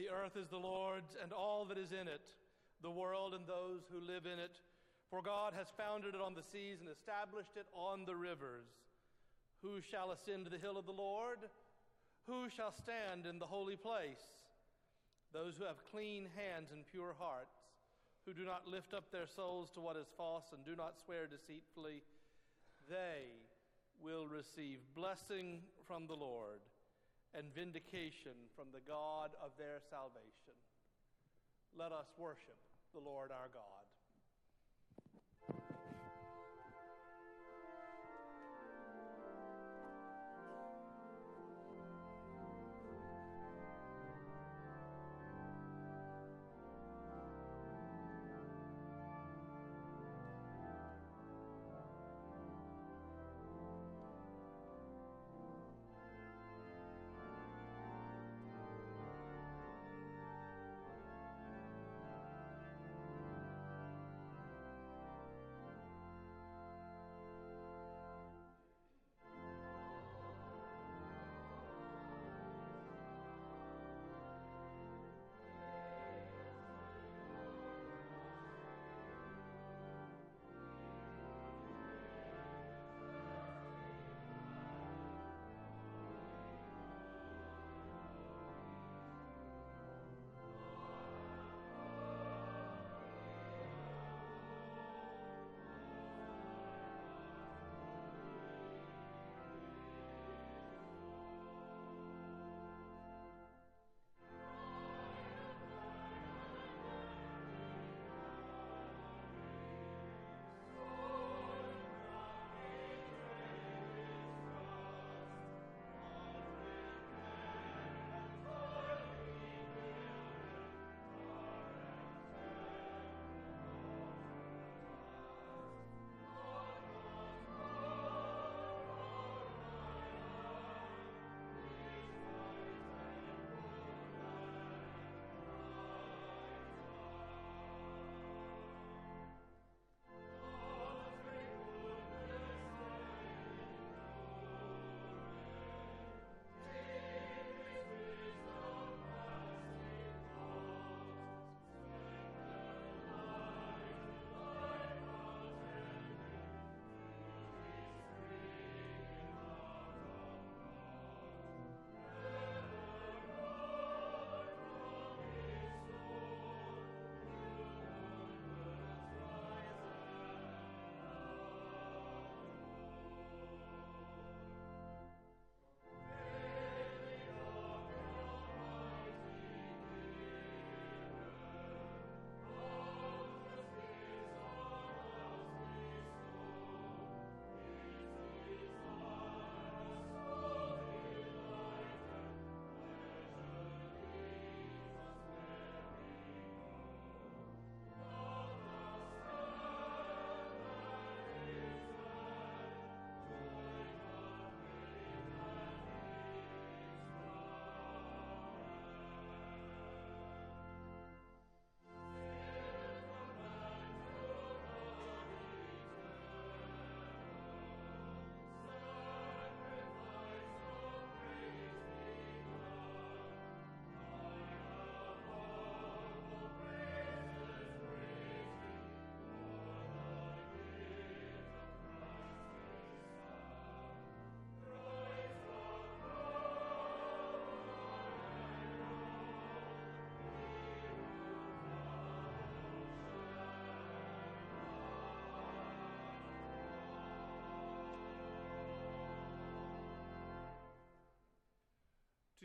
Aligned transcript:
The 0.00 0.08
earth 0.08 0.32
is 0.40 0.48
the 0.48 0.56
Lord's 0.56 1.12
and 1.22 1.30
all 1.30 1.66
that 1.66 1.76
is 1.76 1.92
in 1.92 2.08
it, 2.08 2.24
the 2.80 2.90
world 2.90 3.34
and 3.34 3.44
those 3.44 3.84
who 3.92 4.00
live 4.00 4.24
in 4.24 4.40
it. 4.40 4.56
For 5.10 5.20
God 5.20 5.52
has 5.52 5.68
founded 5.76 6.14
it 6.14 6.24
on 6.24 6.32
the 6.32 6.48
seas 6.48 6.80
and 6.80 6.88
established 6.88 7.52
it 7.60 7.68
on 7.76 8.06
the 8.08 8.16
rivers. 8.16 8.64
Who 9.60 9.84
shall 9.84 10.12
ascend 10.12 10.46
to 10.46 10.50
the 10.50 10.56
hill 10.56 10.78
of 10.78 10.86
the 10.86 10.96
Lord? 10.96 11.44
Who 12.24 12.48
shall 12.48 12.72
stand 12.72 13.26
in 13.28 13.38
the 13.38 13.44
holy 13.44 13.76
place? 13.76 14.24
Those 15.34 15.60
who 15.60 15.68
have 15.68 15.84
clean 15.92 16.32
hands 16.32 16.72
and 16.72 16.88
pure 16.88 17.12
hearts, 17.20 17.60
who 18.24 18.32
do 18.32 18.48
not 18.48 18.66
lift 18.66 18.94
up 18.94 19.12
their 19.12 19.28
souls 19.28 19.68
to 19.74 19.84
what 19.84 20.00
is 20.00 20.08
false 20.16 20.48
and 20.56 20.64
do 20.64 20.74
not 20.80 20.96
swear 21.04 21.28
deceitfully, 21.28 22.00
they 22.88 23.36
will 24.00 24.24
receive 24.32 24.80
blessing 24.96 25.60
from 25.86 26.06
the 26.06 26.16
Lord 26.16 26.64
and 27.34 27.46
vindication 27.54 28.34
from 28.56 28.68
the 28.72 28.82
God 28.86 29.30
of 29.42 29.50
their 29.58 29.80
salvation. 29.90 30.56
Let 31.76 31.92
us 31.92 32.06
worship 32.18 32.58
the 32.92 33.00
Lord 33.00 33.30
our 33.30 33.48
God. 33.52 33.86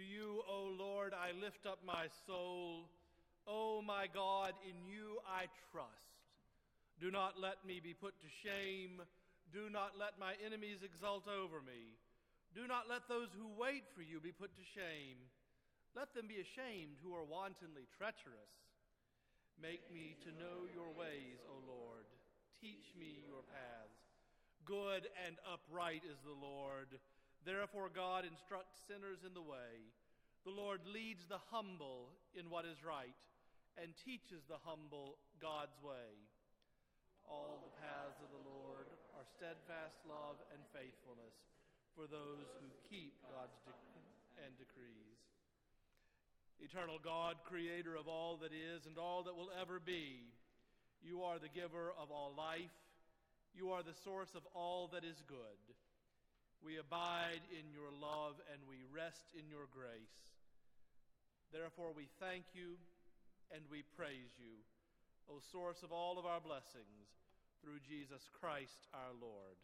You, 0.05 0.41
O 0.47 0.69
Lord, 0.77 1.13
I 1.13 1.33
lift 1.33 1.65
up 1.65 1.79
my 1.85 2.07
soul. 2.25 2.89
O 3.47 3.81
my 3.81 4.07
God, 4.07 4.53
in 4.65 4.77
you 4.85 5.21
I 5.25 5.50
trust. 5.71 6.21
Do 7.00 7.12
not 7.12 7.41
let 7.41 7.65
me 7.65 7.81
be 7.83 7.93
put 7.93 8.13
to 8.21 8.29
shame. 8.45 9.01
Do 9.53 9.69
not 9.69 10.00
let 10.00 10.17
my 10.17 10.33
enemies 10.45 10.81
exult 10.85 11.27
over 11.27 11.62
me. 11.62 11.97
Do 12.55 12.67
not 12.67 12.88
let 12.89 13.09
those 13.09 13.29
who 13.35 13.51
wait 13.59 13.83
for 13.93 14.01
you 14.01 14.24
be 14.24 14.31
put 14.31 14.55
to 14.55 14.65
shame. 14.74 15.19
Let 15.95 16.15
them 16.15 16.27
be 16.27 16.39
ashamed 16.39 17.00
who 17.03 17.13
are 17.15 17.27
wantonly 17.27 17.88
treacherous. 18.00 18.53
Make 19.62 19.88
me 19.91 20.15
to 20.24 20.31
know 20.35 20.67
your 20.71 20.91
ways, 20.91 21.39
O 21.47 21.55
Lord. 21.63 22.07
Teach 22.59 22.91
me 23.00 23.24
your 23.27 23.43
paths. 23.47 24.03
Good 24.63 25.07
and 25.27 25.35
upright 25.47 26.03
is 26.03 26.19
the 26.24 26.35
Lord. 26.35 26.89
Therefore, 27.45 27.93
God 27.93 28.25
instructs 28.25 28.73
sinners 28.89 29.21
in 29.21 29.37
the 29.37 29.45
way. 29.45 29.93
The 30.43 30.53
Lord 30.53 30.81
leads 30.89 31.25
the 31.29 31.41
humble 31.53 32.09
in 32.33 32.49
what 32.49 32.65
is 32.65 32.81
right 32.81 33.13
and 33.77 33.93
teaches 34.01 34.41
the 34.49 34.57
humble 34.65 35.21
God's 35.37 35.77
way. 35.85 36.09
All 37.29 37.61
the 37.61 37.73
paths 37.81 38.17
of 38.21 38.33
the 38.33 38.45
Lord 38.49 38.89
are 39.13 39.25
steadfast 39.37 39.97
love 40.09 40.41
and 40.53 40.61
faithfulness 40.73 41.33
for 41.93 42.09
those 42.09 42.49
who 42.61 42.69
keep 42.89 43.13
God's 43.29 43.57
de- 43.65 44.45
and 44.45 44.53
decrees. 44.57 45.21
Eternal 46.59 46.97
God, 46.97 47.37
creator 47.45 47.95
of 47.95 48.07
all 48.07 48.37
that 48.41 48.53
is 48.53 48.85
and 48.85 48.97
all 48.97 49.23
that 49.23 49.35
will 49.35 49.53
ever 49.53 49.79
be, 49.79 50.25
you 51.05 51.21
are 51.21 51.37
the 51.37 51.51
giver 51.51 51.93
of 51.93 52.09
all 52.09 52.33
life. 52.33 52.73
You 53.53 53.71
are 53.71 53.83
the 53.83 53.95
source 54.03 54.33
of 54.35 54.43
all 54.53 54.89
that 54.91 55.05
is 55.05 55.21
good. 55.27 55.61
We 56.65 56.81
abide 56.81 57.45
in 57.53 57.69
your 57.69 57.93
love 57.93 58.41
and 58.50 58.57
we 58.65 58.81
rest 58.89 59.29
in 59.38 59.45
your 59.45 59.69
grace. 59.69 60.17
Therefore, 61.53 61.93
we 61.93 62.10
thank 62.17 62.57
you 62.57 62.81
and 63.53 63.62
we 63.69 63.86
praise 63.93 64.34
you, 64.41 64.65
O 65.29 65.38
source 65.53 65.86
of 65.86 65.93
all 65.93 66.17
of 66.17 66.25
our 66.25 66.41
blessings, 66.41 67.05
through 67.62 67.86
Jesus 67.86 68.25
Christ 68.41 68.89
our 68.98 69.13
Lord. 69.22 69.62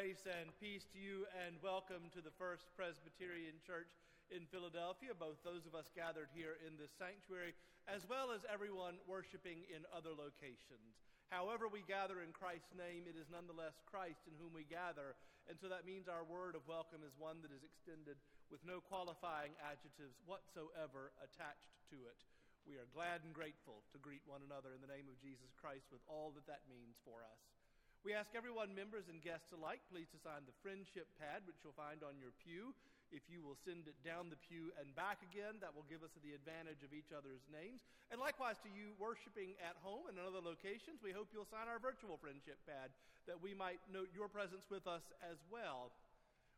Grace 0.00 0.24
and 0.24 0.48
peace 0.56 0.88
to 0.88 0.96
you, 0.96 1.28
and 1.44 1.60
welcome 1.60 2.08
to 2.16 2.24
the 2.24 2.32
First 2.40 2.64
Presbyterian 2.72 3.60
Church 3.60 3.92
in 4.32 4.48
Philadelphia, 4.48 5.12
both 5.12 5.36
those 5.44 5.68
of 5.68 5.76
us 5.76 5.92
gathered 5.92 6.32
here 6.32 6.56
in 6.64 6.72
this 6.80 6.88
sanctuary, 6.96 7.52
as 7.84 8.08
well 8.08 8.32
as 8.32 8.40
everyone 8.48 8.96
worshiping 9.04 9.60
in 9.68 9.84
other 9.92 10.16
locations. 10.16 10.96
However, 11.28 11.68
we 11.68 11.84
gather 11.84 12.24
in 12.24 12.32
Christ's 12.32 12.72
name, 12.72 13.04
it 13.04 13.12
is 13.12 13.28
nonetheless 13.28 13.76
Christ 13.84 14.24
in 14.24 14.32
whom 14.40 14.56
we 14.56 14.64
gather, 14.64 15.20
and 15.52 15.60
so 15.60 15.68
that 15.68 15.84
means 15.84 16.08
our 16.08 16.24
word 16.24 16.56
of 16.56 16.64
welcome 16.64 17.04
is 17.04 17.12
one 17.20 17.44
that 17.44 17.52
is 17.52 17.60
extended 17.60 18.16
with 18.48 18.64
no 18.64 18.80
qualifying 18.80 19.52
adjectives 19.60 20.16
whatsoever 20.24 21.12
attached 21.20 21.76
to 21.92 22.08
it. 22.08 22.24
We 22.64 22.80
are 22.80 22.88
glad 22.96 23.20
and 23.20 23.36
grateful 23.36 23.84
to 23.92 24.00
greet 24.00 24.24
one 24.24 24.40
another 24.48 24.72
in 24.72 24.80
the 24.80 24.88
name 24.88 25.12
of 25.12 25.20
Jesus 25.20 25.52
Christ 25.60 25.92
with 25.92 26.00
all 26.08 26.32
that 26.40 26.48
that 26.48 26.64
means 26.72 26.96
for 27.04 27.20
us. 27.20 27.59
We 28.00 28.16
ask 28.16 28.32
everyone, 28.32 28.72
members 28.72 29.12
and 29.12 29.20
guests 29.20 29.52
alike, 29.52 29.84
please 29.92 30.08
to 30.16 30.18
sign 30.24 30.48
the 30.48 30.56
friendship 30.64 31.04
pad, 31.20 31.44
which 31.44 31.60
you'll 31.60 31.76
find 31.76 32.00
on 32.00 32.16
your 32.16 32.32
pew. 32.40 32.72
If 33.12 33.28
you 33.28 33.44
will 33.44 33.60
send 33.60 33.84
it 33.92 33.98
down 34.00 34.32
the 34.32 34.40
pew 34.40 34.72
and 34.80 34.88
back 34.96 35.20
again, 35.20 35.60
that 35.60 35.76
will 35.76 35.84
give 35.84 36.00
us 36.00 36.16
the 36.24 36.32
advantage 36.32 36.80
of 36.80 36.96
each 36.96 37.12
other's 37.12 37.44
names. 37.52 37.84
And 38.08 38.16
likewise 38.16 38.56
to 38.64 38.72
you 38.72 38.96
worshiping 38.96 39.52
at 39.60 39.76
home 39.84 40.08
and 40.08 40.16
in 40.16 40.24
other 40.24 40.40
locations, 40.40 41.04
we 41.04 41.12
hope 41.12 41.28
you'll 41.28 41.50
sign 41.52 41.68
our 41.68 41.76
virtual 41.76 42.16
friendship 42.16 42.56
pad 42.64 42.88
that 43.28 43.36
we 43.36 43.52
might 43.52 43.84
note 43.92 44.08
your 44.16 44.32
presence 44.32 44.64
with 44.72 44.88
us 44.88 45.04
as 45.20 45.36
well. 45.52 45.92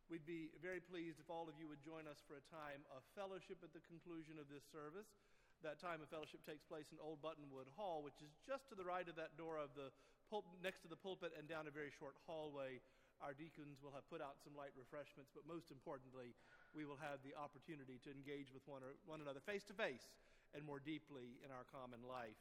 We'd 0.06 0.22
be 0.22 0.54
very 0.62 0.78
pleased 0.78 1.18
if 1.18 1.26
all 1.26 1.50
of 1.50 1.58
you 1.58 1.66
would 1.66 1.82
join 1.82 2.06
us 2.06 2.22
for 2.22 2.38
a 2.38 2.44
time 2.54 2.86
of 2.94 3.02
fellowship 3.18 3.58
at 3.66 3.74
the 3.74 3.82
conclusion 3.90 4.38
of 4.38 4.46
this 4.46 4.62
service. 4.70 5.10
That 5.66 5.82
time 5.82 5.98
of 5.98 6.10
fellowship 6.10 6.46
takes 6.46 6.62
place 6.62 6.86
in 6.94 7.02
Old 7.02 7.18
Buttonwood 7.18 7.66
Hall, 7.74 8.06
which 8.06 8.18
is 8.22 8.30
just 8.46 8.70
to 8.70 8.78
the 8.78 8.86
right 8.86 9.06
of 9.10 9.18
that 9.18 9.34
door 9.34 9.58
of 9.58 9.74
the 9.74 9.90
next 10.64 10.80
to 10.80 10.88
the 10.88 10.96
pulpit 10.96 11.36
and 11.36 11.44
down 11.44 11.68
a 11.68 11.74
very 11.74 11.92
short 11.92 12.16
hallway. 12.24 12.80
Our 13.20 13.36
deacons 13.36 13.78
will 13.84 13.92
have 13.92 14.08
put 14.08 14.24
out 14.24 14.40
some 14.40 14.56
light 14.56 14.72
refreshments, 14.74 15.30
but 15.30 15.44
most 15.44 15.68
importantly, 15.68 16.32
we 16.72 16.88
will 16.88 16.98
have 16.98 17.20
the 17.20 17.36
opportunity 17.36 18.00
to 18.02 18.10
engage 18.10 18.48
with 18.50 18.64
one, 18.64 18.80
or, 18.80 18.96
one 19.04 19.20
another 19.20 19.44
face 19.44 19.62
to 19.68 19.76
face 19.76 20.08
and 20.56 20.64
more 20.64 20.80
deeply 20.80 21.36
in 21.44 21.52
our 21.52 21.68
common 21.68 22.00
life. 22.08 22.40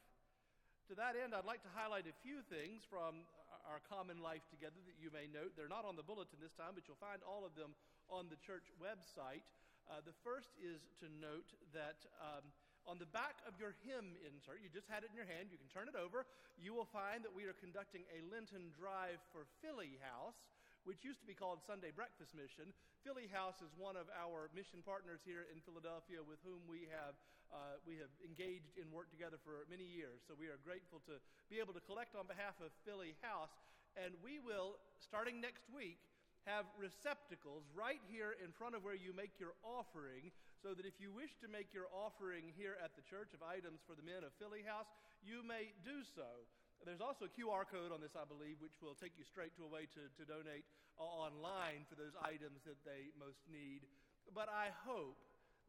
To 0.89 0.97
that 0.97 1.19
end, 1.19 1.35
I'd 1.35 1.47
like 1.47 1.61
to 1.67 1.71
highlight 1.71 2.07
a 2.07 2.15
few 2.23 2.41
things 2.47 2.83
from 2.87 3.27
our 3.69 3.79
common 3.85 4.19
life 4.19 4.43
together 4.49 4.79
that 4.89 4.97
you 4.97 5.13
may 5.13 5.29
note. 5.29 5.53
They're 5.53 5.71
not 5.71 5.85
on 5.85 5.95
the 5.95 6.03
bulletin 6.03 6.41
this 6.41 6.55
time, 6.57 6.73
but 6.73 6.87
you'll 6.89 6.99
find 6.99 7.21
all 7.21 7.45
of 7.45 7.53
them 7.53 7.77
on 8.09 8.27
the 8.27 8.39
church 8.41 8.67
website. 8.81 9.45
Uh, 9.87 10.01
the 10.03 10.15
first 10.25 10.55
is 10.59 10.81
to 11.03 11.07
note 11.21 11.53
that 11.75 12.01
um, 12.19 12.43
on 12.89 12.97
the 12.97 13.09
back 13.09 13.41
of 13.45 13.57
your 13.61 13.77
hymn 13.85 14.17
insert, 14.25 14.61
you 14.61 14.69
just 14.71 14.89
had 14.89 15.05
it 15.05 15.13
in 15.13 15.17
your 15.17 15.29
hand, 15.29 15.53
you 15.53 15.61
can 15.61 15.69
turn 15.69 15.85
it 15.85 15.97
over, 15.97 16.25
you 16.57 16.73
will 16.73 16.89
find 16.89 17.21
that 17.21 17.33
we 17.33 17.45
are 17.45 17.57
conducting 17.57 18.05
a 18.09 18.19
Lenten 18.29 18.73
drive 18.73 19.21
for 19.29 19.45
Philly 19.61 20.01
House, 20.01 20.37
which 20.83 21.05
used 21.05 21.21
to 21.21 21.29
be 21.29 21.37
called 21.37 21.61
Sunday 21.61 21.93
Breakfast 21.93 22.33
Mission. 22.33 22.73
Philly 23.05 23.29
House 23.29 23.61
is 23.61 23.69
one 23.77 23.93
of 23.93 24.09
our 24.17 24.49
mission 24.57 24.81
partners 24.81 25.21
here 25.21 25.45
in 25.53 25.61
Philadelphia 25.61 26.25
with 26.25 26.41
whom 26.41 26.61
we 26.65 26.89
have, 26.89 27.13
uh, 27.53 27.77
we 27.85 28.01
have 28.01 28.09
engaged 28.25 28.73
in 28.77 28.89
work 28.89 29.09
together 29.13 29.37
for 29.41 29.65
many 29.69 29.85
years. 29.85 30.25
So 30.25 30.33
we 30.33 30.49
are 30.49 30.57
grateful 30.65 31.01
to 31.05 31.21
be 31.53 31.61
able 31.61 31.77
to 31.77 31.83
collect 31.85 32.17
on 32.17 32.25
behalf 32.25 32.57
of 32.61 32.73
Philly 32.81 33.13
House. 33.21 33.53
And 33.93 34.17
we 34.25 34.41
will, 34.41 34.81
starting 34.97 35.37
next 35.37 35.69
week, 35.69 36.01
have 36.49 36.65
receptacles 36.81 37.69
right 37.77 38.01
here 38.09 38.33
in 38.41 38.49
front 38.49 38.73
of 38.73 38.81
where 38.81 38.97
you 38.97 39.13
make 39.13 39.37
your 39.37 39.53
offering, 39.61 40.33
so 40.61 40.77
that 40.77 40.85
if 40.85 41.01
you 41.01 41.09
wish 41.09 41.33
to 41.41 41.49
make 41.49 41.73
your 41.73 41.89
offering 41.89 42.53
here 42.53 42.77
at 42.77 42.93
the 42.93 43.01
church 43.01 43.33
of 43.33 43.41
items 43.41 43.81
for 43.89 43.97
the 43.97 44.05
men 44.05 44.21
of 44.21 44.29
Philly 44.37 44.61
House, 44.61 44.85
you 45.25 45.41
may 45.41 45.73
do 45.81 46.05
so. 46.13 46.45
There's 46.85 47.01
also 47.01 47.29
a 47.29 47.33
QR 47.33 47.65
code 47.65 47.93
on 47.93 48.01
this, 48.01 48.13
I 48.13 48.25
believe, 48.25 48.61
which 48.61 48.77
will 48.81 48.97
take 48.97 49.17
you 49.17 49.25
straight 49.25 49.53
to 49.57 49.65
a 49.65 49.69
way 49.69 49.89
to, 49.97 50.01
to 50.05 50.23
donate 50.25 50.65
uh, 50.97 51.05
online 51.05 51.85
for 51.89 51.97
those 51.97 52.13
items 52.21 52.61
that 52.65 52.77
they 52.85 53.13
most 53.17 53.41
need. 53.49 53.85
But 54.33 54.49
I 54.49 54.73
hope 54.85 55.17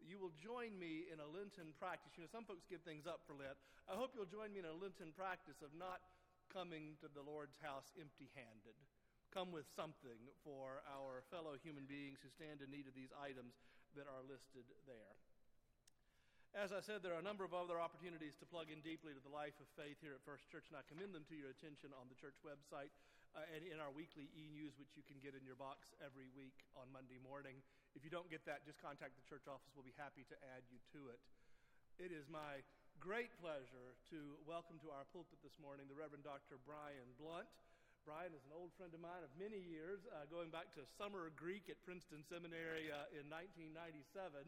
you 0.01 0.17
will 0.21 0.33
join 0.41 0.73
me 0.77 1.09
in 1.09 1.21
a 1.21 1.29
Lenten 1.29 1.73
practice. 1.77 2.13
You 2.17 2.25
know, 2.25 2.33
some 2.33 2.49
folks 2.49 2.65
give 2.69 2.85
things 2.85 3.05
up 3.05 3.25
for 3.29 3.37
Lent. 3.37 3.57
I 3.89 3.97
hope 3.97 4.13
you'll 4.17 4.29
join 4.29 4.53
me 4.53 4.65
in 4.65 4.69
a 4.69 4.77
Lenten 4.77 5.13
practice 5.13 5.61
of 5.61 5.73
not 5.77 6.01
coming 6.49 7.01
to 7.01 7.09
the 7.13 7.25
Lord's 7.25 7.57
house 7.61 7.89
empty 7.97 8.29
handed 8.37 8.77
come 9.33 9.49
with 9.49 9.65
something 9.73 10.21
for 10.45 10.85
our 10.93 11.25
fellow 11.33 11.57
human 11.65 11.89
beings 11.89 12.21
who 12.21 12.29
stand 12.29 12.61
in 12.61 12.69
need 12.69 12.85
of 12.85 12.93
these 12.93 13.09
items 13.17 13.57
that 13.97 14.09
are 14.09 14.25
listed 14.25 14.65
there. 14.89 15.15
As 16.53 16.69
I 16.69 16.85
said, 16.85 17.01
there 17.01 17.17
are 17.17 17.25
a 17.25 17.25
number 17.25 17.49
of 17.49 17.57
other 17.57 17.81
opportunities 17.81 18.37
to 18.37 18.45
plug 18.45 18.69
in 18.69 18.85
deeply 18.85 19.17
to 19.17 19.23
the 19.25 19.33
life 19.33 19.57
of 19.57 19.69
faith 19.73 19.97
here 20.05 20.13
at 20.13 20.21
First 20.29 20.45
Church, 20.53 20.69
and 20.69 20.77
I 20.77 20.85
commend 20.85 21.17
them 21.17 21.25
to 21.33 21.37
your 21.37 21.49
attention 21.49 21.97
on 21.97 22.13
the 22.13 22.19
church 22.21 22.37
website 22.45 22.93
uh, 23.33 23.49
and 23.57 23.65
in 23.65 23.81
our 23.81 23.89
weekly 23.89 24.29
e 24.37 24.53
news, 24.53 24.77
which 24.77 24.93
you 24.93 25.01
can 25.09 25.17
get 25.25 25.33
in 25.33 25.41
your 25.49 25.57
box 25.57 25.97
every 26.05 26.29
week 26.37 26.57
on 26.77 26.93
Monday 26.93 27.17
morning. 27.25 27.57
If 27.97 28.05
you 28.05 28.13
don't 28.13 28.29
get 28.29 28.45
that, 28.45 28.69
just 28.69 28.77
contact 28.85 29.17
the 29.17 29.25
church 29.25 29.49
office. 29.49 29.73
We'll 29.73 29.89
be 29.89 29.97
happy 29.97 30.29
to 30.29 30.37
add 30.53 30.65
you 30.69 30.77
to 30.93 31.09
it. 31.09 31.21
It 31.97 32.13
is 32.13 32.29
my 32.29 32.61
great 33.01 33.33
pleasure 33.41 33.97
to 34.13 34.37
welcome 34.45 34.77
to 34.85 34.93
our 34.93 35.09
pulpit 35.17 35.41
this 35.41 35.57
morning 35.57 35.89
the 35.89 35.97
Reverend 35.97 36.29
Dr. 36.29 36.61
Brian 36.69 37.09
Blount. 37.17 37.49
Brian 38.03 38.35
is 38.35 38.43
an 38.51 38.55
old 38.59 38.75
friend 38.75 38.91
of 38.91 38.99
mine 38.99 39.23
of 39.23 39.31
many 39.39 39.63
years, 39.63 40.03
uh, 40.11 40.27
going 40.27 40.51
back 40.51 40.67
to 40.75 40.83
summer 40.99 41.31
Greek 41.39 41.71
at 41.71 41.79
Princeton 41.87 42.27
Seminary 42.27 42.91
uh, 42.91 43.07
in 43.15 43.31
1997, 43.31 44.43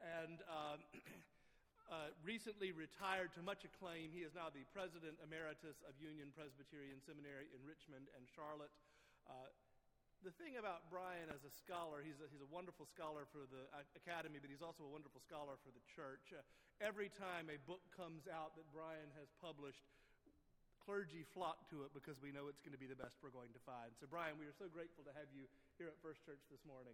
and 0.00 0.40
um, 0.48 0.80
uh, 1.92 2.08
recently 2.24 2.72
retired 2.72 3.28
to 3.36 3.44
much 3.44 3.68
acclaim. 3.68 4.08
He 4.08 4.24
is 4.24 4.32
now 4.32 4.48
the 4.48 4.64
president 4.72 5.20
emeritus 5.20 5.84
of 5.84 5.92
Union 6.00 6.32
Presbyterian 6.32 6.96
Seminary 7.04 7.52
in 7.52 7.60
Richmond 7.68 8.08
and 8.16 8.24
Charlotte. 8.24 8.72
Uh, 9.28 9.52
the 10.24 10.32
thing 10.40 10.56
about 10.56 10.88
Brian 10.88 11.28
as 11.28 11.44
a 11.44 11.52
scholar, 11.52 12.00
he's 12.00 12.16
a, 12.24 12.26
he's 12.32 12.40
a 12.40 12.48
wonderful 12.48 12.88
scholar 12.88 13.28
for 13.28 13.44
the 13.52 13.68
uh, 13.76 13.84
academy, 14.00 14.40
but 14.40 14.48
he's 14.48 14.64
also 14.64 14.88
a 14.88 14.92
wonderful 14.92 15.20
scholar 15.20 15.60
for 15.60 15.68
the 15.76 15.84
church. 15.92 16.32
Uh, 16.32 16.40
every 16.80 17.12
time 17.20 17.52
a 17.52 17.60
book 17.68 17.84
comes 17.92 18.24
out 18.32 18.56
that 18.56 18.64
Brian 18.72 19.12
has 19.20 19.28
published, 19.44 19.84
clergy 20.84 21.24
flock 21.32 21.64
to 21.72 21.88
it 21.88 21.90
because 21.96 22.20
we 22.20 22.28
know 22.28 22.52
it's 22.52 22.60
going 22.60 22.76
to 22.76 22.80
be 22.80 22.88
the 22.88 22.96
best 22.96 23.16
we're 23.24 23.32
going 23.32 23.52
to 23.56 23.62
find. 23.64 23.96
So, 23.96 24.04
Brian, 24.04 24.36
we 24.36 24.44
are 24.44 24.56
so 24.56 24.68
grateful 24.68 25.00
to 25.08 25.12
have 25.16 25.32
you 25.32 25.48
here 25.80 25.88
at 25.88 25.96
First 26.04 26.20
Church 26.28 26.44
this 26.52 26.60
morning. 26.68 26.92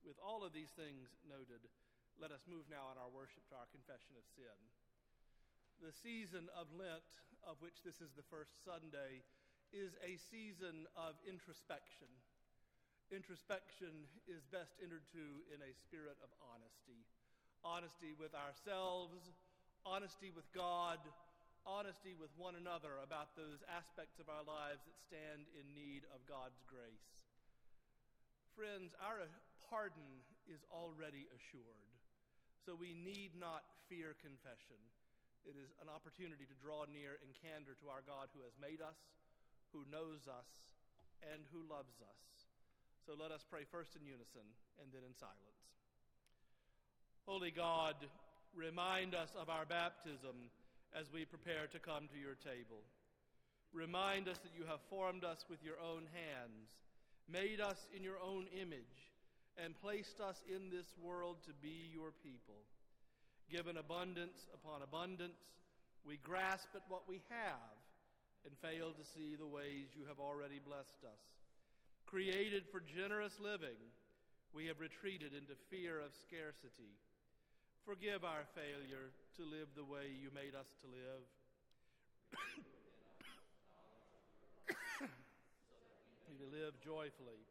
With 0.00 0.16
all 0.18 0.42
of 0.42 0.56
these 0.56 0.72
things 0.74 1.12
noted, 1.28 1.60
let 2.16 2.32
us 2.32 2.42
move 2.48 2.64
now 2.72 2.88
in 2.90 2.96
our 2.96 3.12
worship 3.12 3.44
to 3.52 3.56
our 3.60 3.68
confession 3.68 4.16
of 4.16 4.24
sin. 4.32 4.56
The 5.84 5.92
season 5.92 6.48
of 6.56 6.72
Lent, 6.72 7.04
of 7.44 7.60
which 7.60 7.84
this 7.84 8.00
is 8.00 8.16
the 8.16 8.26
first 8.32 8.56
Sunday, 8.64 9.20
is 9.70 9.92
a 10.02 10.16
season 10.32 10.88
of 10.96 11.20
introspection. 11.28 12.10
Introspection 13.12 14.08
is 14.24 14.42
best 14.48 14.72
entered 14.80 15.04
to 15.12 15.24
in 15.52 15.60
a 15.60 15.76
spirit 15.84 16.16
of 16.24 16.32
honesty 16.40 17.04
honesty 17.64 18.10
with 18.18 18.34
ourselves, 18.34 19.14
honesty 19.86 20.30
with 20.34 20.46
God, 20.50 20.98
honesty 21.66 22.14
with 22.18 22.30
one 22.34 22.58
another 22.58 22.98
about 23.02 23.34
those 23.38 23.62
aspects 23.70 24.18
of 24.18 24.26
our 24.26 24.42
lives 24.42 24.82
that 24.84 24.98
stand 25.06 25.46
in 25.54 25.66
need 25.74 26.02
of 26.10 26.22
God's 26.26 26.58
grace. 26.66 27.08
Friends, 28.58 28.92
our 29.00 29.24
pardon 29.70 30.22
is 30.50 30.60
already 30.68 31.24
assured, 31.32 31.92
so 32.66 32.76
we 32.76 32.92
need 32.92 33.32
not 33.38 33.64
fear 33.88 34.12
confession. 34.20 34.78
It 35.42 35.58
is 35.58 35.72
an 35.82 35.90
opportunity 35.90 36.46
to 36.46 36.56
draw 36.62 36.86
near 36.86 37.18
in 37.22 37.30
candor 37.42 37.74
to 37.82 37.90
our 37.90 38.04
God 38.04 38.30
who 38.34 38.44
has 38.46 38.54
made 38.62 38.78
us, 38.78 38.98
who 39.74 39.82
knows 39.90 40.28
us, 40.30 40.50
and 41.34 41.42
who 41.50 41.62
loves 41.66 41.98
us. 42.02 42.22
So 43.06 43.18
let 43.18 43.34
us 43.34 43.42
pray 43.50 43.66
first 43.66 43.98
in 43.98 44.06
unison 44.06 44.46
and 44.78 44.90
then 44.94 45.02
in 45.02 45.14
silence. 45.18 45.62
Holy 47.26 47.50
God, 47.50 47.98
remind 48.54 49.14
us 49.14 49.30
of 49.34 49.50
our 49.50 49.66
baptism 49.66 50.50
as 50.98 51.12
we 51.12 51.24
prepare 51.24 51.66
to 51.72 51.78
come 51.78 52.08
to 52.08 52.18
your 52.18 52.36
table. 52.36 52.84
Remind 53.72 54.28
us 54.28 54.38
that 54.44 54.52
you 54.56 54.64
have 54.68 54.80
formed 54.90 55.24
us 55.24 55.44
with 55.48 55.64
your 55.64 55.80
own 55.80 56.04
hands, 56.12 56.68
made 57.28 57.60
us 57.60 57.88
in 57.96 58.04
your 58.04 58.20
own 58.20 58.46
image, 58.52 59.12
and 59.56 59.80
placed 59.80 60.20
us 60.20 60.42
in 60.48 60.68
this 60.68 60.92
world 61.00 61.36
to 61.46 61.52
be 61.62 61.88
your 61.92 62.12
people. 62.22 62.68
Given 63.50 63.76
abundance 63.76 64.48
upon 64.52 64.82
abundance, 64.82 65.40
we 66.04 66.16
grasp 66.16 66.68
at 66.74 66.88
what 66.88 67.08
we 67.08 67.22
have 67.28 67.76
and 68.44 68.52
fail 68.58 68.92
to 68.92 69.04
see 69.14 69.36
the 69.36 69.46
ways 69.46 69.94
you 69.94 70.04
have 70.08 70.18
already 70.18 70.58
blessed 70.58 71.04
us. 71.04 71.22
Created 72.06 72.64
for 72.70 72.80
generous 72.80 73.38
living, 73.40 73.78
we 74.52 74.66
have 74.66 74.80
retreated 74.80 75.32
into 75.32 75.56
fear 75.70 76.00
of 76.00 76.12
scarcity. 76.26 76.92
Forgive 77.82 78.22
our 78.22 78.46
failure 78.54 79.10
to 79.34 79.42
live 79.42 79.66
the 79.74 79.82
way 79.82 80.06
you 80.06 80.30
made 80.30 80.54
us 80.54 80.70
to 80.82 80.86
live. 80.86 81.26
to 86.38 86.44
live 86.46 86.78
joyfully, 86.78 87.42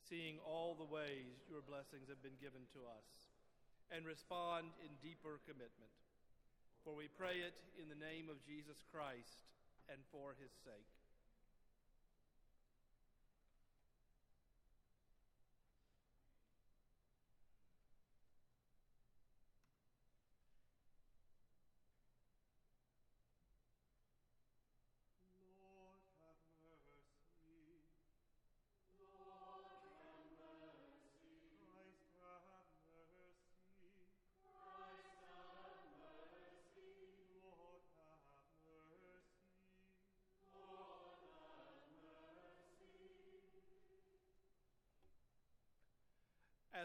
seeing 0.00 0.40
all 0.48 0.72
the 0.80 0.88
ways 0.88 1.44
your 1.52 1.60
blessings 1.60 2.08
have 2.08 2.24
been 2.24 2.40
given 2.40 2.64
to 2.72 2.88
us, 2.88 3.28
and 3.92 4.08
respond 4.08 4.72
in 4.80 4.96
deeper 5.04 5.44
commitment. 5.44 5.92
For 6.80 6.96
we 6.96 7.12
pray 7.12 7.44
it 7.44 7.60
in 7.76 7.92
the 7.92 8.00
name 8.00 8.32
of 8.32 8.40
Jesus 8.48 8.80
Christ 8.88 9.44
and 9.92 10.00
for 10.08 10.32
his 10.40 10.56
sake. 10.64 10.95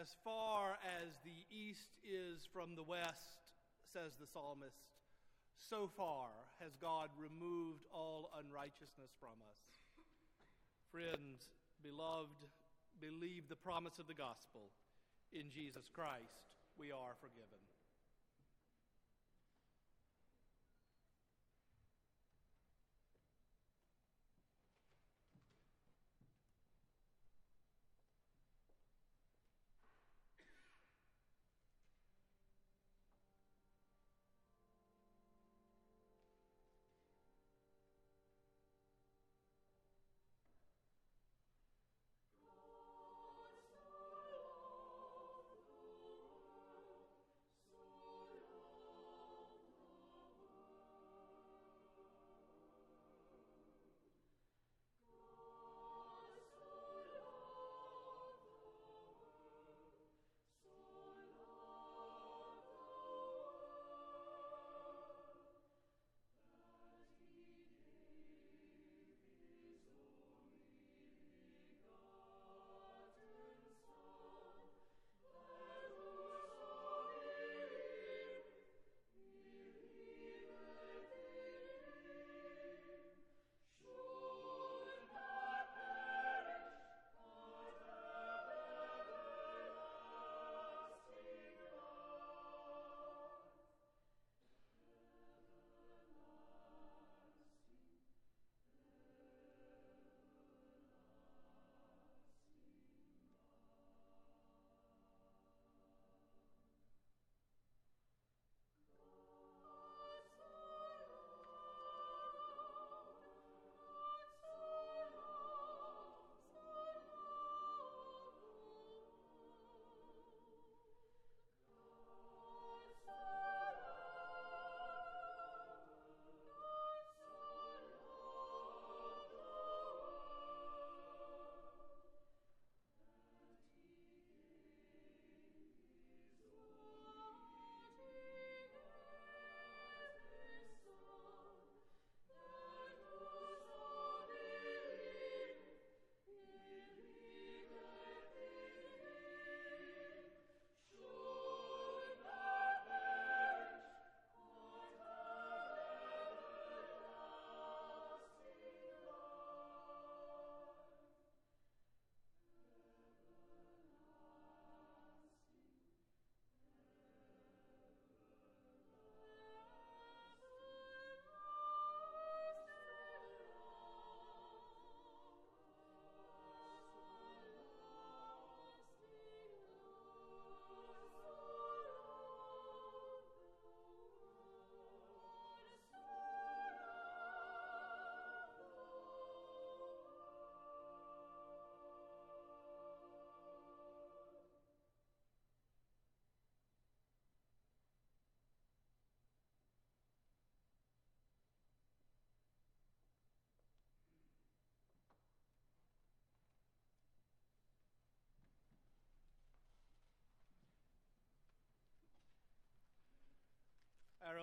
As 0.00 0.08
far 0.24 0.80
as 1.04 1.20
the 1.20 1.44
east 1.52 1.92
is 2.00 2.48
from 2.48 2.74
the 2.74 2.82
west, 2.82 3.44
says 3.92 4.16
the 4.16 4.26
psalmist, 4.26 4.88
so 5.68 5.90
far 5.96 6.32
has 6.60 6.72
God 6.80 7.12
removed 7.20 7.84
all 7.92 8.30
unrighteousness 8.40 9.12
from 9.20 9.36
us. 9.44 9.62
Friends, 10.88 11.52
beloved, 11.84 12.48
believe 13.00 13.48
the 13.48 13.60
promise 13.60 13.98
of 13.98 14.08
the 14.08 14.16
gospel. 14.16 14.72
In 15.32 15.52
Jesus 15.52 15.88
Christ, 15.92 16.48
we 16.78 16.88
are 16.88 17.12
forgiven. 17.20 17.60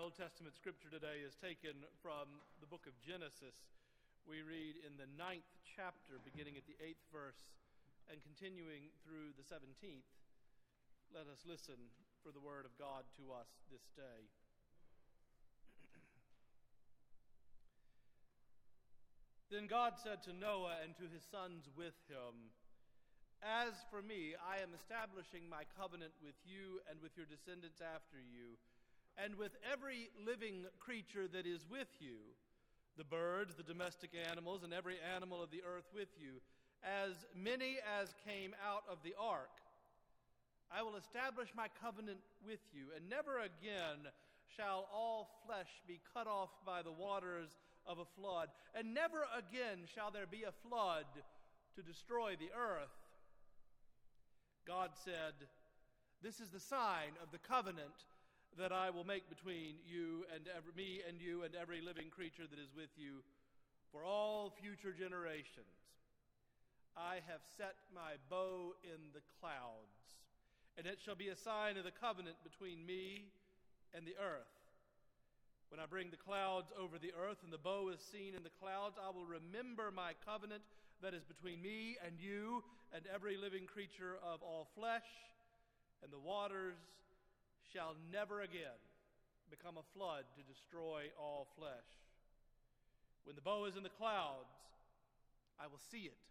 Old 0.09 0.17
Testament 0.17 0.57
scripture 0.57 0.89
today 0.89 1.21
is 1.21 1.37
taken 1.37 1.85
from 2.01 2.41
the 2.57 2.65
book 2.65 2.89
of 2.89 2.97
Genesis. 2.97 3.53
We 4.25 4.41
read 4.41 4.81
in 4.81 4.97
the 4.97 5.05
ninth 5.05 5.45
chapter, 5.61 6.17
beginning 6.25 6.57
at 6.57 6.65
the 6.65 6.73
eighth 6.81 7.05
verse 7.13 7.37
and 8.09 8.17
continuing 8.25 8.89
through 9.05 9.37
the 9.37 9.45
17th. 9.45 10.09
Let 11.13 11.29
us 11.29 11.45
listen 11.45 11.77
for 12.25 12.33
the 12.33 12.41
word 12.41 12.65
of 12.65 12.73
God 12.81 13.05
to 13.21 13.37
us 13.37 13.53
this 13.69 13.85
day. 13.93 14.33
then 19.53 19.69
God 19.69 19.93
said 20.01 20.25
to 20.25 20.33
Noah 20.33 20.81
and 20.81 20.97
to 20.97 21.05
his 21.05 21.21
sons 21.29 21.69
with 21.77 21.93
him, 22.09 22.49
As 23.45 23.77
for 23.93 24.01
me, 24.01 24.33
I 24.41 24.57
am 24.65 24.73
establishing 24.73 25.45
my 25.45 25.69
covenant 25.77 26.17
with 26.17 26.41
you 26.49 26.81
and 26.89 26.97
with 26.97 27.13
your 27.13 27.29
descendants 27.29 27.77
after 27.77 28.17
you, 28.17 28.57
and 29.23 29.35
with 29.35 29.51
every 29.71 30.09
living 30.25 30.65
creature 30.79 31.27
that 31.27 31.45
is 31.45 31.65
with 31.69 31.89
you 31.99 32.17
the 32.97 33.03
birds, 33.05 33.55
the 33.55 33.63
domestic 33.63 34.11
animals, 34.29 34.63
and 34.63 34.73
every 34.73 34.97
animal 35.15 35.41
of 35.41 35.49
the 35.51 35.63
earth 35.63 35.87
with 35.95 36.09
you, 36.19 36.41
as 36.83 37.15
many 37.33 37.77
as 37.99 38.13
came 38.27 38.53
out 38.59 38.83
of 38.91 38.97
the 39.03 39.15
ark. 39.17 39.63
I 40.69 40.83
will 40.83 40.97
establish 40.97 41.47
my 41.55 41.67
covenant 41.81 42.19
with 42.45 42.59
you, 42.73 42.91
and 42.93 43.09
never 43.09 43.39
again 43.39 44.11
shall 44.55 44.89
all 44.93 45.41
flesh 45.47 45.69
be 45.87 46.01
cut 46.13 46.27
off 46.27 46.49
by 46.65 46.81
the 46.81 46.91
waters 46.91 47.55
of 47.87 47.99
a 47.99 48.11
flood, 48.19 48.49
and 48.75 48.93
never 48.93 49.23
again 49.31 49.87
shall 49.95 50.11
there 50.11 50.27
be 50.27 50.43
a 50.43 50.67
flood 50.67 51.07
to 51.75 51.81
destroy 51.81 52.35
the 52.35 52.51
earth. 52.51 52.91
God 54.67 54.91
said, 55.05 55.33
This 56.21 56.41
is 56.41 56.49
the 56.49 56.59
sign 56.59 57.15
of 57.23 57.31
the 57.31 57.39
covenant 57.39 58.03
that 58.57 58.71
I 58.71 58.89
will 58.89 59.05
make 59.05 59.29
between 59.29 59.77
you 59.85 60.25
and 60.33 60.47
every, 60.55 60.73
me 60.75 61.01
and 61.07 61.21
you 61.21 61.43
and 61.43 61.55
every 61.55 61.81
living 61.81 62.09
creature 62.09 62.47
that 62.49 62.59
is 62.59 62.73
with 62.75 62.89
you 62.97 63.21
for 63.91 64.03
all 64.03 64.53
future 64.61 64.93
generations. 64.93 65.75
I 66.97 67.21
have 67.29 67.41
set 67.57 67.75
my 67.93 68.17
bow 68.29 68.75
in 68.83 69.13
the 69.13 69.23
clouds, 69.39 70.19
and 70.77 70.87
it 70.87 70.99
shall 71.03 71.15
be 71.15 71.29
a 71.29 71.35
sign 71.35 71.77
of 71.77 71.85
the 71.85 71.95
covenant 71.95 72.35
between 72.43 72.85
me 72.85 73.31
and 73.93 74.05
the 74.05 74.17
earth. 74.19 74.51
When 75.69 75.79
I 75.79 75.85
bring 75.85 76.09
the 76.09 76.17
clouds 76.17 76.73
over 76.73 76.97
the 76.97 77.13
earth 77.13 77.45
and 77.45 77.53
the 77.53 77.61
bow 77.61 77.93
is 77.93 78.01
seen 78.01 78.33
in 78.33 78.41
the 78.41 78.57
clouds, 78.59 78.97
I 78.97 79.13
will 79.13 79.25
remember 79.25 79.93
my 79.93 80.17
covenant 80.25 80.65
that 81.01 81.13
is 81.13 81.23
between 81.23 81.61
me 81.61 81.95
and 82.03 82.19
you 82.19 82.63
and 82.91 83.05
every 83.13 83.37
living 83.37 83.69
creature 83.69 84.17
of 84.25 84.41
all 84.41 84.67
flesh, 84.75 85.05
and 86.03 86.11
the 86.11 86.19
waters 86.19 86.75
shall 87.73 87.95
never 88.11 88.41
again 88.41 88.79
become 89.49 89.77
a 89.77 89.89
flood 89.97 90.25
to 90.37 90.45
destroy 90.45 91.09
all 91.17 91.47
flesh. 91.57 91.89
When 93.25 93.35
the 93.35 93.45
bow 93.45 93.65
is 93.65 93.75
in 93.75 93.83
the 93.83 93.97
clouds, 93.97 94.53
I 95.59 95.67
will 95.67 95.81
see 95.91 96.09
it, 96.09 96.21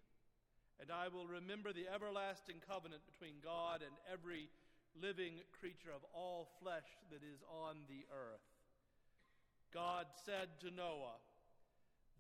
and 0.81 0.90
I 0.90 1.09
will 1.09 1.27
remember 1.27 1.72
the 1.72 1.90
everlasting 1.90 2.62
covenant 2.66 3.03
between 3.07 3.42
God 3.42 3.83
and 3.83 3.94
every 4.11 4.48
living 4.96 5.42
creature 5.53 5.94
of 5.94 6.03
all 6.14 6.48
flesh 6.62 6.87
that 7.11 7.22
is 7.22 7.42
on 7.51 7.87
the 7.87 8.07
earth. 8.11 8.46
God 9.74 10.07
said 10.24 10.48
to 10.64 10.72
Noah, 10.72 11.20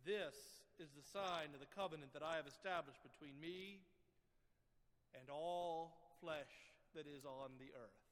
This 0.04 0.36
is 0.78 0.92
the 0.94 1.06
sign 1.10 1.50
of 1.54 1.60
the 1.60 1.74
covenant 1.74 2.12
that 2.12 2.22
I 2.22 2.36
have 2.36 2.46
established 2.46 3.02
between 3.02 3.34
me 3.40 3.80
and 5.16 5.30
all 5.30 5.96
flesh 6.20 6.52
that 6.94 7.06
is 7.08 7.24
on 7.24 7.56
the 7.58 7.72
earth. 7.74 8.07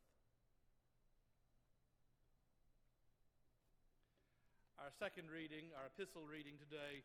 Our 4.77 4.93
second 4.93 5.33
reading, 5.33 5.73
our 5.73 5.89
epistle 5.89 6.29
reading 6.29 6.61
today, 6.61 7.01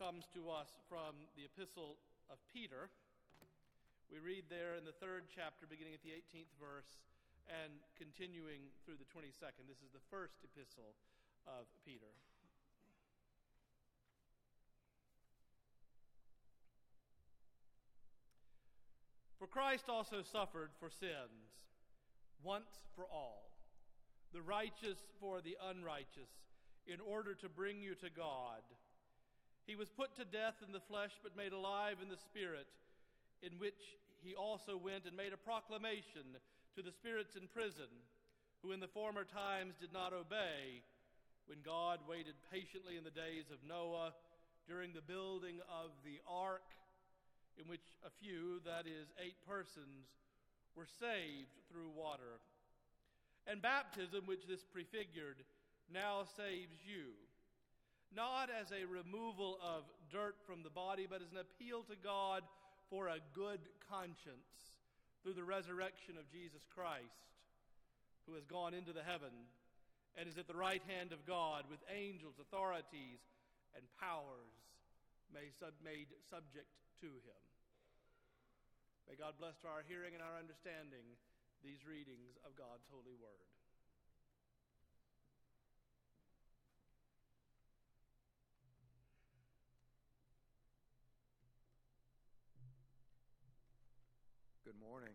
comes 0.00 0.24
to 0.32 0.48
us 0.48 0.72
from 0.88 1.28
the 1.36 1.44
epistle 1.44 2.00
of 2.32 2.40
Peter. 2.48 2.88
We 4.08 4.24
read 4.24 4.48
there 4.48 4.80
in 4.80 4.88
the 4.88 4.96
third 4.96 5.28
chapter, 5.28 5.68
beginning 5.68 5.92
at 5.92 6.00
the 6.00 6.16
18th 6.16 6.48
verse 6.56 6.88
and 7.44 7.76
continuing 8.00 8.72
through 8.88 8.96
the 8.96 9.04
22nd. 9.12 9.68
This 9.68 9.84
is 9.84 9.92
the 9.92 10.00
first 10.08 10.40
epistle 10.40 10.96
of 11.44 11.68
Peter. 11.84 12.08
For 19.36 19.44
Christ 19.44 19.92
also 19.92 20.24
suffered 20.24 20.72
for 20.80 20.88
sins, 20.88 21.52
once 22.40 22.80
for 22.96 23.04
all, 23.12 23.52
the 24.32 24.40
righteous 24.40 25.04
for 25.20 25.44
the 25.44 25.60
unrighteous 25.68 26.32
in 26.86 27.00
order 27.00 27.34
to 27.34 27.48
bring 27.48 27.80
you 27.80 27.94
to 27.96 28.10
God. 28.10 28.62
He 29.66 29.76
was 29.76 29.88
put 29.88 30.16
to 30.16 30.24
death 30.24 30.56
in 30.66 30.72
the 30.72 30.82
flesh, 30.88 31.12
but 31.22 31.36
made 31.36 31.52
alive 31.52 31.98
in 32.02 32.08
the 32.08 32.16
Spirit, 32.16 32.66
in 33.42 33.58
which 33.58 33.78
he 34.22 34.34
also 34.34 34.76
went 34.76 35.06
and 35.06 35.16
made 35.16 35.32
a 35.32 35.40
proclamation 35.40 36.36
to 36.76 36.82
the 36.82 36.92
spirits 36.92 37.36
in 37.36 37.48
prison, 37.48 37.88
who 38.62 38.72
in 38.72 38.80
the 38.80 38.92
former 38.92 39.24
times 39.24 39.74
did 39.80 39.92
not 39.92 40.12
obey, 40.12 40.82
when 41.46 41.64
God 41.64 42.00
waited 42.08 42.34
patiently 42.52 42.96
in 42.96 43.04
the 43.04 43.14
days 43.14 43.50
of 43.50 43.64
Noah 43.66 44.12
during 44.68 44.92
the 44.92 45.02
building 45.02 45.58
of 45.66 45.90
the 46.04 46.20
ark, 46.28 46.66
in 47.58 47.66
which 47.66 47.82
a 48.06 48.12
few, 48.22 48.60
that 48.64 48.86
is, 48.86 49.10
eight 49.18 49.36
persons, 49.46 50.06
were 50.76 50.86
saved 50.86 51.50
through 51.66 51.90
water. 51.90 52.38
And 53.46 53.60
baptism, 53.60 54.26
which 54.26 54.46
this 54.46 54.62
prefigured, 54.62 55.42
now 55.92 56.24
saves 56.36 56.78
you, 56.86 57.12
not 58.14 58.50
as 58.50 58.72
a 58.72 58.86
removal 58.86 59.58
of 59.62 59.84
dirt 60.10 60.36
from 60.46 60.62
the 60.62 60.70
body, 60.70 61.06
but 61.08 61.22
as 61.22 61.30
an 61.30 61.38
appeal 61.38 61.82
to 61.84 61.94
God 62.02 62.42
for 62.88 63.08
a 63.08 63.22
good 63.34 63.60
conscience 63.90 64.74
through 65.22 65.34
the 65.34 65.44
resurrection 65.44 66.16
of 66.18 66.30
Jesus 66.30 66.66
Christ, 66.74 67.30
who 68.26 68.34
has 68.34 68.46
gone 68.46 68.74
into 68.74 68.92
the 68.92 69.06
heaven 69.06 69.30
and 70.18 70.26
is 70.26 70.38
at 70.38 70.48
the 70.50 70.58
right 70.58 70.82
hand 70.90 71.12
of 71.12 71.26
God 71.26 71.70
with 71.70 71.78
angels, 71.86 72.34
authorities, 72.42 73.22
and 73.78 73.86
powers 74.02 74.58
made, 75.30 76.10
subject 76.26 76.70
to 76.98 77.06
him. 77.06 77.42
May 79.06 79.14
God 79.14 79.38
bless 79.38 79.58
to 79.62 79.70
our 79.70 79.86
hearing 79.86 80.14
and 80.14 80.22
our 80.22 80.34
understanding 80.38 81.06
these 81.62 81.86
readings 81.86 82.34
of 82.42 82.58
God's 82.58 82.86
holy 82.90 83.14
word. 83.14 83.59
Morning. 94.90 95.14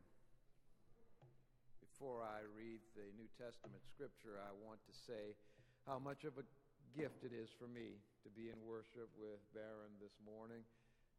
Before 1.83 2.23
I 2.23 2.47
read 2.55 2.79
the 2.95 3.11
New 3.19 3.27
Testament 3.35 3.83
scripture, 3.91 4.39
I 4.39 4.55
want 4.63 4.79
to 4.88 4.95
say 4.95 5.35
how 5.83 5.99
much 5.99 6.23
of 6.23 6.39
a 6.39 6.47
gift 6.95 7.27
it 7.27 7.35
is 7.35 7.51
for 7.51 7.67
me 7.67 7.99
to 8.23 8.31
be 8.31 8.47
in 8.47 8.55
worship 8.63 9.11
with 9.19 9.43
Barron 9.51 9.91
this 9.99 10.15
morning, 10.23 10.63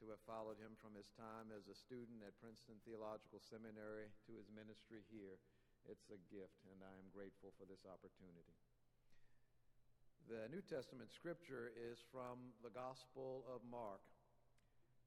to 0.00 0.08
have 0.08 0.24
followed 0.24 0.56
him 0.56 0.72
from 0.80 0.96
his 0.96 1.12
time 1.20 1.52
as 1.52 1.68
a 1.68 1.76
student 1.76 2.24
at 2.24 2.32
Princeton 2.40 2.80
Theological 2.88 3.44
Seminary 3.44 4.08
to 4.24 4.32
his 4.40 4.48
ministry 4.48 5.04
here. 5.12 5.36
It's 5.84 6.08
a 6.08 6.16
gift, 6.32 6.64
and 6.72 6.80
I 6.80 6.96
am 6.96 7.12
grateful 7.12 7.52
for 7.60 7.68
this 7.68 7.84
opportunity. 7.84 8.56
The 10.32 10.48
New 10.48 10.64
Testament 10.64 11.12
scripture 11.12 11.76
is 11.76 12.00
from 12.08 12.56
the 12.64 12.72
Gospel 12.72 13.44
of 13.52 13.60
Mark, 13.68 14.00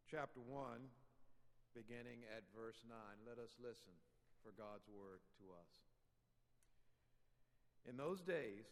chapter 0.05 0.37
1 0.37 0.85
beginning 1.75 2.25
at 2.33 2.43
verse 2.55 2.79
9. 2.87 2.95
Let 3.25 3.37
us 3.37 3.53
listen 3.61 3.95
for 4.43 4.51
God's 4.55 4.87
word 4.89 5.21
to 5.41 5.45
us. 5.53 5.71
In 7.87 7.97
those 7.97 8.21
days, 8.21 8.65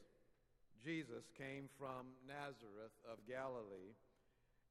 Jesus 0.84 1.26
came 1.38 1.70
from 1.80 2.14
Nazareth 2.28 2.94
of 3.10 3.18
Galilee 3.26 3.98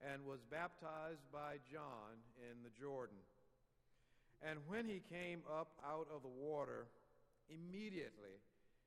and 0.04 0.24
was 0.24 0.44
baptized 0.50 1.24
by 1.32 1.58
John 1.66 2.20
in 2.38 2.62
the 2.62 2.74
Jordan. 2.78 3.18
And 4.44 4.60
when 4.68 4.86
he 4.86 5.02
came 5.08 5.40
up 5.48 5.72
out 5.82 6.06
of 6.12 6.22
the 6.22 6.36
water, 6.36 6.86
immediately 7.48 8.36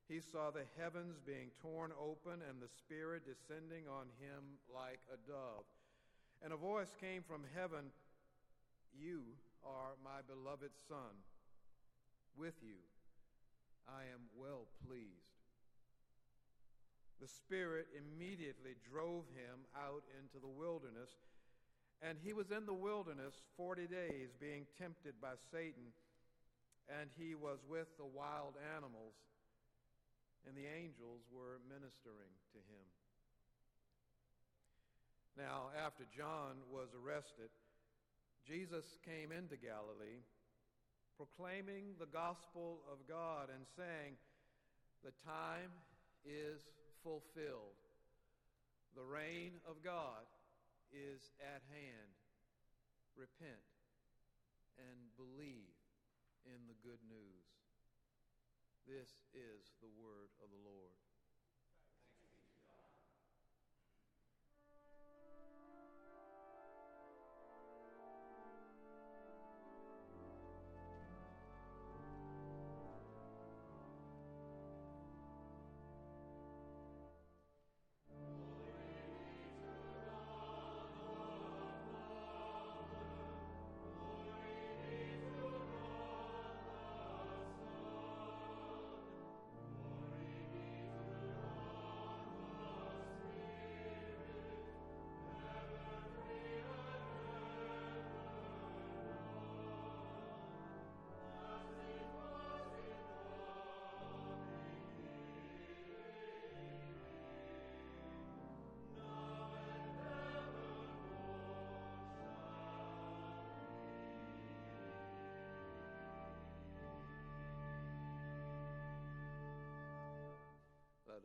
he 0.08 0.22
saw 0.22 0.50
the 0.50 0.66
heavens 0.78 1.18
being 1.26 1.50
torn 1.62 1.92
open 1.98 2.42
and 2.46 2.62
the 2.62 2.72
Spirit 2.82 3.24
descending 3.26 3.86
on 3.90 4.10
him 4.22 4.58
like 4.74 5.02
a 5.14 5.18
dove. 5.30 5.66
And 6.42 6.54
a 6.54 6.58
voice 6.58 6.94
came 7.02 7.22
from 7.22 7.44
heaven 7.54 7.92
you 8.98 9.22
are 9.66 9.98
my 10.04 10.22
beloved 10.28 10.72
Son. 10.88 11.14
With 12.38 12.56
you 12.62 12.80
I 13.88 14.08
am 14.14 14.30
well 14.38 14.68
pleased. 14.88 15.34
The 17.20 17.28
Spirit 17.28 17.88
immediately 17.92 18.80
drove 18.88 19.28
him 19.36 19.68
out 19.76 20.08
into 20.16 20.40
the 20.40 20.48
wilderness, 20.48 21.12
and 22.02 22.16
he 22.24 22.32
was 22.32 22.52
in 22.52 22.66
the 22.66 22.74
wilderness 22.74 23.36
forty 23.58 23.88
days, 23.88 24.32
being 24.40 24.64
tempted 24.80 25.20
by 25.20 25.36
Satan, 25.52 25.92
and 26.88 27.10
he 27.20 27.36
was 27.36 27.60
with 27.68 27.92
the 27.98 28.08
wild 28.08 28.56
animals, 28.78 29.20
and 30.48 30.56
the 30.56 30.70
angels 30.70 31.28
were 31.28 31.60
ministering 31.68 32.32
to 32.56 32.60
him. 32.72 32.88
Now, 35.36 35.76
after 35.76 36.08
John 36.16 36.64
was 36.72 36.88
arrested, 36.96 37.52
Jesus 38.48 38.98
came 39.06 39.32
into 39.32 39.58
Galilee, 39.58 40.26
proclaiming 41.18 41.96
the 42.00 42.10
gospel 42.10 42.82
of 42.92 43.08
God 43.08 43.50
and 43.54 43.66
saying, 43.76 44.16
The 45.04 45.14
time 45.26 45.72
is 46.26 46.62
fulfilled. 47.04 47.78
The 48.96 49.06
reign 49.06 49.62
of 49.70 49.84
God 49.84 50.26
is 50.92 51.32
at 51.40 51.62
hand. 51.70 52.12
Repent 53.16 53.68
and 54.80 54.98
believe 55.20 55.76
in 56.48 56.60
the 56.72 56.80
good 56.82 57.04
news. 57.06 57.48
This 58.88 59.12
is 59.36 59.76
the 59.84 59.92
word 60.00 60.32
of 60.42 60.50
the 60.50 60.64
Lord. 60.66 60.89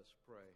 Us 0.05 0.13
pray. 0.29 0.53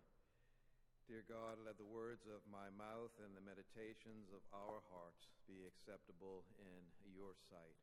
Dear 1.09 1.25
God, 1.25 1.57
let 1.65 1.81
the 1.81 1.89
words 1.89 2.29
of 2.29 2.45
my 2.53 2.69
mouth 2.77 3.17
and 3.25 3.33
the 3.33 3.41
meditations 3.41 4.29
of 4.29 4.45
our 4.53 4.85
hearts 4.93 5.25
be 5.49 5.65
acceptable 5.65 6.45
in 6.61 6.85
your 7.17 7.33
sight, 7.49 7.81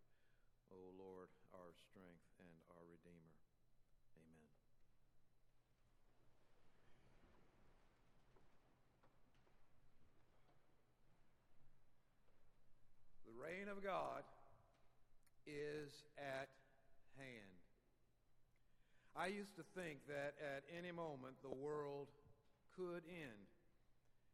O 0.70 0.78
Lord, 0.94 1.34
our 1.58 1.74
strength 1.90 2.22
and 2.38 2.54
our 2.70 2.86
Redeemer. 2.86 3.34
Amen. 4.14 4.46
The 13.26 13.34
reign 13.42 13.74
of 13.74 13.82
God 13.82 14.22
is 15.50 15.90
at. 16.22 16.55
I 19.16 19.32
used 19.32 19.56
to 19.56 19.64
think 19.80 20.04
that 20.12 20.36
at 20.44 20.68
any 20.76 20.92
moment 20.92 21.40
the 21.40 21.56
world 21.56 22.12
could 22.76 23.08
end, 23.08 23.48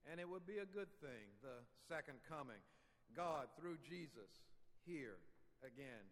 and 0.09 0.19
it 0.19 0.27
would 0.27 0.49
be 0.49 0.57
a 0.57 0.65
good 0.65 0.89
thing, 0.97 1.29
the 1.45 1.61
second 1.85 2.17
coming. 2.25 2.57
God, 3.13 3.45
through 3.59 3.77
Jesus, 3.85 4.33
here 4.81 5.21
again. 5.61 6.05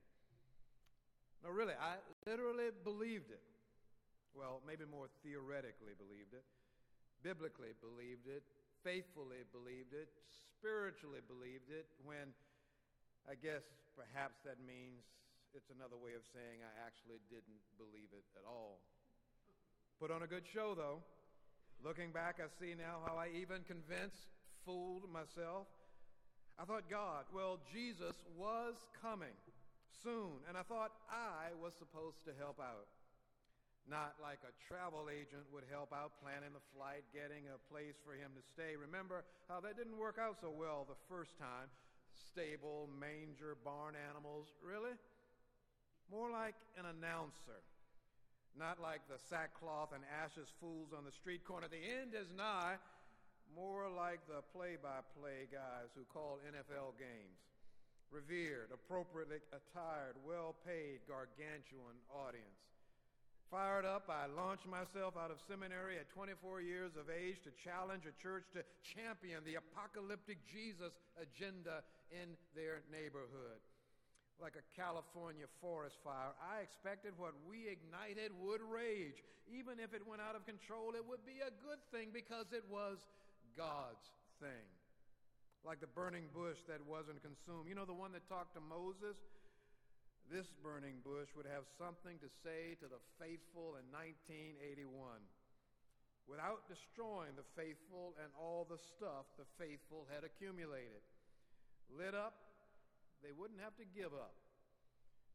No, 1.42 1.50
really, 1.50 1.74
I 1.74 1.98
literally 2.30 2.70
believed 2.84 3.34
it. 3.34 3.42
Well, 4.38 4.62
maybe 4.62 4.86
more 4.86 5.10
theoretically 5.26 5.98
believed 5.98 6.38
it, 6.38 6.46
biblically 7.26 7.74
believed 7.82 8.30
it, 8.30 8.46
faithfully 8.86 9.42
believed 9.50 9.98
it, 9.98 10.14
spiritually 10.30 11.26
believed 11.26 11.74
it, 11.74 11.90
when 12.06 12.38
I 13.26 13.34
guess 13.34 13.66
perhaps 13.98 14.46
that 14.46 14.62
means 14.62 15.02
it's 15.56 15.70
another 15.74 15.98
way 15.98 16.14
of 16.14 16.24
saying 16.34 16.62
I 16.62 16.74
actually 16.86 17.22
didn't 17.30 17.62
believe 17.78 18.10
it 18.14 18.26
at 18.38 18.46
all. 18.46 18.82
Put 20.00 20.12
on 20.12 20.24
a 20.24 20.30
good 20.30 20.48
show, 20.48 20.76
though. 20.76 21.04
Looking 21.84 22.12
back, 22.12 22.44
I 22.44 22.48
see 22.60 22.76
now 22.76 23.04
how 23.08 23.16
I 23.16 23.32
even 23.36 23.64
convinced, 23.64 24.28
fooled 24.66 25.08
myself. 25.08 25.68
I 26.60 26.68
thought, 26.68 26.92
God, 26.92 27.24
well, 27.32 27.60
Jesus 27.72 28.16
was 28.36 28.76
coming 29.00 29.36
soon, 30.04 30.44
and 30.48 30.60
I 30.60 30.64
thought 30.68 30.92
I 31.08 31.56
was 31.56 31.72
supposed 31.80 32.24
to 32.28 32.36
help 32.36 32.60
out. 32.60 32.88
Not 33.88 34.20
like 34.22 34.44
a 34.46 34.54
travel 34.68 35.10
agent 35.10 35.48
would 35.50 35.66
help 35.72 35.90
out 35.96 36.20
planning 36.22 36.54
the 36.54 36.68
flight, 36.76 37.08
getting 37.10 37.50
a 37.50 37.58
place 37.72 37.98
for 38.06 38.14
him 38.14 38.36
to 38.38 38.44
stay. 38.44 38.76
Remember 38.76 39.26
how 39.48 39.64
that 39.64 39.80
didn't 39.80 39.98
work 39.98 40.20
out 40.22 40.38
so 40.38 40.52
well 40.52 40.86
the 40.86 41.00
first 41.10 41.40
time? 41.40 41.72
Stable, 42.14 42.92
manger, 43.00 43.58
barn 43.64 43.96
animals. 43.96 44.52
Really? 44.62 44.94
More 46.10 46.34
like 46.34 46.58
an 46.78 46.90
announcer. 46.90 47.62
Not 48.58 48.82
like 48.82 49.06
the 49.06 49.22
sackcloth 49.30 49.94
and 49.94 50.02
ashes 50.10 50.50
fools 50.58 50.90
on 50.90 51.06
the 51.06 51.14
street 51.14 51.46
corner. 51.46 51.70
The 51.70 51.80
end 51.80 52.18
is 52.18 52.28
nigh. 52.34 52.82
More 53.54 53.90
like 53.90 54.26
the 54.26 54.42
play 54.54 54.78
by 54.82 55.06
play 55.18 55.46
guys 55.50 55.94
who 55.94 56.06
call 56.10 56.42
NFL 56.46 56.98
games. 56.98 57.40
Revered, 58.10 58.74
appropriately 58.74 59.38
attired, 59.54 60.18
well 60.26 60.58
paid, 60.66 61.06
gargantuan 61.06 61.98
audience. 62.10 62.58
Fired 63.50 63.86
up, 63.86 64.10
I 64.10 64.30
launched 64.30 64.70
myself 64.70 65.18
out 65.18 65.34
of 65.34 65.42
seminary 65.50 65.98
at 65.98 66.10
24 66.14 66.62
years 66.62 66.94
of 66.94 67.10
age 67.10 67.42
to 67.46 67.54
challenge 67.58 68.06
a 68.06 68.14
church 68.22 68.46
to 68.54 68.62
champion 68.86 69.42
the 69.42 69.58
apocalyptic 69.58 70.38
Jesus 70.46 70.94
agenda 71.18 71.82
in 72.14 72.38
their 72.54 72.86
neighborhood. 72.94 73.58
Like 74.40 74.56
a 74.56 74.64
California 74.72 75.52
forest 75.60 76.00
fire, 76.00 76.32
I 76.40 76.64
expected 76.64 77.12
what 77.20 77.36
we 77.44 77.68
ignited 77.68 78.32
would 78.40 78.64
rage. 78.64 79.20
Even 79.52 79.84
if 79.84 79.92
it 79.92 80.00
went 80.08 80.24
out 80.24 80.40
of 80.40 80.48
control, 80.48 80.96
it 80.96 81.04
would 81.04 81.28
be 81.28 81.44
a 81.44 81.52
good 81.60 81.84
thing 81.92 82.16
because 82.16 82.48
it 82.56 82.64
was 82.72 83.04
God's 83.60 84.08
thing. 84.40 84.64
Like 85.68 85.84
the 85.84 85.92
burning 85.92 86.32
bush 86.32 86.64
that 86.72 86.80
wasn't 86.88 87.20
consumed. 87.20 87.68
You 87.68 87.76
know 87.76 87.84
the 87.84 87.98
one 87.98 88.16
that 88.16 88.24
talked 88.32 88.56
to 88.56 88.64
Moses? 88.64 89.20
This 90.32 90.48
burning 90.64 91.04
bush 91.04 91.28
would 91.36 91.50
have 91.50 91.68
something 91.76 92.16
to 92.24 92.30
say 92.46 92.80
to 92.80 92.88
the 92.88 93.02
faithful 93.20 93.76
in 93.76 93.84
1981 93.92 94.88
without 96.30 96.70
destroying 96.70 97.34
the 97.34 97.50
faithful 97.58 98.14
and 98.22 98.30
all 98.38 98.62
the 98.70 98.78
stuff 98.78 99.26
the 99.42 99.50
faithful 99.58 100.06
had 100.14 100.22
accumulated. 100.22 101.02
Lit 101.90 102.14
up, 102.14 102.49
they 103.24 103.36
wouldn't 103.36 103.60
have 103.60 103.76
to 103.78 103.88
give 103.88 104.14
up. 104.14 104.36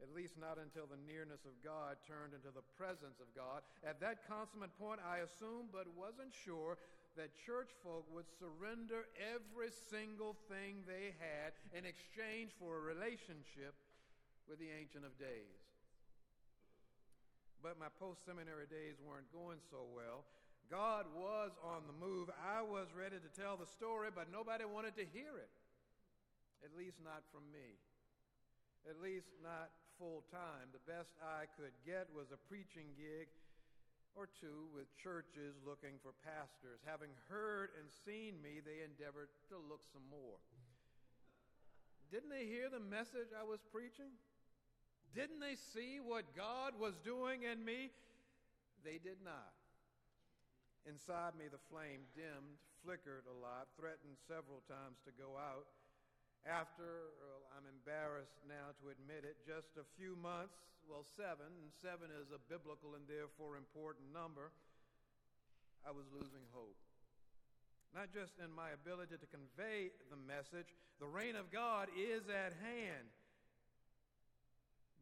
At 0.03 0.11
least 0.11 0.35
not 0.37 0.59
until 0.59 0.91
the 0.91 0.99
nearness 1.07 1.47
of 1.47 1.55
God 1.63 2.03
turned 2.03 2.35
into 2.35 2.51
the 2.51 2.67
presence 2.75 3.23
of 3.23 3.31
God. 3.31 3.63
At 3.87 4.03
that 4.03 4.27
consummate 4.27 4.75
point, 4.75 4.99
I 5.01 5.23
assumed 5.23 5.71
but 5.71 5.87
wasn't 5.95 6.35
sure 6.35 6.77
that 7.15 7.39
church 7.47 7.71
folk 7.87 8.05
would 8.11 8.27
surrender 8.27 9.07
every 9.17 9.71
single 9.71 10.35
thing 10.51 10.83
they 10.83 11.15
had 11.23 11.55
in 11.71 11.87
exchange 11.87 12.51
for 12.59 12.75
a 12.77 12.83
relationship 12.83 13.79
with 14.51 14.59
the 14.59 14.69
Ancient 14.75 15.07
of 15.07 15.15
Days. 15.15 15.63
But 17.63 17.79
my 17.79 17.89
post 17.97 18.27
seminary 18.27 18.67
days 18.67 19.01
weren't 19.01 19.31
going 19.33 19.63
so 19.71 19.89
well. 19.95 20.27
God 20.69 21.07
was 21.17 21.55
on 21.63 21.87
the 21.87 21.97
move. 21.97 22.29
I 22.37 22.61
was 22.61 22.93
ready 22.93 23.17
to 23.17 23.31
tell 23.33 23.57
the 23.57 23.65
story, 23.65 24.11
but 24.13 24.29
nobody 24.29 24.67
wanted 24.67 24.99
to 25.01 25.07
hear 25.07 25.39
it. 25.39 25.49
At 26.65 26.73
least 26.73 26.97
not 27.05 27.21
from 27.29 27.45
me. 27.53 27.77
At 28.89 28.97
least 29.05 29.29
not 29.45 29.69
full 30.01 30.25
time. 30.33 30.73
The 30.73 30.83
best 30.89 31.13
I 31.21 31.45
could 31.61 31.77
get 31.85 32.09
was 32.17 32.33
a 32.33 32.41
preaching 32.49 32.97
gig 32.97 33.29
or 34.17 34.31
two 34.41 34.71
with 34.73 34.89
churches 34.97 35.61
looking 35.67 36.01
for 36.01 36.17
pastors. 36.25 36.81
Having 36.89 37.13
heard 37.29 37.77
and 37.77 37.87
seen 38.09 38.41
me, 38.41 38.65
they 38.65 38.81
endeavored 38.81 39.29
to 39.53 39.61
look 39.61 39.85
some 39.93 40.07
more. 40.09 40.41
Didn't 42.09 42.31
they 42.31 42.47
hear 42.47 42.71
the 42.71 42.83
message 42.83 43.35
I 43.35 43.45
was 43.45 43.61
preaching? 43.75 44.15
Didn't 45.13 45.43
they 45.43 45.59
see 45.59 45.99
what 45.99 46.35
God 46.35 46.79
was 46.79 46.95
doing 47.03 47.43
in 47.45 47.61
me? 47.61 47.91
They 48.87 49.03
did 49.03 49.19
not. 49.21 49.55
Inside 50.87 51.35
me, 51.35 51.49
the 51.49 51.63
flame 51.73 52.05
dimmed, 52.15 52.61
flickered 52.85 53.25
a 53.27 53.37
lot, 53.41 53.73
threatened 53.75 54.21
several 54.29 54.61
times 54.69 55.01
to 55.09 55.13
go 55.17 55.35
out. 55.35 55.67
After, 56.45 57.17
I'm 57.57 57.65
embarrassed 57.65 58.37
now 58.45 58.77
to 58.85 58.93
admit 58.93 59.25
it, 59.25 59.41
just 59.49 59.81
a 59.81 59.87
few 59.97 60.13
months, 60.21 60.61
well, 60.85 61.09
seven, 61.17 61.49
and 61.49 61.73
seven 61.81 62.13
is 62.13 62.29
a 62.29 62.41
biblical 62.53 62.93
and 62.93 63.09
therefore 63.09 63.57
important 63.57 64.13
number, 64.13 64.53
I 65.89 65.93
was 65.93 66.05
losing 66.13 66.45
hope. 66.53 66.77
Not 67.97 68.13
just 68.13 68.37
in 68.37 68.53
my 68.53 68.77
ability 68.77 69.17
to 69.17 69.29
convey 69.33 69.89
the 70.13 70.21
message, 70.21 70.69
the 71.01 71.09
reign 71.09 71.37
of 71.37 71.49
God 71.49 71.89
is 71.97 72.29
at 72.29 72.53
hand 72.61 73.09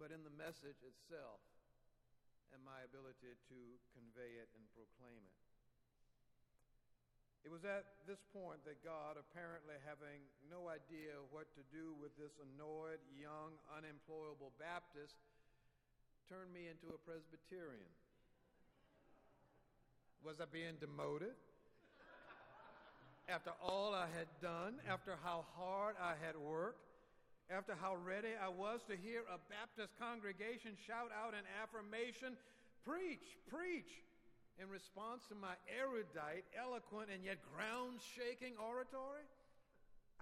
but 0.02 0.10
in 0.10 0.26
the 0.26 0.34
message 0.34 0.82
itself 0.82 1.38
and 2.50 2.58
my 2.66 2.82
ability 2.82 3.38
to 3.46 3.58
convey 3.94 4.34
it 4.34 4.50
and 4.58 4.66
proclaim 4.74 5.22
it. 5.22 5.51
It 7.42 7.50
was 7.50 7.66
at 7.66 8.06
this 8.06 8.22
point 8.30 8.62
that 8.70 8.78
God, 8.86 9.18
apparently 9.18 9.74
having 9.82 10.22
no 10.46 10.70
idea 10.70 11.18
what 11.34 11.50
to 11.58 11.62
do 11.74 11.90
with 11.98 12.14
this 12.14 12.38
annoyed, 12.38 13.02
young, 13.18 13.58
unemployable 13.74 14.54
Baptist, 14.62 15.18
turned 16.30 16.54
me 16.54 16.70
into 16.70 16.94
a 16.94 16.98
Presbyterian. 17.02 17.90
Was 20.22 20.38
I 20.38 20.46
being 20.46 20.78
demoted? 20.78 21.34
After 23.26 23.50
all 23.58 23.90
I 23.90 24.06
had 24.14 24.30
done, 24.38 24.78
after 24.86 25.18
how 25.22 25.42
hard 25.58 25.98
I 25.98 26.14
had 26.22 26.38
worked, 26.38 26.86
after 27.50 27.74
how 27.74 27.98
ready 27.98 28.38
I 28.38 28.48
was 28.48 28.86
to 28.86 28.94
hear 28.94 29.26
a 29.26 29.42
Baptist 29.50 29.98
congregation 29.98 30.78
shout 30.86 31.10
out 31.10 31.34
an 31.34 31.46
affirmation, 31.58 32.38
preach, 32.86 33.34
preach, 33.50 33.90
in 34.60 34.68
response 34.68 35.24
to 35.28 35.36
my 35.36 35.56
erudite, 35.70 36.44
eloquent, 36.52 37.08
and 37.08 37.24
yet 37.24 37.40
ground 37.54 38.00
shaking 38.16 38.58
oratory? 38.60 39.24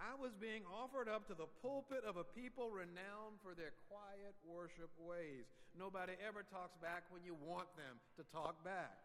I 0.01 0.16
was 0.16 0.33
being 0.40 0.64
offered 0.64 1.12
up 1.12 1.29
to 1.29 1.37
the 1.37 1.51
pulpit 1.61 2.09
of 2.09 2.16
a 2.16 2.25
people 2.25 2.73
renowned 2.73 3.37
for 3.45 3.53
their 3.53 3.77
quiet 3.93 4.33
worship 4.49 4.88
ways. 4.97 5.45
Nobody 5.77 6.16
ever 6.25 6.40
talks 6.49 6.73
back 6.81 7.05
when 7.12 7.21
you 7.21 7.37
want 7.37 7.69
them 7.77 8.01
to 8.16 8.25
talk 8.33 8.57
back. 8.64 8.97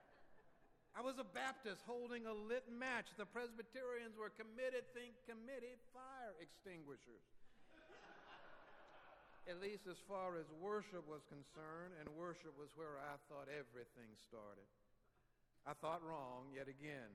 I 0.96 1.04
was 1.04 1.20
a 1.20 1.28
Baptist 1.28 1.84
holding 1.84 2.24
a 2.24 2.32
lit 2.32 2.64
match. 2.72 3.12
The 3.20 3.28
Presbyterians 3.28 4.16
were 4.16 4.32
committed, 4.32 4.88
think 4.96 5.12
committee, 5.28 5.76
fire 5.92 6.32
extinguishers. 6.40 7.28
At 9.52 9.60
least 9.60 9.86
as 9.92 10.00
far 10.08 10.40
as 10.40 10.48
worship 10.64 11.04
was 11.06 11.28
concerned, 11.28 11.94
and 12.00 12.08
worship 12.16 12.56
was 12.56 12.72
where 12.80 12.98
I 12.98 13.20
thought 13.28 13.52
everything 13.52 14.10
started. 14.26 14.66
I 15.66 15.74
thought 15.74 16.06
wrong 16.06 16.54
yet 16.54 16.70
again. 16.70 17.10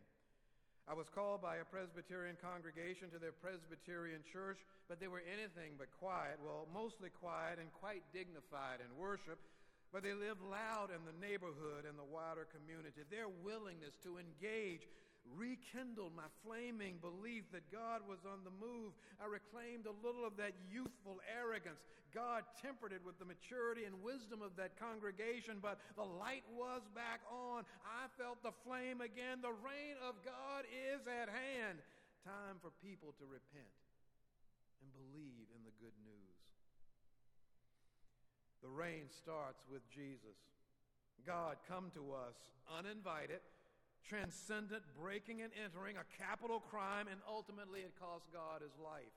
I 0.90 0.94
was 0.94 1.06
called 1.06 1.38
by 1.38 1.62
a 1.62 1.70
Presbyterian 1.70 2.34
congregation 2.42 3.14
to 3.14 3.22
their 3.22 3.36
Presbyterian 3.36 4.26
church, 4.26 4.58
but 4.90 4.98
they 4.98 5.06
were 5.06 5.22
anything 5.22 5.78
but 5.78 5.86
quiet, 6.02 6.42
well, 6.42 6.66
mostly 6.74 7.14
quiet 7.14 7.62
and 7.62 7.70
quite 7.70 8.02
dignified 8.10 8.82
in 8.82 8.90
worship, 8.98 9.38
but 9.94 10.02
they 10.02 10.18
lived 10.18 10.42
loud 10.42 10.90
in 10.90 11.06
the 11.06 11.14
neighborhood 11.22 11.86
and 11.86 11.94
the 11.94 12.10
wider 12.10 12.50
community. 12.50 13.06
Their 13.06 13.30
willingness 13.30 13.94
to 14.02 14.18
engage 14.18 14.82
rekindled 15.30 16.10
my 16.16 16.26
flaming 16.42 16.98
belief 16.98 17.46
that 17.54 17.70
God 17.70 18.02
was 18.02 18.18
on 18.26 18.42
the 18.42 18.54
move. 18.58 18.90
I 19.22 19.30
reclaimed 19.30 19.86
a 19.86 19.94
little 20.02 20.26
of 20.26 20.34
that 20.42 20.58
youthful 20.66 21.22
arrogance. 21.28 21.78
God 22.14 22.42
tempered 22.60 22.92
it 22.92 23.02
with 23.04 23.18
the 23.18 23.24
maturity 23.24 23.84
and 23.84 24.02
wisdom 24.02 24.42
of 24.42 24.56
that 24.56 24.78
congregation, 24.78 25.62
but 25.62 25.78
the 25.96 26.06
light 26.06 26.44
was 26.52 26.82
back 26.94 27.22
on. 27.30 27.64
I 27.86 28.10
felt 28.18 28.42
the 28.42 28.54
flame 28.66 29.00
again. 29.00 29.42
The 29.42 29.54
reign 29.62 29.96
of 30.02 30.18
God 30.26 30.66
is 30.70 31.06
at 31.06 31.30
hand. 31.30 31.78
Time 32.26 32.60
for 32.60 32.70
people 32.84 33.14
to 33.18 33.24
repent 33.24 33.74
and 34.82 34.88
believe 34.92 35.48
in 35.56 35.62
the 35.64 35.74
good 35.80 35.96
news. 36.04 36.40
The 38.60 38.68
reign 38.68 39.08
starts 39.08 39.64
with 39.70 39.86
Jesus. 39.88 40.36
God 41.26 41.56
come 41.68 41.90
to 41.94 42.12
us 42.12 42.36
uninvited, 42.68 43.40
transcendent, 44.04 44.82
breaking 45.00 45.42
and 45.42 45.52
entering, 45.56 45.96
a 45.96 46.06
capital 46.16 46.60
crime, 46.60 47.08
and 47.08 47.20
ultimately 47.28 47.80
it 47.80 47.92
cost 48.00 48.28
God 48.32 48.60
his 48.60 48.76
life. 48.82 49.12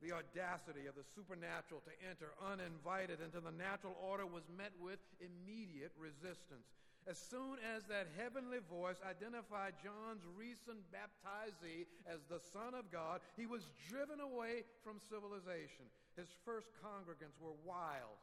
The 0.00 0.16
audacity 0.16 0.88
of 0.88 0.96
the 0.96 1.04
supernatural 1.12 1.84
to 1.84 1.94
enter 2.08 2.32
uninvited 2.40 3.20
into 3.20 3.40
the 3.40 3.52
natural 3.52 3.92
order 4.00 4.24
was 4.24 4.48
met 4.56 4.72
with 4.80 4.98
immediate 5.20 5.92
resistance. 6.00 6.64
As 7.04 7.20
soon 7.20 7.60
as 7.76 7.84
that 7.88 8.08
heavenly 8.16 8.64
voice 8.68 8.96
identified 9.04 9.76
John's 9.80 10.24
recent 10.36 10.80
baptizee 10.92 11.88
as 12.08 12.20
the 12.28 12.40
Son 12.52 12.72
of 12.72 12.88
God, 12.92 13.20
he 13.36 13.44
was 13.44 13.64
driven 13.88 14.20
away 14.20 14.64
from 14.84 15.00
civilization. 15.08 15.88
His 16.16 16.28
first 16.44 16.68
congregants 16.80 17.36
were 17.40 17.56
wild, 17.64 18.20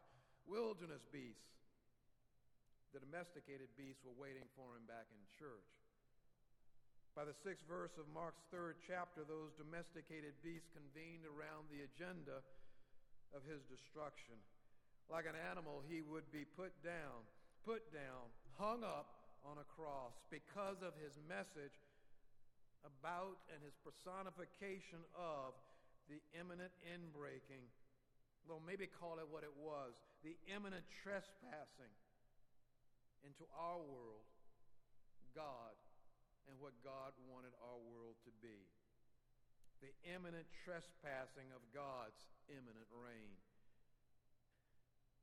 wilderness 0.49 1.05
beasts. 1.13 1.45
The 2.93 3.05
domesticated 3.05 3.69
beasts 3.77 4.01
were 4.01 4.17
waiting 4.17 4.45
for 4.57 4.73
him 4.73 4.85
back 4.89 5.05
in 5.13 5.21
church. 5.37 5.76
By 7.17 7.25
the 7.25 7.33
sixth 7.41 7.65
verse 7.65 7.97
of 7.97 8.05
Mark's 8.13 8.45
third 8.53 8.77
chapter, 8.85 9.25
those 9.25 9.49
domesticated 9.57 10.37
beasts 10.45 10.69
convened 10.69 11.25
around 11.25 11.65
the 11.73 11.81
agenda 11.81 12.45
of 13.33 13.41
his 13.49 13.65
destruction. 13.65 14.37
Like 15.09 15.25
an 15.25 15.33
animal, 15.33 15.81
he 15.89 16.05
would 16.05 16.29
be 16.29 16.45
put 16.45 16.77
down, 16.85 17.25
put 17.65 17.89
down, 17.89 18.29
hung 18.61 18.85
up 18.85 19.33
on 19.41 19.57
a 19.57 19.65
cross 19.65 20.13
because 20.29 20.77
of 20.85 20.93
his 21.01 21.17
message 21.25 21.73
about 22.85 23.41
and 23.49 23.65
his 23.65 23.73
personification 23.81 25.01
of 25.17 25.57
the 26.13 26.21
imminent 26.37 26.69
inbreaking. 26.85 27.65
Well, 28.45 28.61
maybe 28.61 28.85
call 28.85 29.17
it 29.17 29.25
what 29.25 29.41
it 29.41 29.57
was 29.57 29.97
the 30.21 30.37
imminent 30.53 30.85
trespassing 31.01 31.93
into 33.25 33.49
our 33.57 33.81
world, 33.81 34.29
God, 35.33 35.73
and 36.47 36.55
what 36.59 36.75
God 36.83 37.11
wanted 37.27 37.53
our 37.59 37.79
world 37.91 38.15
to 38.23 38.33
be. 38.39 38.57
The 39.83 39.93
imminent 40.09 40.47
trespassing 40.65 41.53
of 41.53 41.61
God's 41.69 42.17
imminent 42.49 42.89
reign. 42.89 43.35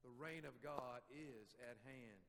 The 0.07 0.15
reign 0.21 0.45
of 0.45 0.55
God 0.61 1.01
is 1.11 1.57
at 1.65 1.81
hand. 1.83 2.25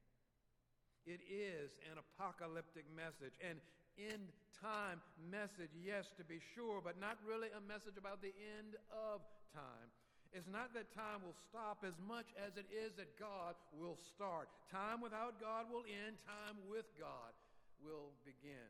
It 1.05 1.21
is 1.29 1.75
an 1.91 2.01
apocalyptic 2.01 2.89
message, 2.95 3.37
an 3.43 3.61
end 3.99 4.33
time 4.57 5.03
message, 5.29 5.69
yes, 5.77 6.09
to 6.17 6.23
be 6.25 6.41
sure, 6.55 6.81
but 6.81 6.97
not 6.97 7.19
really 7.21 7.51
a 7.53 7.61
message 7.61 7.99
about 7.99 8.23
the 8.23 8.33
end 8.57 8.73
of 8.89 9.21
time. 9.53 9.91
It's 10.33 10.49
not 10.51 10.75
that 10.75 10.91
time 10.91 11.23
will 11.23 11.37
stop 11.47 11.85
as 11.87 11.95
much 12.03 12.27
as 12.35 12.57
it 12.59 12.67
is 12.67 12.91
that 12.99 13.15
God 13.15 13.55
will 13.71 13.95
start. 14.15 14.51
Time 14.67 14.99
without 14.99 15.39
God 15.39 15.71
will 15.71 15.87
end, 15.87 16.19
time 16.27 16.59
with 16.67 16.89
God 16.99 17.31
will 17.79 18.11
begin. 18.27 18.67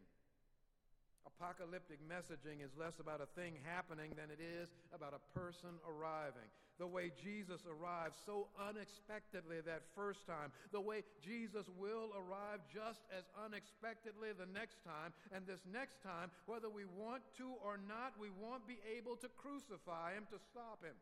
Apocalyptic 1.26 2.00
messaging 2.06 2.64
is 2.64 2.72
less 2.78 3.02
about 3.02 3.20
a 3.20 3.30
thing 3.34 3.58
happening 3.66 4.14
than 4.16 4.30
it 4.30 4.40
is 4.40 4.70
about 4.94 5.18
a 5.18 5.24
person 5.38 5.76
arriving. 5.84 6.48
The 6.78 6.88
way 6.88 7.12
Jesus 7.18 7.66
arrived 7.66 8.16
so 8.26 8.48
unexpectedly 8.56 9.60
that 9.66 9.84
first 9.96 10.28
time, 10.28 10.54
the 10.72 10.82
way 10.82 11.04
Jesus 11.24 11.66
will 11.80 12.14
arrive 12.16 12.62
just 12.70 13.02
as 13.12 13.26
unexpectedly 13.40 14.36
the 14.38 14.52
next 14.52 14.84
time, 14.84 15.16
and 15.32 15.48
this 15.48 15.64
next 15.72 16.04
time, 16.04 16.30
whether 16.46 16.70
we 16.70 16.84
want 16.86 17.24
to 17.40 17.56
or 17.64 17.80
not, 17.80 18.14
we 18.20 18.30
won't 18.30 18.68
be 18.68 18.78
able 18.86 19.16
to 19.18 19.30
crucify 19.40 20.14
him 20.14 20.28
to 20.30 20.38
stop 20.52 20.84
him. 20.84 20.96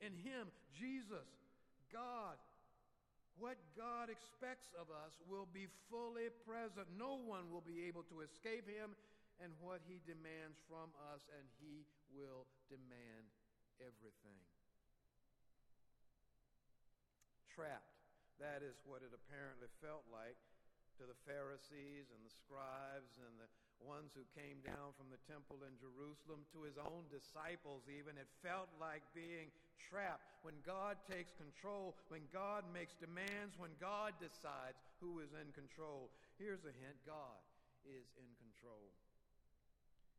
In 0.00 0.12
Him, 0.20 0.52
Jesus, 0.76 1.24
God, 1.88 2.36
what 3.40 3.56
God 3.76 4.08
expects 4.08 4.68
of 4.76 4.88
us 4.92 5.16
will 5.28 5.48
be 5.52 5.68
fully 5.88 6.28
present. 6.44 6.88
No 6.96 7.16
one 7.16 7.48
will 7.52 7.64
be 7.64 7.88
able 7.88 8.04
to 8.12 8.20
escape 8.20 8.68
Him 8.68 8.92
and 9.42 9.52
what 9.60 9.84
He 9.84 10.00
demands 10.04 10.60
from 10.66 10.92
us, 11.12 11.24
and 11.36 11.44
He 11.60 11.84
will 12.12 12.48
demand 12.68 13.28
everything. 13.80 14.40
Trapped. 17.52 17.96
That 18.36 18.60
is 18.60 18.76
what 18.84 19.00
it 19.00 19.16
apparently 19.16 19.68
felt 19.80 20.04
like 20.12 20.36
to 21.00 21.04
the 21.08 21.16
Pharisees 21.28 22.08
and 22.12 22.20
the 22.24 22.32
scribes 22.32 23.20
and 23.20 23.32
the 23.40 23.48
ones 23.84 24.16
who 24.16 24.24
came 24.32 24.64
down 24.64 24.96
from 24.96 25.12
the 25.12 25.20
temple 25.28 25.60
in 25.64 25.76
Jerusalem, 25.76 26.48
to 26.52 26.64
his 26.64 26.80
own 26.80 27.04
disciples 27.12 27.84
even. 27.92 28.16
It 28.16 28.28
felt 28.40 28.72
like 28.80 29.04
being 29.12 29.52
trapped. 29.76 30.24
When 30.40 30.56
God 30.64 30.96
takes 31.04 31.36
control, 31.36 31.96
when 32.08 32.24
God 32.32 32.64
makes 32.72 32.96
demands, 32.96 33.60
when 33.60 33.76
God 33.76 34.16
decides 34.16 34.80
who 35.00 35.20
is 35.20 35.32
in 35.36 35.52
control. 35.52 36.08
Here's 36.40 36.64
a 36.64 36.72
hint 36.80 36.96
God 37.04 37.40
is 37.84 38.08
in 38.16 38.30
control. 38.40 38.96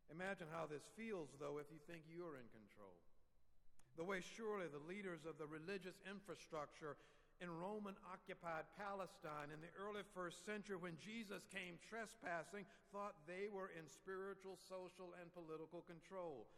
Imagine 0.08 0.48
how 0.50 0.66
this 0.66 0.84
feels, 0.96 1.30
though, 1.36 1.60
if 1.60 1.68
you 1.68 1.80
think 1.84 2.08
you're 2.08 2.40
in 2.40 2.48
control. 2.56 2.96
The 4.00 4.08
way 4.08 4.22
surely 4.22 4.70
the 4.70 4.84
leaders 4.88 5.26
of 5.26 5.42
the 5.42 5.50
religious 5.50 5.98
infrastructure 6.06 6.96
in 7.38 7.50
Roman 7.54 7.94
occupied 8.10 8.66
Palestine 8.78 9.54
in 9.54 9.62
the 9.62 9.74
early 9.78 10.02
first 10.18 10.42
century 10.46 10.78
when 10.78 10.98
Jesus 10.98 11.46
came 11.54 11.78
trespassing 11.86 12.66
thought 12.90 13.14
they 13.30 13.46
were 13.52 13.70
in 13.78 13.86
spiritual, 13.86 14.58
social, 14.58 15.14
and 15.22 15.30
political 15.34 15.86
control. 15.86 16.50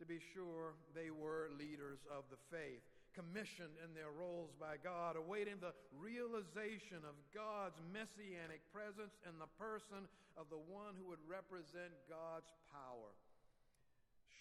To 0.00 0.04
be 0.04 0.20
sure, 0.32 0.76
they 0.96 1.12
were 1.12 1.52
leaders 1.56 2.04
of 2.08 2.28
the 2.28 2.40
faith, 2.48 2.84
commissioned 3.14 3.74
in 3.82 3.92
their 3.92 4.14
roles 4.14 4.54
by 4.56 4.78
God, 4.80 5.16
awaiting 5.18 5.58
the 5.58 5.74
realization 5.96 7.02
of 7.06 7.18
God's 7.34 7.78
messianic 7.90 8.62
presence 8.70 9.14
in 9.26 9.36
the 9.38 9.50
person 9.58 10.06
of 10.38 10.48
the 10.48 10.62
one 10.70 10.94
who 10.96 11.10
would 11.10 11.22
represent 11.26 11.92
God's 12.06 12.50
power. 12.70 13.12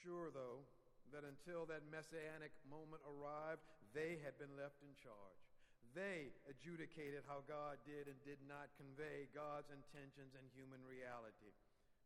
Sure, 0.01 0.31
though, 0.31 0.63
that 1.11 1.25
until 1.25 1.65
that 1.67 1.85
messianic 1.89 2.53
moment 2.69 3.01
arrived, 3.05 3.61
they 3.91 4.21
had 4.21 4.37
been 4.37 4.53
left 4.53 4.77
in 4.85 4.93
charge. 5.01 5.41
They 5.97 6.29
adjudicated 6.45 7.25
how 7.25 7.41
God 7.49 7.81
did 7.81 8.05
and 8.05 8.17
did 8.21 8.37
not 8.45 8.69
convey 8.77 9.25
God's 9.33 9.73
intentions 9.73 10.37
and 10.37 10.45
human 10.53 10.79
reality. 10.85 11.49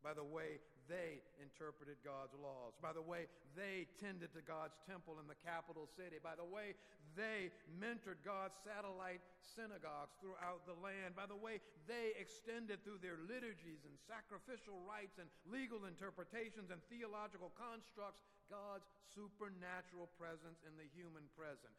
By 0.04 0.12
the 0.12 0.22
way 0.22 0.60
they 0.84 1.24
interpreted 1.40 1.96
God's 2.04 2.36
laws. 2.36 2.76
By 2.76 2.92
the 2.92 3.00
way 3.00 3.24
they 3.56 3.88
tended 3.96 4.36
to 4.36 4.44
God's 4.44 4.76
temple 4.84 5.16
in 5.16 5.24
the 5.24 5.40
capital 5.40 5.88
city. 5.96 6.20
By 6.20 6.36
the 6.36 6.44
way 6.44 6.76
they 7.16 7.48
mentored 7.80 8.20
God's 8.20 8.52
satellite 8.60 9.24
synagogues 9.40 10.12
throughout 10.20 10.68
the 10.68 10.76
land. 10.76 11.16
By 11.16 11.24
the 11.24 11.38
way 11.38 11.64
they 11.88 12.12
extended 12.20 12.84
through 12.84 13.00
their 13.00 13.16
liturgies 13.24 13.88
and 13.88 13.96
sacrificial 14.04 14.76
rites 14.84 15.16
and 15.16 15.32
legal 15.48 15.88
interpretations 15.88 16.68
and 16.68 16.84
theological 16.92 17.48
constructs 17.56 18.20
God's 18.52 18.84
supernatural 19.16 20.12
presence 20.20 20.60
in 20.68 20.76
the 20.76 20.84
human 20.92 21.24
present. 21.32 21.72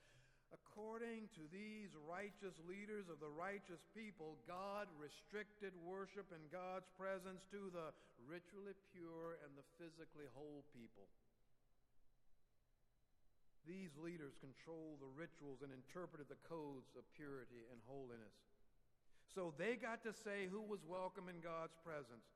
According 0.53 1.31
to 1.39 1.43
these 1.49 1.95
righteous 2.05 2.53
leaders 2.67 3.07
of 3.07 3.23
the 3.23 3.31
righteous 3.31 3.81
people, 3.95 4.37
God 4.45 4.91
restricted 4.99 5.71
worship 5.81 6.29
in 6.35 6.43
God's 6.51 6.91
presence 6.99 7.41
to 7.49 7.71
the 7.71 7.95
ritually 8.27 8.75
pure 8.91 9.39
and 9.41 9.55
the 9.55 9.65
physically 9.79 10.27
whole 10.35 10.67
people. 10.75 11.07
These 13.65 13.97
leaders 13.97 14.37
controlled 14.37 15.01
the 15.01 15.09
rituals 15.17 15.65
and 15.65 15.73
interpreted 15.73 16.29
the 16.29 16.37
codes 16.45 16.93
of 16.93 17.01
purity 17.17 17.65
and 17.73 17.81
holiness. 17.89 18.37
So 19.33 19.57
they 19.57 19.73
got 19.73 20.05
to 20.05 20.13
say 20.13 20.45
who 20.45 20.61
was 20.61 20.85
welcome 20.85 21.25
in 21.27 21.41
God's 21.41 21.73
presence. 21.81 22.29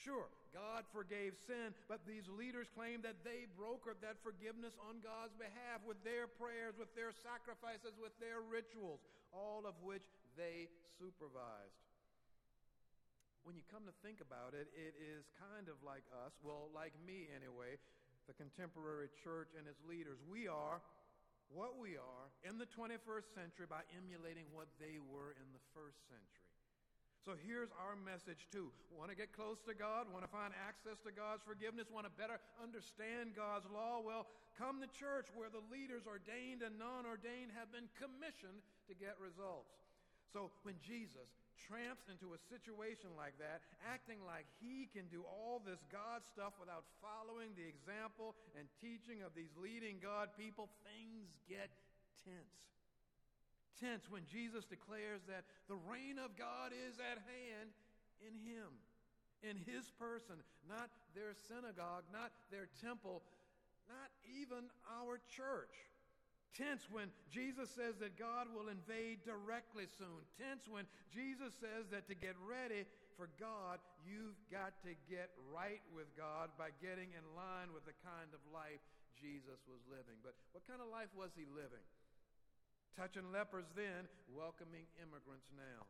Sure, 0.00 0.32
God 0.56 0.88
forgave 0.96 1.36
sin, 1.44 1.76
but 1.84 2.00
these 2.08 2.24
leaders 2.32 2.72
claimed 2.72 3.04
that 3.04 3.20
they 3.20 3.44
brokered 3.52 4.00
that 4.00 4.16
forgiveness 4.24 4.72
on 4.80 5.04
God's 5.04 5.36
behalf 5.36 5.84
with 5.84 6.00
their 6.00 6.24
prayers, 6.24 6.72
with 6.80 6.88
their 6.96 7.12
sacrifices, 7.12 7.92
with 8.00 8.16
their 8.16 8.40
rituals, 8.40 9.04
all 9.28 9.68
of 9.68 9.76
which 9.84 10.08
they 10.40 10.72
supervised. 10.96 11.84
When 13.44 13.56
you 13.56 13.64
come 13.68 13.84
to 13.84 13.96
think 14.00 14.24
about 14.24 14.56
it, 14.56 14.72
it 14.72 14.96
is 14.96 15.28
kind 15.36 15.68
of 15.68 15.76
like 15.84 16.04
us, 16.24 16.32
well, 16.40 16.72
like 16.72 16.96
me 17.04 17.28
anyway, 17.32 17.76
the 18.24 18.36
contemporary 18.36 19.12
church 19.20 19.52
and 19.56 19.68
its 19.68 19.80
leaders. 19.84 20.20
We 20.24 20.48
are 20.48 20.80
what 21.52 21.76
we 21.76 22.00
are 22.00 22.26
in 22.46 22.56
the 22.56 22.68
21st 22.72 23.32
century 23.36 23.66
by 23.68 23.84
emulating 23.96 24.48
what 24.54 24.68
they 24.80 24.96
were 24.96 25.36
in 25.36 25.48
the 25.52 25.64
first 25.76 25.98
century. 26.08 26.49
So 27.20 27.36
here's 27.36 27.68
our 27.76 28.00
message 28.00 28.48
too. 28.48 28.72
Want 28.96 29.12
to 29.12 29.18
get 29.18 29.36
close 29.36 29.60
to 29.68 29.76
God? 29.76 30.08
Want 30.08 30.24
to 30.24 30.32
find 30.32 30.56
access 30.56 30.96
to 31.04 31.12
God's 31.12 31.44
forgiveness? 31.44 31.92
Want 31.92 32.08
to 32.08 32.14
better 32.16 32.40
understand 32.56 33.36
God's 33.36 33.68
law? 33.68 34.00
Well, 34.00 34.24
come 34.56 34.80
to 34.80 34.88
church 34.96 35.28
where 35.36 35.52
the 35.52 35.60
leaders, 35.68 36.08
ordained 36.08 36.64
and 36.64 36.80
non 36.80 37.04
ordained, 37.04 37.52
have 37.52 37.68
been 37.68 37.92
commissioned 38.00 38.64
to 38.88 38.96
get 38.96 39.20
results. 39.20 39.76
So 40.32 40.48
when 40.64 40.80
Jesus 40.80 41.28
tramps 41.68 42.08
into 42.08 42.32
a 42.32 42.40
situation 42.48 43.12
like 43.20 43.36
that, 43.36 43.60
acting 43.84 44.24
like 44.24 44.48
he 44.56 44.88
can 44.88 45.04
do 45.12 45.20
all 45.28 45.60
this 45.60 45.84
God 45.92 46.24
stuff 46.24 46.56
without 46.56 46.88
following 47.04 47.52
the 47.52 47.68
example 47.68 48.32
and 48.56 48.64
teaching 48.80 49.20
of 49.20 49.36
these 49.36 49.52
leading 49.60 50.00
God 50.00 50.32
people, 50.40 50.72
things 50.88 51.28
get 51.44 51.68
tense 52.24 52.79
tense 53.80 54.04
when 54.12 54.28
Jesus 54.28 54.68
declares 54.68 55.24
that 55.26 55.48
the 55.66 55.80
reign 55.88 56.20
of 56.20 56.36
God 56.36 56.76
is 56.76 57.00
at 57.00 57.18
hand 57.24 57.72
in 58.20 58.36
him, 58.44 58.68
in 59.40 59.56
his 59.56 59.88
person, 59.96 60.36
not 60.68 60.92
their 61.16 61.32
synagogue, 61.48 62.04
not 62.12 62.30
their 62.52 62.68
temple, 62.84 63.24
not 63.88 64.12
even 64.28 64.68
our 65.00 65.18
church. 65.32 65.72
Tense 66.52 66.90
when 66.90 67.08
Jesus 67.30 67.70
says 67.70 67.96
that 68.02 68.18
God 68.18 68.50
will 68.50 68.68
invade 68.68 69.22
directly 69.22 69.86
soon. 69.86 70.26
Tense 70.34 70.66
when 70.66 70.84
Jesus 71.14 71.54
says 71.62 71.86
that 71.94 72.10
to 72.10 72.14
get 72.18 72.34
ready 72.42 72.84
for 73.14 73.30
God, 73.38 73.78
you've 74.02 74.38
got 74.50 74.74
to 74.82 74.92
get 75.06 75.30
right 75.54 75.82
with 75.94 76.10
God 76.18 76.50
by 76.58 76.74
getting 76.82 77.14
in 77.14 77.24
line 77.38 77.70
with 77.70 77.86
the 77.86 77.94
kind 78.02 78.34
of 78.34 78.42
life 78.50 78.82
Jesus 79.14 79.62
was 79.70 79.78
living. 79.86 80.18
But 80.26 80.34
what 80.50 80.66
kind 80.66 80.82
of 80.82 80.90
life 80.90 81.12
was 81.14 81.30
he 81.38 81.46
living? 81.46 81.84
Touching 82.96 83.30
lepers 83.32 83.66
then, 83.76 84.08
welcoming 84.30 84.86
immigrants 84.98 85.50
now. 85.54 85.86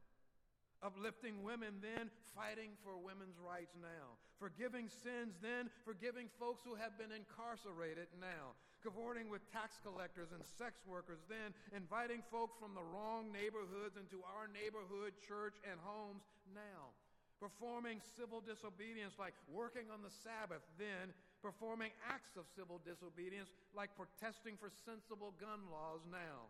Uplifting 0.81 1.45
women 1.45 1.77
then, 1.85 2.09
fighting 2.33 2.73
for 2.81 2.97
women's 2.97 3.37
rights 3.37 3.77
now. 3.77 4.17
Forgiving 4.41 4.89
sins 4.89 5.37
then, 5.45 5.69
forgiving 5.85 6.33
folks 6.41 6.65
who 6.65 6.73
have 6.73 6.97
been 6.97 7.13
incarcerated 7.13 8.09
now. 8.17 8.57
Cavorting 8.81 9.29
with 9.29 9.45
tax 9.53 9.77
collectors 9.85 10.33
and 10.33 10.41
sex 10.41 10.81
workers 10.89 11.21
then, 11.29 11.53
inviting 11.77 12.25
folk 12.33 12.57
from 12.57 12.73
the 12.73 12.81
wrong 12.97 13.29
neighborhoods 13.29 14.01
into 14.01 14.25
our 14.25 14.49
neighborhood, 14.49 15.13
church, 15.21 15.53
and 15.69 15.77
homes 15.85 16.25
now. 16.57 16.97
Performing 17.37 18.01
civil 18.17 18.41
disobedience 18.41 19.21
like 19.21 19.37
working 19.53 19.93
on 19.93 20.01
the 20.01 20.13
Sabbath 20.25 20.65
then, 20.81 21.13
performing 21.45 21.93
acts 22.09 22.41
of 22.41 22.49
civil 22.57 22.81
disobedience 22.81 23.53
like 23.77 23.93
protesting 24.01 24.57
for 24.57 24.73
sensible 24.73 25.37
gun 25.37 25.69
laws 25.69 26.01
now 26.09 26.49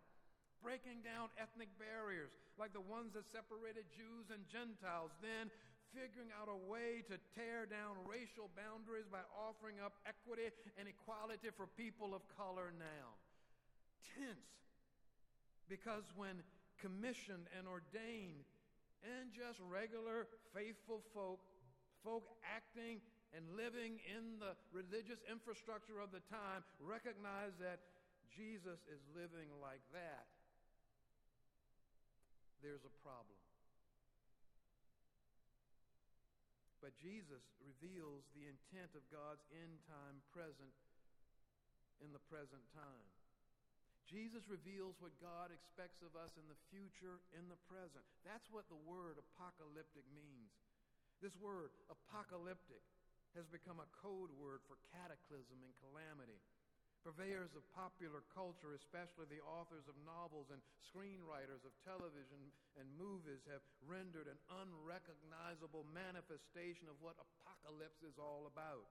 breaking 0.61 1.03
down 1.03 1.33
ethnic 1.41 1.69
barriers 1.81 2.33
like 2.61 2.77
the 2.77 2.85
ones 2.85 3.17
that 3.17 3.25
separated 3.33 3.89
Jews 3.89 4.29
and 4.29 4.45
Gentiles, 4.45 5.11
then 5.25 5.49
figuring 5.97 6.31
out 6.37 6.47
a 6.47 6.61
way 6.69 7.03
to 7.09 7.17
tear 7.35 7.65
down 7.65 7.97
racial 8.05 8.53
boundaries 8.53 9.09
by 9.09 9.25
offering 9.33 9.81
up 9.81 9.97
equity 10.05 10.53
and 10.77 10.87
equality 10.87 11.49
for 11.57 11.67
people 11.75 12.13
of 12.13 12.23
color 12.37 12.71
now. 12.77 13.17
Tense. 14.15 14.61
Because 15.67 16.05
when 16.15 16.45
commissioned 16.79 17.49
and 17.57 17.67
ordained, 17.67 18.45
and 19.01 19.33
just 19.33 19.57
regular 19.65 20.29
faithful 20.53 21.01
folk, 21.17 21.41
folk 22.05 22.29
acting 22.45 23.01
and 23.33 23.41
living 23.57 23.97
in 24.05 24.37
the 24.37 24.53
religious 24.69 25.25
infrastructure 25.25 26.03
of 26.05 26.13
the 26.13 26.21
time, 26.29 26.61
recognize 26.77 27.57
that 27.57 27.81
Jesus 28.29 28.85
is 28.93 29.01
living 29.17 29.49
like 29.65 29.81
that 29.97 30.29
there's 32.61 32.85
a 32.85 32.95
problem. 33.05 33.41
But 36.81 36.97
Jesus 36.97 37.45
reveals 37.61 38.25
the 38.33 38.49
intent 38.49 38.97
of 38.97 39.05
God's 39.13 39.45
end 39.53 39.85
time 39.85 40.25
present 40.33 40.73
in 42.01 42.09
the 42.17 42.25
present 42.33 42.65
time. 42.73 43.09
Jesus 44.09 44.49
reveals 44.49 44.99
what 44.99 45.15
God 45.23 45.53
expects 45.55 46.03
of 46.03 46.17
us 46.19 46.35
in 46.35 46.49
the 46.51 46.59
future, 46.73 47.23
in 47.37 47.47
the 47.47 47.61
present. 47.71 48.03
That's 48.27 48.49
what 48.51 48.67
the 48.67 48.81
word 48.89 49.21
apocalyptic 49.21 50.03
means. 50.11 50.51
This 51.23 51.37
word, 51.39 51.71
apocalyptic, 51.87 52.83
has 53.39 53.47
become 53.47 53.79
a 53.79 53.93
code 54.03 54.35
word 54.35 54.65
for 54.67 54.81
cataclysm 54.91 55.63
and 55.63 55.71
calamity. 55.79 56.43
Purveyors 57.01 57.57
of 57.57 57.65
popular 57.73 58.21
culture, 58.37 58.77
especially 58.77 59.25
the 59.33 59.41
authors 59.49 59.89
of 59.89 59.97
novels 60.05 60.53
and 60.53 60.61
screenwriters 60.85 61.65
of 61.65 61.73
television 61.81 62.53
and 62.77 62.85
movies, 63.01 63.41
have 63.49 63.65
rendered 63.89 64.29
an 64.29 64.37
unrecognizable 64.61 65.89
manifestation 65.97 66.93
of 66.93 67.01
what 67.01 67.17
apocalypse 67.17 68.05
is 68.05 68.21
all 68.21 68.45
about. 68.45 68.85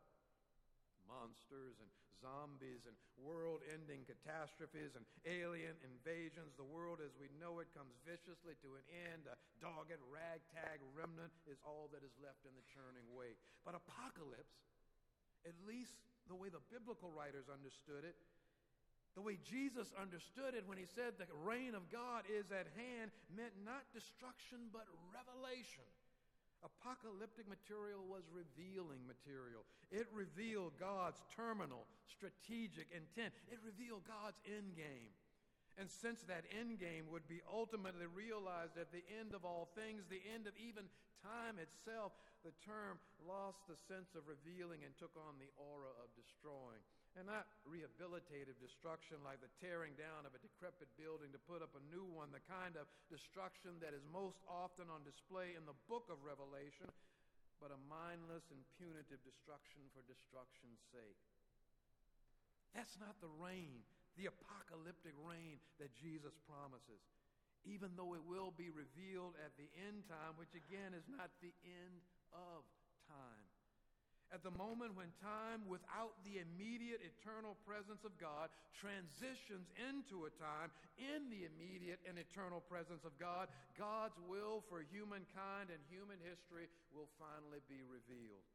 Monsters 1.06 1.78
and 1.78 1.90
zombies 2.18 2.84
and 2.90 2.98
world 3.22 3.62
ending 3.70 4.04
catastrophes 4.10 4.98
and 4.98 5.06
alien 5.30 5.78
invasions. 5.86 6.58
The 6.58 6.66
world 6.66 7.06
as 7.06 7.14
we 7.22 7.30
know 7.38 7.62
it 7.62 7.70
comes 7.78 7.94
viciously 8.10 8.58
to 8.66 8.74
an 8.74 8.86
end. 9.14 9.30
A 9.30 9.38
dogged 9.62 10.02
ragtag 10.10 10.82
remnant 10.98 11.34
is 11.46 11.62
all 11.62 11.94
that 11.94 12.02
is 12.02 12.14
left 12.18 12.42
in 12.42 12.54
the 12.58 12.66
churning 12.74 13.06
wake. 13.14 13.38
But 13.62 13.78
apocalypse, 13.78 14.58
at 15.48 15.56
least 15.64 15.96
the 16.30 16.38
way 16.38 16.54
the 16.54 16.64
biblical 16.70 17.10
writers 17.10 17.50
understood 17.50 18.06
it, 18.06 18.16
the 19.18 19.26
way 19.26 19.42
Jesus 19.42 19.90
understood 19.98 20.54
it 20.54 20.64
when 20.70 20.78
he 20.78 20.86
said 20.86 21.18
the 21.18 21.28
reign 21.44 21.74
of 21.74 21.90
God 21.90 22.24
is 22.30 22.54
at 22.54 22.70
hand, 22.78 23.10
meant 23.34 23.58
not 23.66 23.82
destruction 23.92 24.70
but 24.70 24.86
revelation. 25.10 25.84
Apocalyptic 26.62 27.48
material 27.50 28.04
was 28.06 28.28
revealing 28.30 29.02
material. 29.08 29.64
It 29.90 30.08
revealed 30.12 30.76
God's 30.78 31.20
terminal, 31.34 31.88
strategic 32.06 32.92
intent. 32.92 33.34
It 33.50 33.60
revealed 33.64 34.04
God's 34.06 34.38
end 34.46 34.76
game. 34.76 35.16
And 35.80 35.88
since 35.88 36.20
that 36.28 36.44
end 36.52 36.76
game 36.78 37.08
would 37.08 37.24
be 37.32 37.40
ultimately 37.48 38.08
realized 38.12 38.76
at 38.76 38.92
the 38.92 39.04
end 39.08 39.32
of 39.32 39.48
all 39.48 39.72
things, 39.72 40.04
the 40.12 40.20
end 40.36 40.44
of 40.44 40.54
even 40.60 40.92
time 41.24 41.60
itself, 41.60 42.16
the 42.48 42.56
term 42.64 43.00
lost 43.28 43.60
the 43.68 43.76
sense 43.92 44.16
of 44.16 44.28
revealing 44.32 44.88
and 44.88 44.96
took 44.96 45.12
on 45.20 45.36
the 45.38 45.52
aura 45.60 45.92
of 46.00 46.08
destroying. 46.16 46.84
And 47.18 47.26
not 47.26 47.50
rehabilitative 47.66 48.56
destruction 48.62 49.20
like 49.26 49.42
the 49.42 49.52
tearing 49.60 49.98
down 49.98 50.30
of 50.30 50.38
a 50.38 50.40
decrepit 50.40 50.88
building 50.96 51.34
to 51.34 51.42
put 51.50 51.66
up 51.66 51.74
a 51.74 51.84
new 51.90 52.06
one, 52.06 52.30
the 52.30 52.46
kind 52.46 52.78
of 52.78 52.86
destruction 53.10 53.76
that 53.82 53.98
is 53.98 54.06
most 54.14 54.40
often 54.46 54.88
on 54.94 55.02
display 55.04 55.58
in 55.58 55.66
the 55.66 55.76
book 55.90 56.06
of 56.08 56.22
Revelation, 56.22 56.88
but 57.58 57.74
a 57.74 57.82
mindless 57.90 58.46
and 58.54 58.62
punitive 58.78 59.20
destruction 59.26 59.84
for 59.92 60.06
destruction's 60.06 60.80
sake. 60.94 61.20
That's 62.78 62.96
not 63.02 63.18
the 63.20 63.34
reign, 63.42 63.84
the 64.16 64.30
apocalyptic 64.30 65.18
reign 65.20 65.58
that 65.82 65.92
Jesus 65.98 66.38
promises. 66.46 67.02
Even 67.66 67.96
though 67.96 68.16
it 68.16 68.24
will 68.24 68.54
be 68.56 68.72
revealed 68.72 69.36
at 69.44 69.56
the 69.60 69.68
end 69.88 70.08
time, 70.08 70.36
which 70.40 70.56
again 70.56 70.96
is 70.96 71.06
not 71.08 71.32
the 71.44 71.54
end 71.64 72.00
of 72.32 72.64
time. 73.08 73.50
At 74.30 74.46
the 74.46 74.54
moment 74.54 74.94
when 74.94 75.10
time, 75.26 75.66
without 75.66 76.14
the 76.22 76.38
immediate 76.38 77.02
eternal 77.02 77.58
presence 77.66 78.06
of 78.06 78.14
God, 78.22 78.54
transitions 78.78 79.66
into 79.90 80.30
a 80.30 80.32
time 80.38 80.70
in 81.02 81.34
the 81.34 81.50
immediate 81.50 81.98
and 82.06 82.14
eternal 82.22 82.62
presence 82.62 83.02
of 83.02 83.18
God, 83.18 83.50
God's 83.74 84.22
will 84.30 84.62
for 84.70 84.86
humankind 84.86 85.74
and 85.74 85.82
human 85.90 86.22
history 86.22 86.70
will 86.94 87.10
finally 87.18 87.66
be 87.66 87.82
revealed. 87.82 88.46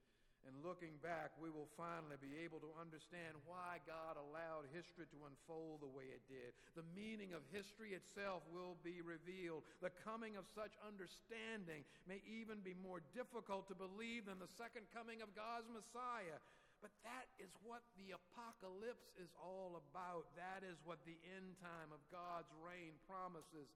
And 0.44 0.60
looking 0.60 1.00
back, 1.00 1.32
we 1.40 1.48
will 1.48 1.72
finally 1.72 2.20
be 2.20 2.36
able 2.44 2.60
to 2.60 2.68
understand 2.76 3.32
why 3.48 3.80
God 3.88 4.20
allowed 4.20 4.68
history 4.76 5.08
to 5.08 5.24
unfold 5.24 5.80
the 5.80 5.88
way 5.88 6.12
it 6.12 6.20
did. 6.28 6.52
The 6.76 6.84
meaning 6.92 7.32
of 7.32 7.40
history 7.48 7.96
itself 7.96 8.44
will 8.52 8.76
be 8.84 9.00
revealed. 9.00 9.64
The 9.80 9.92
coming 10.04 10.36
of 10.36 10.44
such 10.52 10.76
understanding 10.84 11.88
may 12.04 12.20
even 12.28 12.60
be 12.60 12.76
more 12.76 13.00
difficult 13.16 13.72
to 13.72 13.76
believe 13.76 14.28
than 14.28 14.36
the 14.36 14.52
second 14.60 14.84
coming 14.92 15.24
of 15.24 15.32
God's 15.32 15.72
Messiah. 15.72 16.36
But 16.84 16.92
that 17.08 17.32
is 17.40 17.48
what 17.64 17.80
the 17.96 18.12
apocalypse 18.12 19.08
is 19.16 19.32
all 19.40 19.80
about. 19.80 20.28
That 20.36 20.60
is 20.60 20.76
what 20.84 21.00
the 21.08 21.16
end 21.32 21.56
time 21.64 21.88
of 21.88 22.04
God's 22.12 22.52
reign 22.60 22.92
promises 23.08 23.72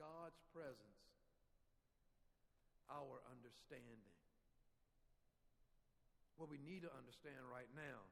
God's 0.00 0.40
presence, 0.56 1.00
our 2.88 3.20
understanding. 3.28 4.16
What 6.36 6.52
we 6.52 6.60
need 6.60 6.84
to 6.84 6.92
understand 6.92 7.40
right 7.48 7.68
now 7.72 8.04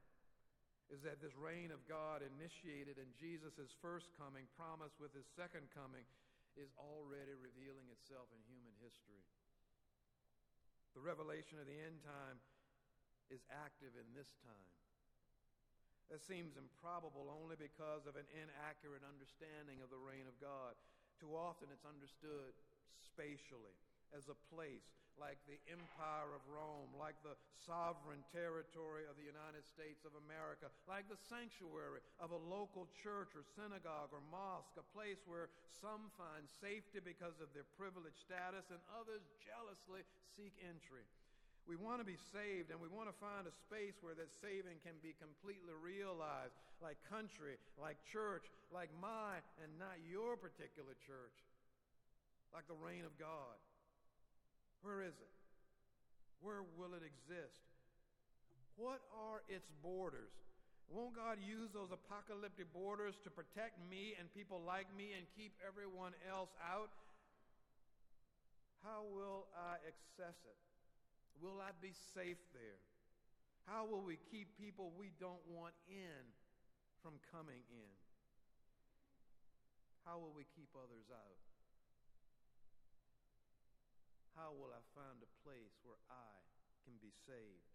is 0.92 1.00
that 1.04 1.20
this 1.20 1.32
reign 1.36 1.72
of 1.72 1.80
God 1.88 2.20
initiated 2.20 3.00
in 3.00 3.08
Jesus' 3.16 3.72
first 3.80 4.12
coming, 4.20 4.44
promised 4.56 5.00
with 5.00 5.12
his 5.16 5.24
second 5.32 5.68
coming, 5.72 6.04
is 6.56 6.72
already 6.76 7.32
revealing 7.36 7.88
itself 7.88 8.28
in 8.32 8.40
human 8.48 8.72
history. 8.84 9.24
The 10.92 11.02
revelation 11.02 11.58
of 11.58 11.66
the 11.66 11.80
end 11.80 12.04
time 12.04 12.38
is 13.32 13.42
active 13.50 13.96
in 13.96 14.06
this 14.14 14.30
time. 14.44 14.72
That 16.12 16.20
seems 16.20 16.54
improbable 16.60 17.32
only 17.32 17.56
because 17.56 18.04
of 18.04 18.20
an 18.20 18.28
inaccurate 18.30 19.02
understanding 19.02 19.80
of 19.80 19.88
the 19.88 19.98
reign 19.98 20.28
of 20.28 20.36
God. 20.38 20.76
Too 21.16 21.32
often 21.32 21.72
it's 21.72 21.88
understood 21.88 22.52
spatially 23.00 23.74
as 24.12 24.28
a 24.28 24.38
place 24.52 24.84
like 25.18 25.38
the 25.46 25.58
Empire 25.70 26.30
of 26.34 26.42
Rome, 26.50 26.90
like 26.98 27.14
the 27.22 27.38
sovereign 27.62 28.22
territory 28.34 29.06
of 29.06 29.14
the 29.14 29.26
United 29.26 29.62
States 29.64 30.02
of 30.02 30.12
America, 30.26 30.68
like 30.90 31.06
the 31.06 31.18
sanctuary 31.30 32.02
of 32.18 32.34
a 32.34 32.40
local 32.50 32.90
church 32.98 33.32
or 33.38 33.46
synagogue 33.54 34.10
or 34.10 34.22
mosque, 34.28 34.74
a 34.76 34.86
place 34.90 35.22
where 35.24 35.50
some 35.70 36.10
find 36.18 36.44
safety 36.46 36.98
because 36.98 37.38
of 37.38 37.50
their 37.54 37.66
privileged 37.78 38.18
status 38.18 38.68
and 38.74 38.82
others 38.90 39.22
jealously 39.42 40.02
seek 40.34 40.54
entry. 40.66 41.06
We 41.64 41.80
want 41.80 42.04
to 42.04 42.06
be 42.06 42.20
saved 42.28 42.68
and 42.68 42.76
we 42.76 42.92
want 42.92 43.08
to 43.08 43.16
find 43.16 43.48
a 43.48 43.54
space 43.64 43.96
where 44.04 44.12
that 44.20 44.28
saving 44.44 44.84
can 44.84 45.00
be 45.00 45.16
completely 45.16 45.72
realized, 45.72 46.52
like 46.84 47.00
country, 47.08 47.56
like 47.80 47.96
church, 48.04 48.44
like 48.68 48.92
my 49.00 49.40
and 49.64 49.72
not 49.80 49.96
your 50.04 50.36
particular 50.36 50.92
church, 51.08 51.36
like 52.52 52.68
the 52.68 52.76
reign 52.76 53.08
of 53.08 53.16
God. 53.16 53.56
Where 54.84 55.00
is 55.00 55.16
it? 55.16 55.32
Where 56.44 56.60
will 56.76 56.92
it 56.92 57.00
exist? 57.00 57.64
What 58.76 59.00
are 59.16 59.40
its 59.48 59.72
borders? 59.80 60.36
Won't 60.92 61.16
God 61.16 61.40
use 61.40 61.72
those 61.72 61.88
apocalyptic 61.88 62.68
borders 62.76 63.16
to 63.24 63.32
protect 63.32 63.80
me 63.88 64.12
and 64.20 64.28
people 64.36 64.60
like 64.60 64.92
me 64.92 65.16
and 65.16 65.24
keep 65.32 65.56
everyone 65.64 66.12
else 66.28 66.52
out? 66.60 66.92
How 68.84 69.08
will 69.08 69.48
I 69.56 69.80
access 69.88 70.36
it? 70.44 70.60
Will 71.40 71.64
I 71.64 71.72
be 71.80 71.96
safe 72.12 72.36
there? 72.52 72.84
How 73.64 73.88
will 73.88 74.04
we 74.04 74.20
keep 74.28 74.52
people 74.60 74.92
we 75.00 75.08
don't 75.16 75.40
want 75.48 75.72
in 75.88 76.20
from 77.00 77.16
coming 77.32 77.64
in? 77.72 77.94
How 80.04 80.20
will 80.20 80.36
we 80.36 80.44
keep 80.52 80.68
others 80.76 81.08
out? 81.08 81.43
How 84.34 84.50
will 84.50 84.74
I 84.74 84.82
find 84.98 85.22
a 85.22 85.30
place 85.46 85.74
where 85.86 85.98
I 86.10 86.30
can 86.82 86.98
be 86.98 87.14
saved? 87.22 87.70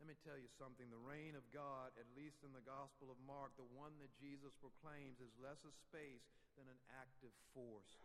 Let 0.00 0.08
me 0.08 0.16
tell 0.24 0.40
you 0.40 0.50
something. 0.58 0.88
The 0.88 0.98
reign 0.98 1.38
of 1.38 1.46
God, 1.54 1.94
at 2.00 2.08
least 2.18 2.42
in 2.42 2.50
the 2.50 2.64
Gospel 2.64 3.12
of 3.12 3.20
Mark, 3.22 3.54
the 3.54 3.68
one 3.76 3.94
that 4.02 4.10
Jesus 4.18 4.50
proclaims, 4.58 5.22
is 5.22 5.30
less 5.38 5.60
a 5.62 5.70
space 5.86 6.26
than 6.58 6.66
an 6.66 6.80
active 6.98 7.30
force. 7.54 8.00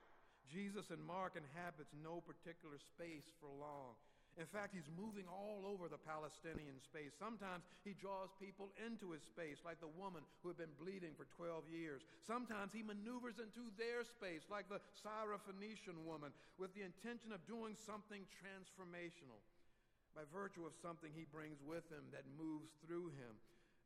Jesus 0.45 0.93
in 0.93 1.01
Mark 1.01 1.33
inhabits 1.33 1.95
no 1.97 2.21
particular 2.21 2.77
space 2.77 3.25
for 3.41 3.49
long. 3.49 3.97
In 4.37 4.45
fact, 4.45 4.69
he's 4.69 4.85
moving 4.93 5.25
all 5.25 5.65
over 5.65 5.89
the 5.89 5.97
Palestinian 5.97 6.77
space. 6.77 7.17
Sometimes 7.17 7.65
he 7.81 7.97
draws 7.97 8.29
people 8.37 8.69
into 8.77 9.09
his 9.09 9.25
space, 9.25 9.65
like 9.65 9.81
the 9.81 9.89
woman 9.97 10.21
who 10.45 10.53
had 10.53 10.61
been 10.61 10.77
bleeding 10.77 11.17
for 11.17 11.25
12 11.33 11.65
years. 11.73 12.05
Sometimes 12.21 12.69
he 12.69 12.85
maneuvers 12.85 13.41
into 13.41 13.73
their 13.81 14.05
space, 14.05 14.45
like 14.45 14.69
the 14.69 14.77
Syrophoenician 15.01 16.05
woman, 16.05 16.29
with 16.61 16.69
the 16.77 16.85
intention 16.85 17.33
of 17.33 17.41
doing 17.49 17.73
something 17.73 18.29
transformational 18.37 19.41
by 20.13 20.21
virtue 20.29 20.69
of 20.69 20.77
something 20.85 21.09
he 21.17 21.25
brings 21.25 21.57
with 21.65 21.89
him 21.89 22.05
that 22.13 22.29
moves 22.37 22.69
through 22.85 23.09
him 23.17 23.33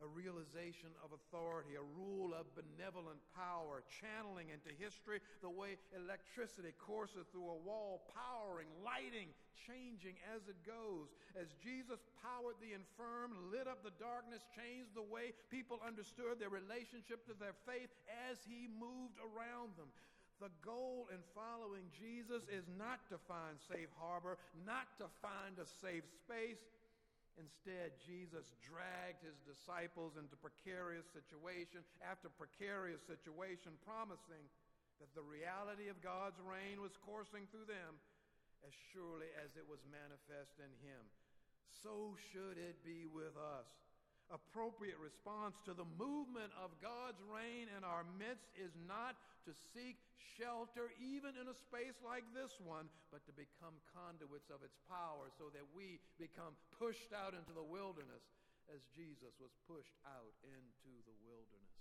a 0.02 0.10
realization 0.10 0.89
of 1.06 1.14
authority, 1.14 1.78
a 1.78 1.88
rule 1.93 2.34
of 2.34 2.49
benevolent 2.58 3.22
power, 3.38 3.86
channeling 3.86 4.49
into 4.49 4.74
history 4.82 5.22
the 5.45 5.49
way 5.49 5.78
electricity 5.93 6.74
courses 6.82 7.30
through 7.30 7.45
a 7.45 7.62
wall, 7.62 8.02
powering, 8.10 8.68
lighting, 8.82 9.30
changing 9.54 10.18
as 10.34 10.49
it 10.49 10.58
goes. 10.66 11.14
As 11.38 11.54
Jesus 11.62 12.02
powered 12.26 12.58
the 12.58 12.74
infirm, 12.74 13.38
lit 13.54 13.70
up 13.70 13.86
the 13.86 13.93
darkness, 14.02 14.41
changed 14.58 14.97
the 14.97 15.06
way 15.06 15.38
people 15.54 15.78
understood 15.86 16.41
their 16.41 16.52
relationship 16.52 17.22
to 17.30 17.38
their 17.38 17.56
faith 17.70 17.93
as 18.30 18.41
he 18.41 18.66
moved 18.66 19.22
around 19.22 19.78
them. 19.78 19.93
The 20.41 20.49
goal 20.66 21.06
in 21.14 21.22
following 21.38 21.86
Jesus 21.93 22.41
is 22.49 22.66
not 22.74 23.06
to 23.14 23.22
find 23.30 23.62
safe 23.70 23.93
harbor, 24.02 24.41
not 24.66 24.89
to 24.97 25.06
find 25.22 25.54
a 25.62 25.70
safe 25.86 26.02
space, 26.18 26.58
Instead, 27.42 27.98
Jesus 28.06 28.54
dragged 28.62 29.26
his 29.26 29.42
disciples 29.50 30.14
into 30.14 30.38
precarious 30.38 31.10
situation 31.10 31.82
after 32.06 32.30
precarious 32.30 33.02
situation, 33.10 33.74
promising 33.82 34.46
that 35.02 35.10
the 35.18 35.26
reality 35.26 35.89
of 35.89 35.98
God's 36.06 36.38
reign 36.46 36.78
was 36.78 36.94
coursing 37.02 37.50
through 37.50 37.66
them 37.66 37.98
as 38.62 38.74
surely 38.94 39.26
as 39.42 39.50
it 39.58 39.66
was 39.66 39.82
manifest 39.89 40.54
in 40.62 40.70
him. 40.86 41.02
So 41.82 42.14
should 42.30 42.62
it 42.62 42.78
be 42.86 43.10
with 43.10 43.34
us 43.34 43.66
appropriate 44.32 44.98
response 44.98 45.60
to 45.68 45.76
the 45.76 45.88
movement 46.00 46.50
of 46.56 46.72
God's 46.80 47.20
reign 47.28 47.68
in 47.72 47.84
our 47.84 48.08
midst 48.16 48.48
is 48.56 48.72
not 48.88 49.20
to 49.44 49.52
seek 49.76 50.00
shelter, 50.40 50.90
even 50.98 51.36
in 51.36 51.52
a 51.52 51.58
space 51.58 52.00
like 52.02 52.24
this 52.32 52.56
one, 52.64 52.88
but 53.12 53.22
to 53.28 53.34
become 53.36 53.76
conduits 53.92 54.48
of 54.48 54.64
its 54.64 54.80
power 54.88 55.30
so 55.36 55.52
that 55.52 55.68
we 55.76 56.00
become 56.16 56.56
pushed 56.80 57.12
out 57.12 57.36
into 57.36 57.52
the 57.52 57.66
wilderness 57.66 58.24
as 58.72 58.80
Jesus 58.96 59.36
was 59.42 59.52
pushed 59.68 59.98
out 60.08 60.34
into 60.48 60.94
the 61.04 61.16
wilderness. 61.28 61.76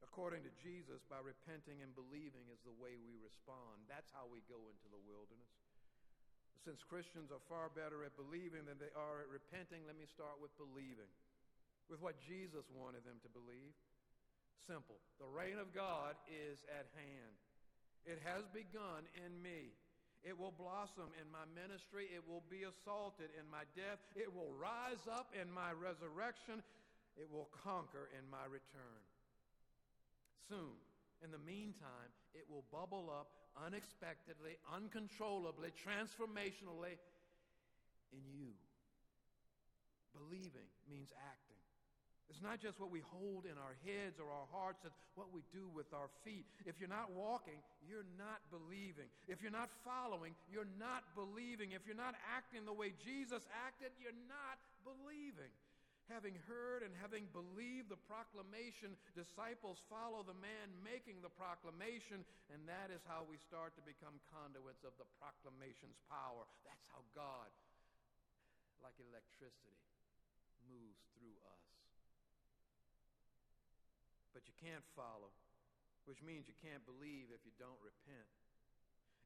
According 0.00 0.46
to 0.48 0.52
Jesus, 0.64 1.04
by 1.12 1.20
repenting 1.20 1.84
and 1.84 1.92
believing 1.92 2.48
is 2.48 2.62
the 2.64 2.72
way 2.80 2.96
we 2.96 3.20
respond. 3.20 3.84
That's 3.90 4.08
how 4.16 4.24
we 4.30 4.40
go 4.48 4.56
into 4.72 4.88
the 4.88 5.02
wilderness. 5.04 5.52
Since 6.66 6.82
Christians 6.90 7.30
are 7.30 7.38
far 7.46 7.70
better 7.70 8.02
at 8.02 8.18
believing 8.18 8.66
than 8.66 8.74
they 8.82 8.90
are 8.98 9.22
at 9.22 9.30
repenting, 9.30 9.86
let 9.86 9.94
me 9.94 10.10
start 10.10 10.42
with 10.42 10.50
believing, 10.58 11.06
with 11.86 12.02
what 12.02 12.18
Jesus 12.26 12.66
wanted 12.74 13.06
them 13.06 13.22
to 13.22 13.30
believe. 13.30 13.70
Simple. 14.66 14.98
The 15.22 15.30
reign 15.30 15.62
of 15.62 15.70
God 15.70 16.18
is 16.26 16.58
at 16.66 16.90
hand. 16.98 17.34
It 18.02 18.18
has 18.26 18.42
begun 18.50 19.06
in 19.14 19.38
me. 19.38 19.78
It 20.26 20.34
will 20.34 20.50
blossom 20.50 21.06
in 21.22 21.30
my 21.30 21.46
ministry. 21.54 22.10
It 22.10 22.26
will 22.26 22.42
be 22.50 22.66
assaulted 22.66 23.30
in 23.38 23.46
my 23.46 23.62
death. 23.78 24.02
It 24.18 24.26
will 24.26 24.50
rise 24.58 25.06
up 25.06 25.30
in 25.38 25.46
my 25.46 25.70
resurrection. 25.70 26.66
It 27.14 27.30
will 27.30 27.46
conquer 27.62 28.10
in 28.10 28.26
my 28.26 28.42
return. 28.50 29.02
Soon, 30.50 30.74
in 31.22 31.30
the 31.30 31.38
meantime, 31.46 32.10
it 32.34 32.42
will 32.50 32.66
bubble 32.74 33.06
up 33.06 33.45
unexpectedly, 33.64 34.58
uncontrollably, 34.74 35.72
transformationally 35.72 37.00
in 38.12 38.24
you. 38.34 38.52
Believing 40.12 40.68
means 40.88 41.12
acting. 41.16 41.56
It's 42.26 42.42
not 42.42 42.58
just 42.58 42.82
what 42.82 42.90
we 42.90 43.00
hold 43.06 43.46
in 43.46 43.54
our 43.54 43.78
heads 43.86 44.18
or 44.18 44.26
our 44.26 44.48
hearts, 44.50 44.82
it's 44.84 44.98
what 45.14 45.30
we 45.30 45.46
do 45.54 45.70
with 45.70 45.86
our 45.94 46.10
feet. 46.26 46.44
If 46.66 46.82
you're 46.82 46.90
not 46.90 47.14
walking, 47.14 47.56
you're 47.86 48.08
not 48.18 48.42
believing. 48.50 49.06
If 49.30 49.40
you're 49.40 49.54
not 49.54 49.70
following, 49.86 50.34
you're 50.50 50.68
not 50.76 51.06
believing. 51.14 51.72
If 51.72 51.86
you're 51.86 51.96
not 51.96 52.18
acting 52.34 52.66
the 52.66 52.74
way 52.74 52.92
Jesus 52.98 53.46
acted, 53.64 53.94
you're 54.02 54.20
not 54.26 54.58
believing. 54.82 55.54
Having 56.06 56.38
heard 56.46 56.86
and 56.86 56.94
having 57.02 57.26
believed 57.34 57.90
the 57.90 57.98
proclamation, 58.06 58.94
disciples 59.18 59.82
follow 59.90 60.22
the 60.22 60.38
man 60.38 60.70
making 60.86 61.18
the 61.18 61.34
proclamation, 61.34 62.22
and 62.46 62.62
that 62.70 62.94
is 62.94 63.02
how 63.10 63.26
we 63.26 63.42
start 63.42 63.74
to 63.74 63.82
become 63.82 64.22
conduits 64.30 64.86
of 64.86 64.94
the 65.02 65.08
proclamation's 65.18 65.98
power. 66.06 66.46
That's 66.62 66.86
how 66.94 67.02
God, 67.10 67.50
like 68.86 68.94
electricity, 69.02 69.74
moves 70.70 71.02
through 71.18 71.34
us. 71.50 71.66
But 74.30 74.46
you 74.46 74.54
can't 74.62 74.86
follow, 74.94 75.34
which 76.06 76.22
means 76.22 76.46
you 76.46 76.54
can't 76.62 76.86
believe 76.86 77.34
if 77.34 77.42
you 77.42 77.50
don't 77.58 77.82
repent. 77.82 78.30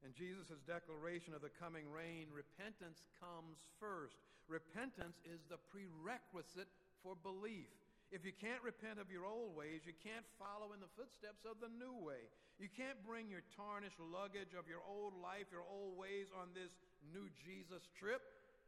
In 0.01 0.17
Jesus' 0.17 0.57
declaration 0.65 1.37
of 1.37 1.45
the 1.45 1.53
coming 1.61 1.85
reign, 1.85 2.33
repentance 2.33 3.05
comes 3.21 3.61
first. 3.77 4.17
Repentance 4.49 5.21
is 5.29 5.45
the 5.45 5.61
prerequisite 5.69 6.69
for 7.05 7.13
belief. 7.13 7.69
If 8.11 8.27
you 8.27 8.35
can't 8.35 8.59
repent 8.65 8.99
of 8.99 9.07
your 9.07 9.23
old 9.23 9.55
ways, 9.55 9.87
you 9.87 9.95
can't 10.03 10.27
follow 10.35 10.73
in 10.75 10.83
the 10.83 10.91
footsteps 10.99 11.47
of 11.47 11.63
the 11.63 11.71
new 11.71 11.95
way. 12.01 12.27
You 12.59 12.67
can't 12.67 12.99
bring 13.07 13.31
your 13.31 13.45
tarnished 13.55 14.01
luggage 14.01 14.51
of 14.57 14.67
your 14.67 14.83
old 14.83 15.15
life, 15.15 15.47
your 15.53 15.63
old 15.63 15.95
ways 15.95 16.27
on 16.35 16.51
this 16.51 16.73
new 17.13 17.31
Jesus 17.39 17.87
trip. 17.95 18.19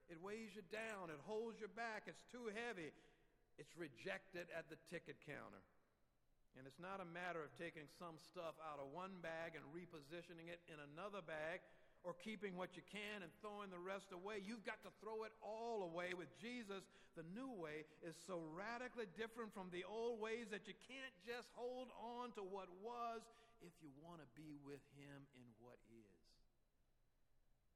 It 0.07 0.21
weighs 0.21 0.55
you 0.55 0.63
down, 0.71 1.11
it 1.11 1.19
holds 1.27 1.59
you 1.59 1.67
back, 1.75 2.07
it's 2.07 2.23
too 2.31 2.53
heavy. 2.53 2.93
It's 3.57 3.73
rejected 3.77 4.47
at 4.53 4.69
the 4.69 4.79
ticket 4.89 5.17
counter. 5.27 5.61
And 6.57 6.69
it's 6.69 6.81
not 6.81 7.01
a 7.01 7.07
matter 7.09 7.41
of 7.41 7.49
taking 7.57 7.89
some 7.97 8.21
stuff 8.21 8.53
out 8.61 8.77
of 8.77 8.93
one 8.93 9.17
bag 9.25 9.57
and 9.57 9.65
repositioning 9.73 10.53
it 10.53 10.61
in 10.69 10.77
another 10.93 11.25
bag 11.25 11.65
or 12.03 12.13
keeping 12.19 12.59
what 12.59 12.75
you 12.75 12.83
can 12.91 13.23
and 13.23 13.31
throwing 13.39 13.71
the 13.71 13.79
rest 13.79 14.11
away. 14.11 14.43
You've 14.43 14.67
got 14.67 14.83
to 14.83 14.91
throw 14.99 15.23
it 15.23 15.33
all 15.39 15.87
away 15.87 16.11
with 16.13 16.29
Jesus. 16.37 16.83
The 17.15 17.23
new 17.31 17.49
way 17.55 17.87
is 18.03 18.13
so 18.27 18.43
radically 18.51 19.07
different 19.15 19.55
from 19.55 19.71
the 19.71 19.87
old 19.87 20.19
ways 20.19 20.51
that 20.51 20.67
you 20.67 20.75
can't 20.85 21.15
just 21.23 21.47
hold 21.55 21.89
on 21.95 22.35
to 22.35 22.43
what 22.43 22.67
was 22.83 23.23
if 23.63 23.71
you 23.79 23.89
want 24.03 24.19
to 24.19 24.29
be 24.35 24.59
with 24.67 24.83
Him 24.99 25.23
in 25.39 25.47
what 25.63 25.79
is. 25.89 26.23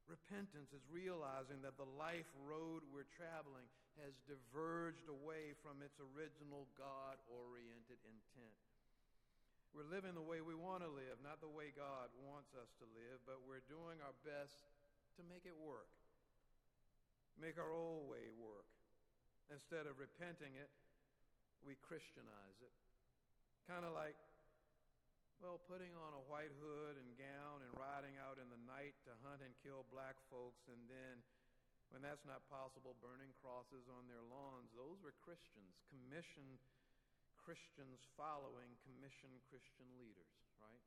Repentance 0.07 0.71
is 0.71 0.83
realizing 0.87 1.59
that 1.63 1.75
the 1.75 1.87
life 1.99 2.27
road 2.47 2.83
we're 2.91 3.07
traveling 3.15 3.67
has 3.99 4.15
diverged 4.27 5.07
away 5.07 5.55
from 5.63 5.83
its 5.83 5.99
original 5.99 6.67
God 6.79 7.19
oriented 7.27 7.99
intent. 8.07 8.66
We're 9.77 9.93
living 9.93 10.17
the 10.17 10.25
way 10.25 10.41
we 10.41 10.57
want 10.57 10.81
to 10.81 10.89
live, 10.89 11.21
not 11.21 11.37
the 11.37 11.53
way 11.53 11.69
God 11.69 12.09
wants 12.25 12.49
us 12.57 12.65
to 12.81 12.85
live, 12.97 13.21
but 13.29 13.45
we're 13.45 13.61
doing 13.69 14.01
our 14.01 14.17
best 14.25 14.57
to 15.13 15.21
make 15.29 15.45
it 15.45 15.53
work. 15.53 15.93
Make 17.37 17.61
our 17.61 17.69
old 17.69 18.09
way 18.09 18.25
work. 18.41 18.65
Instead 19.53 19.85
of 19.85 20.01
repenting 20.01 20.57
it, 20.57 20.73
we 21.61 21.77
Christianize 21.85 22.57
it. 22.57 22.73
Kind 23.69 23.85
of 23.85 23.93
like, 23.93 24.17
well, 25.45 25.61
putting 25.69 25.93
on 25.93 26.17
a 26.17 26.25
white 26.25 26.57
hood 26.57 26.97
and 26.97 27.13
gown 27.13 27.61
and 27.61 27.69
riding 27.77 28.17
out 28.17 28.41
in 28.41 28.49
the 28.49 28.57
night 28.65 28.97
to 29.05 29.13
hunt 29.29 29.45
and 29.45 29.53
kill 29.61 29.85
black 29.93 30.17
folks, 30.33 30.65
and 30.73 30.81
then, 30.89 31.21
when 31.93 32.01
that's 32.01 32.25
not 32.25 32.41
possible, 32.49 32.97
burning 32.97 33.29
crosses 33.45 33.85
on 33.93 34.09
their 34.09 34.25
lawns. 34.25 34.73
Those 34.73 34.97
were 35.05 35.13
Christians, 35.21 35.77
commissioned 35.93 36.57
Christians 37.47 38.03
following 38.19 38.67
commissioned 38.83 39.39
Christian 39.47 39.87
leaders, 39.95 40.35
right? 40.59 40.83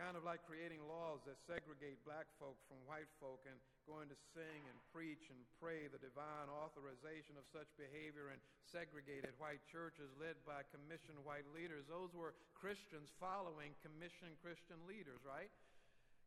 Kind 0.00 0.16
of 0.16 0.24
like 0.24 0.40
creating 0.48 0.80
laws 0.88 1.20
that 1.28 1.36
segregate 1.44 2.00
black 2.08 2.24
folk 2.40 2.56
from 2.64 2.80
white 2.88 3.12
folk 3.20 3.44
and 3.44 3.60
going 3.84 4.08
to 4.08 4.16
sing 4.32 4.64
and 4.72 4.78
preach 4.88 5.28
and 5.28 5.36
pray 5.60 5.84
the 5.92 6.00
divine 6.00 6.48
authorization 6.48 7.36
of 7.36 7.44
such 7.52 7.68
behavior 7.76 8.32
in 8.32 8.40
segregated 8.64 9.36
white 9.36 9.60
churches 9.68 10.08
led 10.16 10.40
by 10.48 10.64
commissioned 10.72 11.20
white 11.28 11.44
leaders. 11.52 11.84
Those 11.92 12.16
were 12.16 12.32
Christians 12.56 13.12
following 13.20 13.76
commissioned 13.84 14.40
Christian 14.40 14.80
leaders, 14.88 15.20
right? 15.28 15.52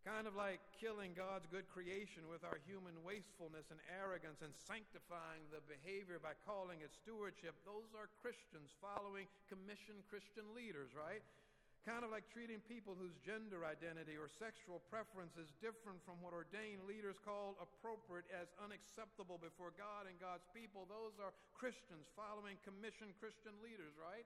Kind 0.08 0.24
of 0.24 0.40
like 0.40 0.64
killing 0.80 1.12
God's 1.12 1.52
good 1.52 1.68
creation 1.68 2.32
with 2.32 2.48
our 2.48 2.64
human 2.64 2.96
wastefulness 3.04 3.68
and 3.76 3.80
arrogance 3.92 4.40
and 4.40 4.56
sanctifying 4.56 5.44
the 5.52 5.60
behavior 5.68 6.16
by 6.16 6.32
calling 6.48 6.80
it 6.80 6.96
stewardship. 6.96 7.60
Those 7.68 7.92
are 7.92 8.08
Christians 8.24 8.72
following 8.80 9.28
commissioned 9.52 10.08
Christian 10.08 10.48
leaders, 10.56 10.96
right? 10.96 11.20
Kind 11.84 12.08
of 12.08 12.16
like 12.16 12.24
treating 12.32 12.64
people 12.72 12.96
whose 12.96 13.20
gender 13.20 13.68
identity 13.68 14.16
or 14.16 14.32
sexual 14.32 14.80
preference 14.88 15.36
is 15.36 15.52
different 15.60 16.00
from 16.08 16.24
what 16.24 16.32
ordained 16.32 16.88
leaders 16.88 17.20
call 17.20 17.60
appropriate 17.60 18.32
as 18.32 18.48
unacceptable 18.64 19.36
before 19.36 19.76
God 19.76 20.08
and 20.08 20.16
God's 20.24 20.48
people. 20.56 20.88
Those 20.88 21.20
are 21.20 21.36
Christians 21.52 22.08
following 22.16 22.56
commissioned 22.64 23.12
Christian 23.20 23.60
leaders, 23.60 23.92
right? 24.00 24.24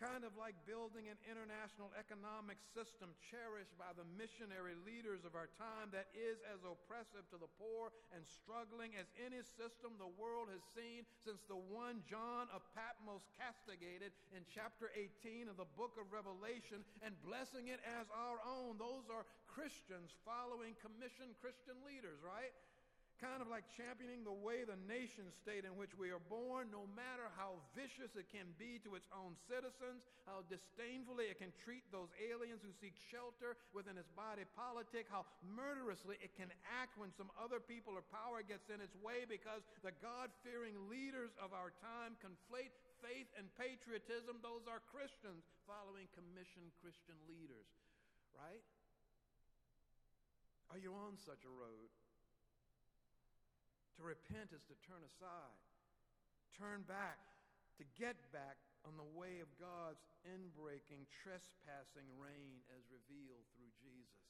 Kind 0.00 0.24
of 0.24 0.32
like 0.40 0.56
building 0.64 1.12
an 1.12 1.20
international 1.28 1.92
economic 1.92 2.56
system 2.72 3.12
cherished 3.20 3.76
by 3.76 3.92
the 3.92 4.08
missionary 4.16 4.72
leaders 4.88 5.28
of 5.28 5.36
our 5.36 5.52
time 5.60 5.92
that 5.92 6.08
is 6.16 6.40
as 6.48 6.64
oppressive 6.64 7.28
to 7.28 7.36
the 7.36 7.52
poor 7.60 7.92
and 8.16 8.24
struggling 8.24 8.96
as 8.96 9.04
any 9.20 9.44
system 9.60 9.92
the 10.00 10.08
world 10.16 10.48
has 10.48 10.64
seen 10.72 11.04
since 11.20 11.44
the 11.52 11.60
one 11.68 12.00
John 12.08 12.48
of 12.48 12.64
Patmos 12.72 13.28
castigated 13.36 14.16
in 14.32 14.40
chapter 14.48 14.88
18 14.96 15.52
of 15.52 15.60
the 15.60 15.68
book 15.76 16.00
of 16.00 16.08
Revelation 16.08 16.80
and 17.04 17.12
blessing 17.20 17.68
it 17.68 17.84
as 17.84 18.08
our 18.16 18.40
own. 18.40 18.80
Those 18.80 19.04
are 19.12 19.28
Christians 19.52 20.16
following 20.24 20.72
commissioned 20.80 21.36
Christian 21.44 21.76
leaders, 21.84 22.16
right? 22.24 22.56
Kind 23.20 23.44
of 23.44 23.52
like 23.52 23.68
championing 23.76 24.24
the 24.24 24.32
way 24.32 24.64
the 24.64 24.80
nation 24.88 25.28
state 25.44 25.68
in 25.68 25.76
which 25.76 25.92
we 25.92 26.08
are 26.08 26.24
born, 26.32 26.72
no 26.72 26.88
matter 26.96 27.28
how 27.36 27.60
vicious 27.76 28.16
it 28.16 28.24
can 28.32 28.48
be 28.56 28.80
to 28.80 28.96
its 28.96 29.04
own 29.12 29.36
citizens, 29.44 30.00
how 30.24 30.40
disdainfully 30.48 31.28
it 31.28 31.36
can 31.36 31.52
treat 31.60 31.84
those 31.92 32.08
aliens 32.16 32.64
who 32.64 32.72
seek 32.80 32.96
shelter 33.12 33.60
within 33.76 34.00
its 34.00 34.08
body 34.16 34.48
politic, 34.56 35.04
how 35.12 35.28
murderously 35.44 36.16
it 36.24 36.32
can 36.32 36.48
act 36.80 36.96
when 36.96 37.12
some 37.12 37.28
other 37.36 37.60
people 37.60 37.92
or 37.92 38.04
power 38.08 38.40
gets 38.40 38.72
in 38.72 38.80
its 38.80 38.96
way 39.04 39.28
because 39.28 39.60
the 39.84 39.92
God 40.00 40.32
fearing 40.40 40.88
leaders 40.88 41.36
of 41.36 41.52
our 41.52 41.76
time 41.84 42.16
conflate 42.24 42.72
faith 43.04 43.28
and 43.36 43.52
patriotism. 43.60 44.40
Those 44.40 44.64
are 44.64 44.80
Christians 44.88 45.44
following 45.68 46.08
commissioned 46.16 46.72
Christian 46.80 47.20
leaders, 47.28 47.68
right? 48.32 48.64
Are 50.72 50.80
you 50.80 50.96
on 50.96 51.20
such 51.20 51.44
a 51.44 51.52
road? 51.52 51.92
To 54.00 54.08
repent 54.08 54.48
is 54.56 54.64
to 54.72 54.76
turn 54.88 55.04
aside, 55.04 55.60
turn 56.56 56.88
back, 56.88 57.20
to 57.76 57.84
get 58.00 58.16
back 58.32 58.56
on 58.88 58.96
the 58.96 59.04
way 59.12 59.44
of 59.44 59.52
God's 59.60 60.00
inbreaking, 60.24 61.04
trespassing 61.20 62.08
reign 62.16 62.64
as 62.72 62.80
revealed 62.88 63.44
through 63.52 63.68
Jesus. 63.84 64.24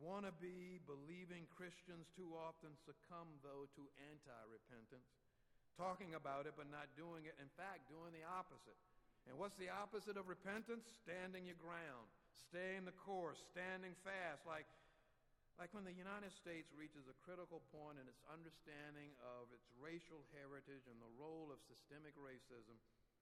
Wannabe, 0.00 0.80
believing 0.88 1.44
Christians 1.52 2.08
too 2.16 2.32
often 2.32 2.72
succumb, 2.80 3.28
though, 3.44 3.68
to 3.76 3.84
anti 4.08 4.40
repentance, 4.48 5.12
talking 5.76 6.16
about 6.16 6.48
it 6.48 6.56
but 6.56 6.72
not 6.72 6.88
doing 6.96 7.28
it. 7.28 7.36
In 7.36 7.52
fact, 7.60 7.92
doing 7.92 8.16
the 8.16 8.24
opposite. 8.24 8.80
And 9.28 9.36
what's 9.36 9.60
the 9.60 9.68
opposite 9.68 10.16
of 10.16 10.32
repentance? 10.32 10.88
Standing 11.04 11.44
your 11.44 11.60
ground, 11.60 12.08
staying 12.48 12.88
the 12.88 12.96
course, 13.04 13.38
standing 13.52 13.92
fast, 14.00 14.48
like 14.48 14.64
like 15.60 15.72
when 15.76 15.84
the 15.84 15.94
United 15.94 16.32
States 16.32 16.72
reaches 16.72 17.04
a 17.08 17.16
critical 17.22 17.60
point 17.70 18.00
in 18.00 18.08
its 18.08 18.20
understanding 18.28 19.12
of 19.20 19.52
its 19.52 19.68
racial 19.78 20.24
heritage 20.32 20.84
and 20.88 20.98
the 20.98 21.16
role 21.20 21.52
of 21.52 21.60
systemic 21.68 22.16
racism, 22.16 22.76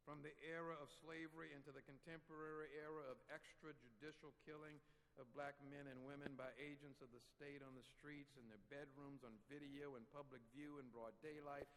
from 0.07 0.24
the 0.24 0.33
era 0.41 0.72
of 0.81 0.89
slavery 1.05 1.53
into 1.53 1.68
the 1.70 1.85
contemporary 1.85 2.72
era 2.81 3.05
of 3.12 3.20
extrajudicial 3.28 4.33
killing 4.49 4.81
of 5.20 5.28
black 5.37 5.59
men 5.68 5.85
and 5.93 6.01
women 6.09 6.33
by 6.41 6.49
agents 6.57 7.05
of 7.05 7.12
the 7.12 7.20
state 7.37 7.61
on 7.61 7.76
the 7.76 7.85
streets, 7.85 8.33
in 8.41 8.49
their 8.49 8.62
bedrooms, 8.72 9.20
on 9.20 9.37
video, 9.53 10.01
in 10.01 10.05
public 10.09 10.41
view, 10.57 10.81
in 10.81 10.89
broad 10.89 11.12
daylight, 11.20 11.68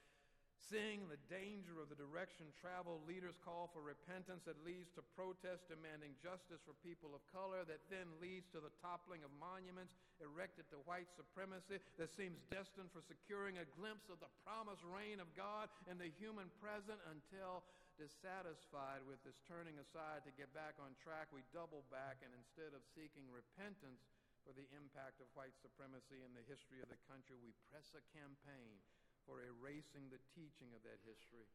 Seeing 0.63 1.11
the 1.11 1.19
danger 1.27 1.75
of 1.83 1.91
the 1.91 1.99
direction 1.99 2.47
travel, 2.55 3.03
leaders 3.03 3.35
call 3.43 3.67
for 3.75 3.83
repentance 3.83 4.47
that 4.47 4.55
leads 4.63 4.87
to 4.95 5.03
protests 5.11 5.67
demanding 5.67 6.15
justice 6.23 6.63
for 6.63 6.71
people 6.87 7.11
of 7.11 7.21
color, 7.35 7.67
that 7.67 7.83
then 7.91 8.07
leads 8.23 8.47
to 8.55 8.63
the 8.63 8.71
toppling 8.79 9.27
of 9.27 9.31
monuments 9.43 9.91
erected 10.23 10.63
to 10.71 10.79
white 10.87 11.11
supremacy, 11.19 11.83
that 11.99 12.15
seems 12.15 12.39
destined 12.47 12.87
for 12.95 13.03
securing 13.03 13.59
a 13.59 13.67
glimpse 13.75 14.07
of 14.07 14.23
the 14.23 14.31
promised 14.47 14.87
reign 14.87 15.19
of 15.19 15.27
God 15.35 15.67
in 15.91 15.99
the 15.99 16.15
human 16.15 16.47
present 16.63 16.97
until 17.11 17.67
dissatisfied 17.99 19.03
with 19.03 19.19
this 19.27 19.37
turning 19.43 19.75
aside 19.83 20.23
to 20.23 20.31
get 20.39 20.47
back 20.55 20.79
on 20.79 20.95
track, 20.95 21.27
we 21.35 21.43
double 21.51 21.83
back 21.91 22.23
and 22.23 22.31
instead 22.39 22.71
of 22.71 22.81
seeking 22.95 23.27
repentance 23.29 24.07
for 24.47 24.55
the 24.55 24.67
impact 24.75 25.19
of 25.19 25.27
white 25.35 25.55
supremacy 25.59 26.23
in 26.23 26.31
the 26.31 26.43
history 26.47 26.79
of 26.79 26.87
the 26.87 26.99
country, 27.11 27.35
we 27.39 27.51
press 27.67 27.91
a 27.95 28.03
campaign 28.15 28.79
for 29.23 29.43
erasing 29.43 30.11
the 30.11 30.21
teaching 30.35 30.71
of 30.75 30.83
that 30.83 30.99
history, 31.07 31.47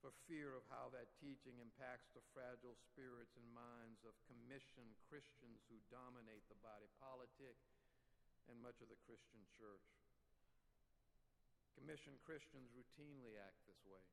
for 0.00 0.14
fear 0.24 0.56
of 0.56 0.64
how 0.72 0.88
that 0.94 1.12
teaching 1.20 1.58
impacts 1.60 2.08
the 2.16 2.24
fragile 2.32 2.78
spirits 2.90 3.36
and 3.36 3.46
minds 3.52 4.00
of 4.06 4.16
commissioned 4.30 4.96
Christians 5.10 5.60
who 5.68 5.76
dominate 5.92 6.46
the 6.48 6.62
body 6.64 6.88
politic 7.02 7.58
and 8.48 8.56
much 8.64 8.80
of 8.80 8.88
the 8.88 9.02
Christian 9.04 9.44
church. 9.60 9.88
Commissioned 11.76 12.20
Christians 12.24 12.72
routinely 12.72 13.36
act 13.40 13.60
this 13.68 13.80
way. 13.88 14.04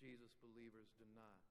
Jesus 0.00 0.32
believers 0.40 0.88
do 0.96 1.04
not. 1.12 1.44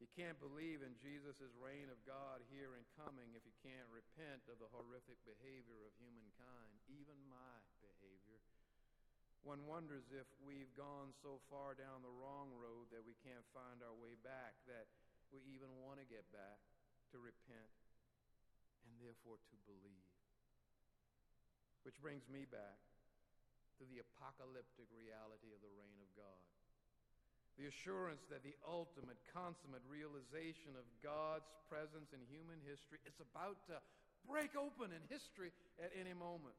You 0.00 0.10
can't 0.18 0.40
believe 0.42 0.82
in 0.82 0.98
Jesus' 0.98 1.54
reign 1.62 1.86
of 1.86 2.00
God 2.02 2.42
here 2.50 2.74
and 2.74 2.82
coming 2.98 3.30
if 3.38 3.46
you 3.46 3.54
can't 3.62 3.86
repent 3.94 4.42
of 4.50 4.58
the 4.58 4.72
horrific 4.74 5.20
behavior 5.22 5.78
of 5.86 5.94
humankind, 6.02 6.74
even 6.90 7.14
my. 7.30 7.71
One 9.42 9.66
wonders 9.66 10.06
if 10.14 10.30
we've 10.46 10.70
gone 10.78 11.10
so 11.18 11.42
far 11.50 11.74
down 11.74 12.06
the 12.06 12.14
wrong 12.22 12.54
road 12.54 12.94
that 12.94 13.02
we 13.02 13.18
can't 13.26 13.42
find 13.50 13.82
our 13.82 13.94
way 13.98 14.14
back, 14.22 14.54
that 14.70 14.86
we 15.34 15.42
even 15.50 15.66
want 15.82 15.98
to 15.98 16.06
get 16.06 16.22
back 16.30 16.62
to 17.10 17.18
repent 17.18 17.74
and 18.86 18.94
therefore 19.02 19.42
to 19.42 19.56
believe. 19.66 20.14
Which 21.82 21.98
brings 21.98 22.22
me 22.30 22.46
back 22.46 22.78
to 23.82 23.84
the 23.90 23.98
apocalyptic 23.98 24.86
reality 24.94 25.50
of 25.50 25.58
the 25.58 25.74
reign 25.74 25.98
of 25.98 26.10
God. 26.14 26.42
The 27.58 27.66
assurance 27.66 28.22
that 28.30 28.46
the 28.46 28.54
ultimate, 28.62 29.18
consummate 29.34 29.82
realization 29.90 30.78
of 30.78 30.86
God's 31.02 31.50
presence 31.66 32.14
in 32.14 32.22
human 32.30 32.62
history 32.62 33.02
is 33.02 33.18
about 33.18 33.58
to 33.66 33.82
break 34.22 34.54
open 34.54 34.94
in 34.94 35.02
history 35.10 35.50
at 35.82 35.90
any 35.98 36.14
moment. 36.14 36.54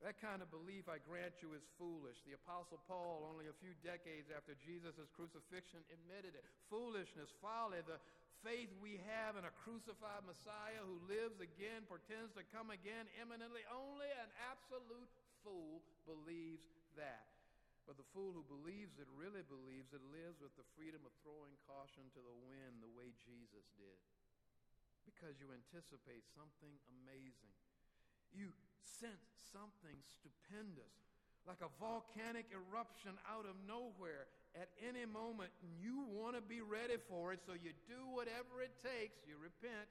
That 0.00 0.16
kind 0.16 0.40
of 0.40 0.48
belief, 0.48 0.88
I 0.88 0.96
grant 1.04 1.44
you, 1.44 1.52
is 1.52 1.60
foolish. 1.76 2.16
The 2.24 2.32
Apostle 2.32 2.80
Paul, 2.88 3.28
only 3.28 3.52
a 3.52 3.60
few 3.60 3.76
decades 3.84 4.32
after 4.32 4.56
Jesus' 4.64 4.96
crucifixion, 5.12 5.84
admitted 5.92 6.32
it. 6.32 6.44
Foolishness, 6.72 7.28
folly, 7.44 7.84
the 7.84 8.00
faith 8.40 8.72
we 8.80 8.96
have 9.04 9.36
in 9.36 9.44
a 9.44 9.52
crucified 9.60 10.24
Messiah 10.24 10.80
who 10.88 10.96
lives 11.04 11.36
again, 11.44 11.84
pretends 11.84 12.32
to 12.32 12.48
come 12.48 12.72
again 12.72 13.04
imminently. 13.20 13.60
Only 13.68 14.08
an 14.16 14.32
absolute 14.48 15.12
fool 15.44 15.84
believes 16.08 16.64
that. 16.96 17.28
But 17.84 18.00
the 18.00 18.08
fool 18.16 18.32
who 18.32 18.44
believes 18.48 18.96
it 18.96 19.08
really 19.12 19.44
believes 19.52 19.92
it 19.92 20.04
lives 20.08 20.40
with 20.40 20.56
the 20.56 20.64
freedom 20.80 21.04
of 21.04 21.12
throwing 21.20 21.52
caution 21.68 22.08
to 22.16 22.20
the 22.24 22.36
wind 22.40 22.80
the 22.80 22.92
way 22.96 23.12
Jesus 23.20 23.66
did. 23.76 24.00
Because 25.04 25.36
you 25.36 25.52
anticipate 25.52 26.24
something 26.32 26.72
amazing. 27.02 27.52
You 28.32 28.54
sense 28.82 29.30
something 29.50 29.96
stupendous, 30.06 30.94
like 31.48 31.60
a 31.64 31.72
volcanic 31.80 32.46
eruption 32.52 33.16
out 33.26 33.44
of 33.44 33.58
nowhere 33.66 34.30
at 34.54 34.70
any 34.80 35.04
moment. 35.04 35.50
And 35.62 35.72
you 35.78 36.06
want 36.10 36.36
to 36.38 36.44
be 36.44 36.60
ready 36.60 36.98
for 37.08 37.32
it, 37.32 37.40
so 37.44 37.56
you 37.56 37.74
do 37.86 38.00
whatever 38.14 38.62
it 38.62 38.74
takes. 38.80 39.22
You 39.26 39.40
repent. 39.40 39.88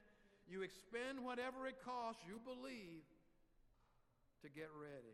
You 0.50 0.66
expend 0.66 1.22
whatever 1.22 1.70
it 1.70 1.78
costs, 1.86 2.26
you 2.26 2.42
believe, 2.42 3.06
to 4.42 4.50
get 4.50 4.74
ready. 4.74 5.14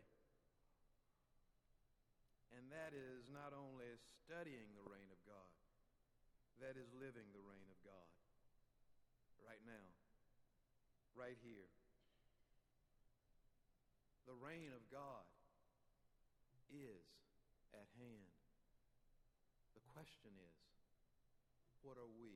And 2.56 2.72
that 2.72 2.96
is 2.96 3.28
not 3.28 3.52
only 3.52 3.84
studying 4.24 4.72
the 4.72 4.86
reign 4.88 5.12
of 5.12 5.20
God, 5.28 5.52
that 6.64 6.80
is 6.80 6.88
living 6.96 7.28
the 7.36 7.44
reign 7.44 7.68
of 7.68 7.76
God 7.84 8.08
right 9.44 9.60
now, 9.68 9.86
right 11.12 11.36
here. 11.44 11.68
The 14.26 14.34
reign 14.34 14.74
of 14.74 14.82
God 14.90 15.24
is 16.66 17.06
at 17.72 17.86
hand. 17.96 18.34
The 19.78 19.86
question 19.94 20.34
is, 20.34 20.58
what 21.80 21.94
are 21.94 22.10
we 22.18 22.35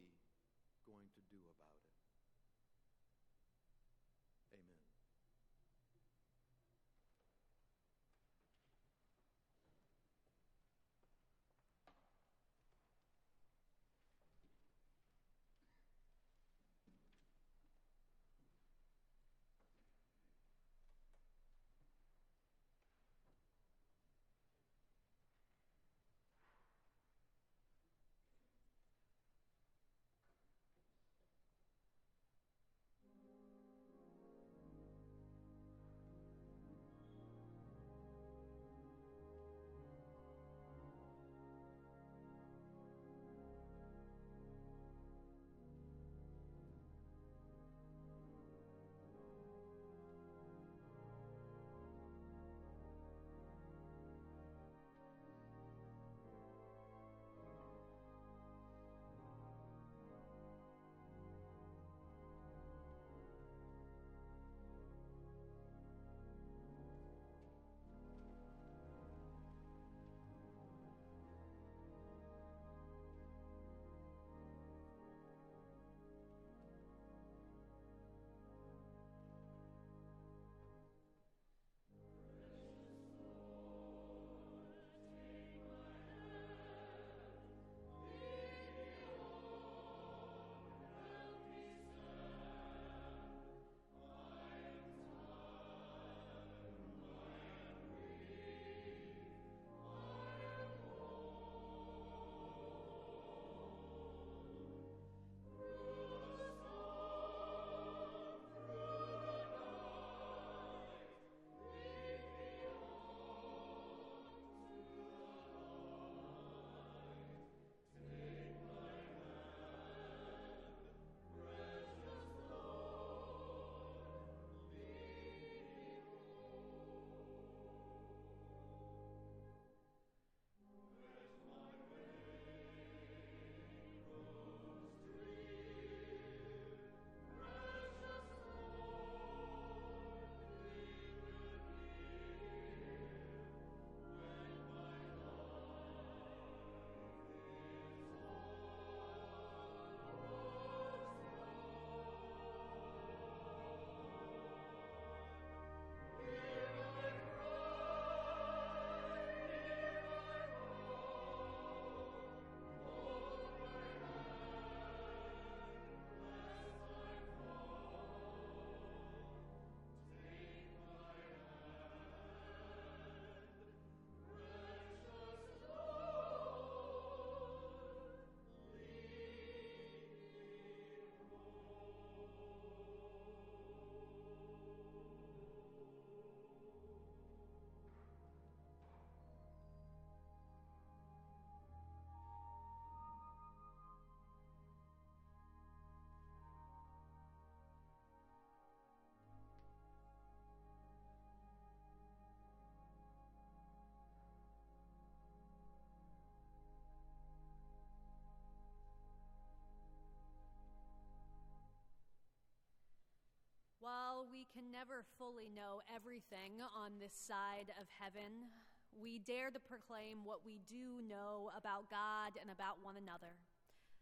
can 214.50 214.70
never 214.70 215.06
fully 215.18 215.48
know 215.54 215.80
everything 215.86 216.58
on 216.74 216.98
this 216.98 217.14
side 217.14 217.70
of 217.78 217.86
heaven, 218.02 218.50
we 218.98 219.22
dare 219.22 219.50
to 219.50 219.62
proclaim 219.62 220.26
what 220.26 220.42
we 220.44 220.58
do 220.66 220.98
know 221.06 221.54
about 221.56 221.90
God 221.90 222.34
and 222.40 222.50
about 222.50 222.82
one 222.82 222.98
another. 222.98 223.38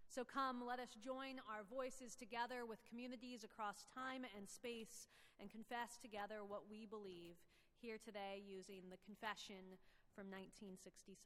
So 0.08 0.24
come, 0.24 0.64
let 0.64 0.80
us 0.80 0.96
join 0.96 1.36
our 1.44 1.68
voices 1.68 2.16
together 2.16 2.64
with 2.64 2.80
communities 2.88 3.44
across 3.44 3.84
time 3.92 4.24
and 4.36 4.48
space 4.48 5.08
and 5.36 5.52
confess 5.52 6.00
together 6.00 6.40
what 6.48 6.64
we 6.70 6.86
believe 6.88 7.36
here 7.80 8.00
today 8.00 8.40
using 8.40 8.88
the 8.88 8.98
confession 9.04 9.76
from 10.16 10.32
1967. 10.32 11.20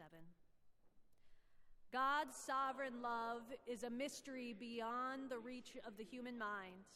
God's 1.93 2.35
sovereign 2.35 3.01
love 3.03 3.43
is 3.67 3.85
a 3.85 3.91
mystery 3.91 4.57
beyond 4.59 5.31
the 5.31 5.39
reach 5.39 5.77
of 5.87 5.97
the 5.97 6.05
human 6.05 6.37
mind. 6.39 6.91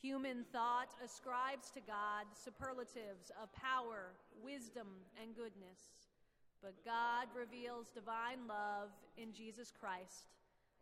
Human 0.00 0.44
thought 0.52 0.94
ascribes 1.04 1.70
to 1.72 1.80
God 1.80 2.26
superlatives 2.32 3.32
of 3.42 3.52
power, 3.52 4.14
wisdom, 4.42 4.86
and 5.20 5.34
goodness. 5.34 6.06
But 6.62 6.84
God 6.84 7.26
reveals 7.34 7.90
divine 7.90 8.46
love 8.46 8.90
in 9.16 9.32
Jesus 9.32 9.72
Christ 9.74 10.30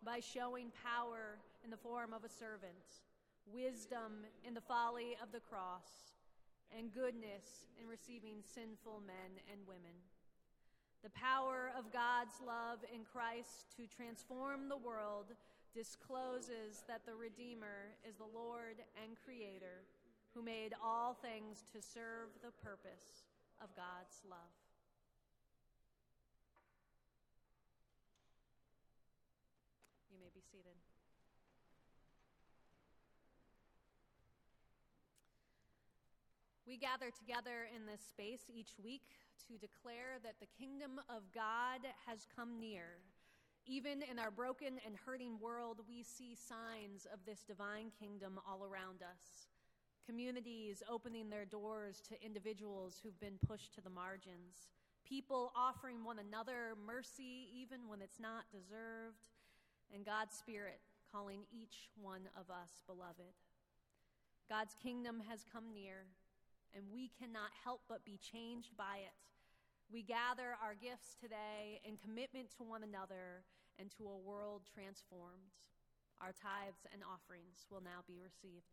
by 0.04 0.20
showing 0.20 0.68
power 0.84 1.40
in 1.64 1.70
the 1.70 1.80
form 1.80 2.12
of 2.12 2.24
a 2.24 2.28
servant, 2.28 3.00
wisdom 3.46 4.24
in 4.46 4.52
the 4.52 4.60
folly 4.60 5.16
of 5.22 5.32
the 5.32 5.40
cross, 5.40 6.12
and 6.76 6.92
goodness 6.92 7.64
in 7.80 7.88
receiving 7.88 8.44
sinful 8.44 9.00
men 9.06 9.40
and 9.50 9.60
women. 9.66 9.96
The 11.02 11.10
power 11.10 11.72
of 11.78 11.92
God's 11.92 12.36
love 12.44 12.84
in 12.92 13.00
Christ 13.04 13.72
to 13.76 13.86
transform 13.86 14.68
the 14.68 14.76
world 14.76 15.32
discloses 15.76 16.88
that 16.88 17.04
the 17.04 17.12
Redeemer 17.12 17.92
is 18.08 18.16
the 18.16 18.24
Lord 18.24 18.80
and 18.96 19.12
Creator 19.22 19.84
who 20.32 20.40
made 20.40 20.72
all 20.82 21.12
things 21.12 21.68
to 21.68 21.84
serve 21.84 22.32
the 22.40 22.50
purpose 22.64 23.28
of 23.60 23.68
God's 23.76 24.24
love. 24.24 24.56
You 30.08 30.16
may 30.16 30.32
be 30.32 30.40
seated. 30.40 30.80
We 36.66 36.78
gather 36.78 37.12
together 37.12 37.68
in 37.76 37.84
this 37.84 38.00
space 38.00 38.48
each 38.48 38.72
week 38.82 39.04
to 39.48 39.58
declare 39.60 40.16
that 40.24 40.40
the 40.40 40.48
kingdom 40.56 41.00
of 41.12 41.20
God 41.34 41.84
has 42.06 42.26
come 42.34 42.58
near 42.58 42.96
even 43.66 44.02
in 44.08 44.18
our 44.18 44.30
broken 44.30 44.78
and 44.86 44.94
hurting 45.04 45.38
world, 45.40 45.80
we 45.88 46.02
see 46.02 46.34
signs 46.34 47.06
of 47.12 47.18
this 47.26 47.42
divine 47.42 47.90
kingdom 47.98 48.38
all 48.46 48.64
around 48.64 49.02
us. 49.02 49.48
Communities 50.06 50.82
opening 50.88 51.28
their 51.28 51.44
doors 51.44 52.00
to 52.08 52.24
individuals 52.24 53.00
who've 53.02 53.18
been 53.18 53.38
pushed 53.46 53.74
to 53.74 53.80
the 53.80 53.90
margins. 53.90 54.70
People 55.06 55.52
offering 55.56 56.04
one 56.04 56.18
another 56.18 56.74
mercy 56.86 57.48
even 57.54 57.88
when 57.88 58.00
it's 58.00 58.20
not 58.20 58.44
deserved. 58.52 59.26
And 59.92 60.04
God's 60.04 60.36
Spirit 60.36 60.80
calling 61.10 61.40
each 61.52 61.90
one 62.00 62.28
of 62.38 62.50
us 62.50 62.82
beloved. 62.86 63.34
God's 64.48 64.74
kingdom 64.80 65.22
has 65.28 65.44
come 65.52 65.72
near, 65.74 66.06
and 66.74 66.84
we 66.92 67.10
cannot 67.18 67.50
help 67.64 67.80
but 67.88 68.04
be 68.04 68.18
changed 68.18 68.76
by 68.76 68.98
it. 69.02 69.14
We 69.87 70.03
gather 70.03 70.59
our 70.59 70.74
gifts 70.74 71.14
today 71.14 71.78
in 71.87 71.97
commitment 71.97 72.51
to 72.59 72.66
one 72.66 72.82
another 72.82 73.47
and 73.78 73.87
to 73.95 74.11
a 74.11 74.18
world 74.18 74.66
transformed. 74.66 75.55
Our 76.18 76.34
tithes 76.34 76.82
and 76.91 77.07
offerings 77.07 77.70
will 77.70 77.82
now 77.82 78.03
be 78.03 78.18
received. 78.18 78.66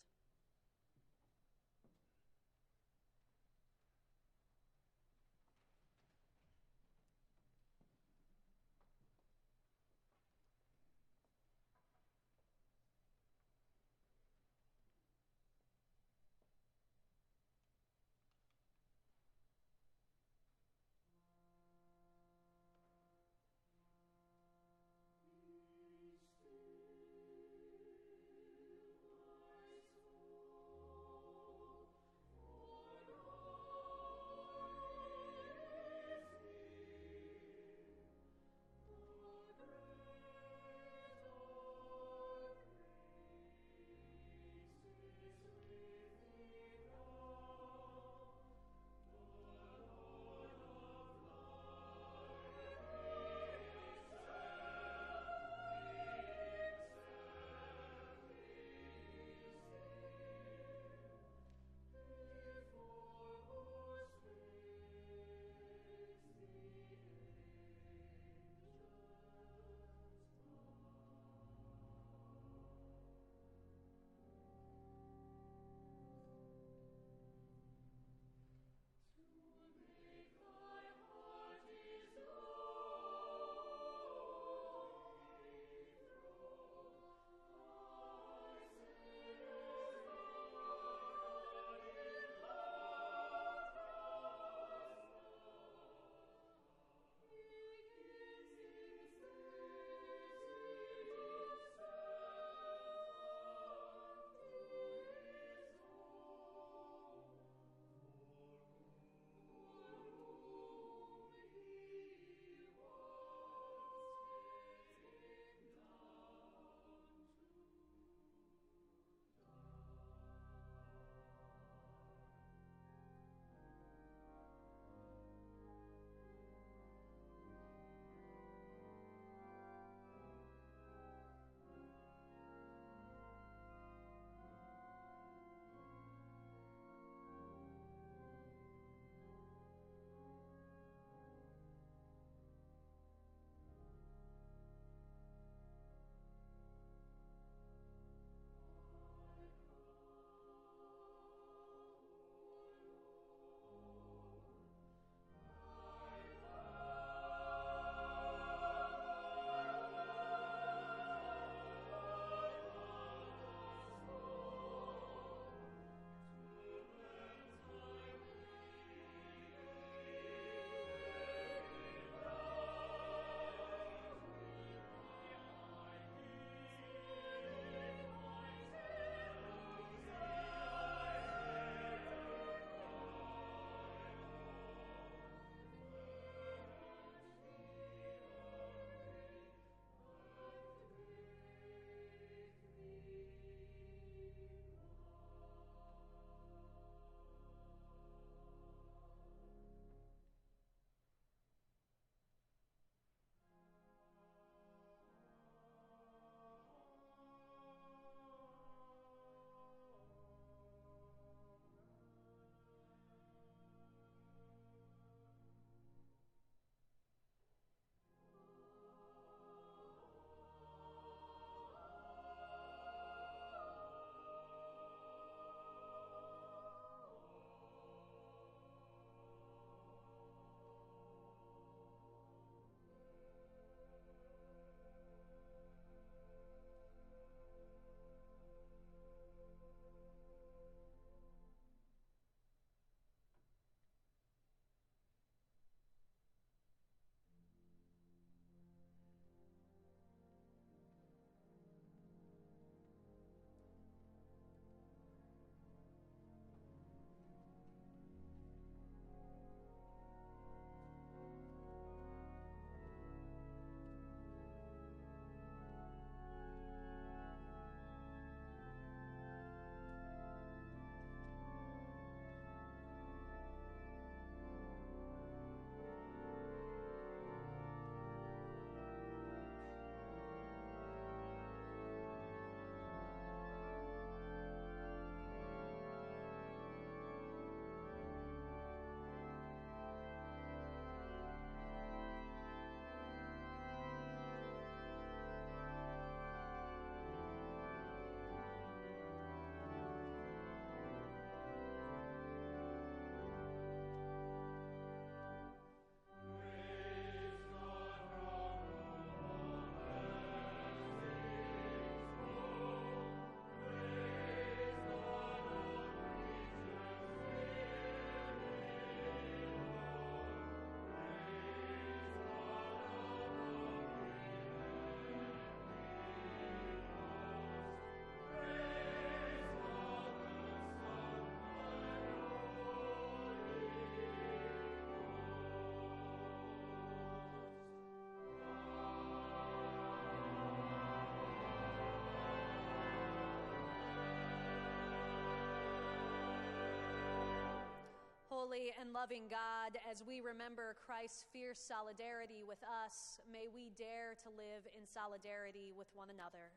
Holy 348.43 348.75
and 348.75 348.91
loving 348.91 349.31
God, 349.31 349.79
as 349.87 350.03
we 350.03 350.19
remember 350.19 350.75
Christ's 350.75 351.23
fierce 351.31 351.63
solidarity 351.63 352.43
with 352.43 352.59
us, 352.67 353.15
may 353.23 353.47
we 353.47 353.71
dare 353.71 354.19
to 354.19 354.27
live 354.35 354.67
in 354.75 354.83
solidarity 354.83 355.71
with 355.71 355.87
one 355.95 356.11
another. 356.11 356.51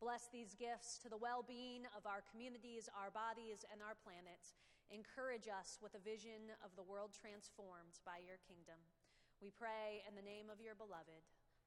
Bless 0.00 0.32
these 0.32 0.56
gifts 0.56 0.96
to 1.04 1.12
the 1.12 1.20
well 1.20 1.44
being 1.44 1.84
of 1.92 2.08
our 2.08 2.24
communities, 2.32 2.88
our 2.96 3.12
bodies, 3.12 3.68
and 3.68 3.84
our 3.84 4.00
planet. 4.00 4.48
Encourage 4.88 5.44
us 5.44 5.76
with 5.84 5.92
a 5.92 6.00
vision 6.00 6.56
of 6.64 6.72
the 6.72 6.88
world 6.88 7.12
transformed 7.12 8.00
by 8.08 8.16
your 8.24 8.40
kingdom. 8.48 8.80
We 9.44 9.52
pray 9.52 10.08
in 10.08 10.16
the 10.16 10.24
name 10.24 10.48
of 10.48 10.64
your 10.64 10.72
beloved. 10.72 11.20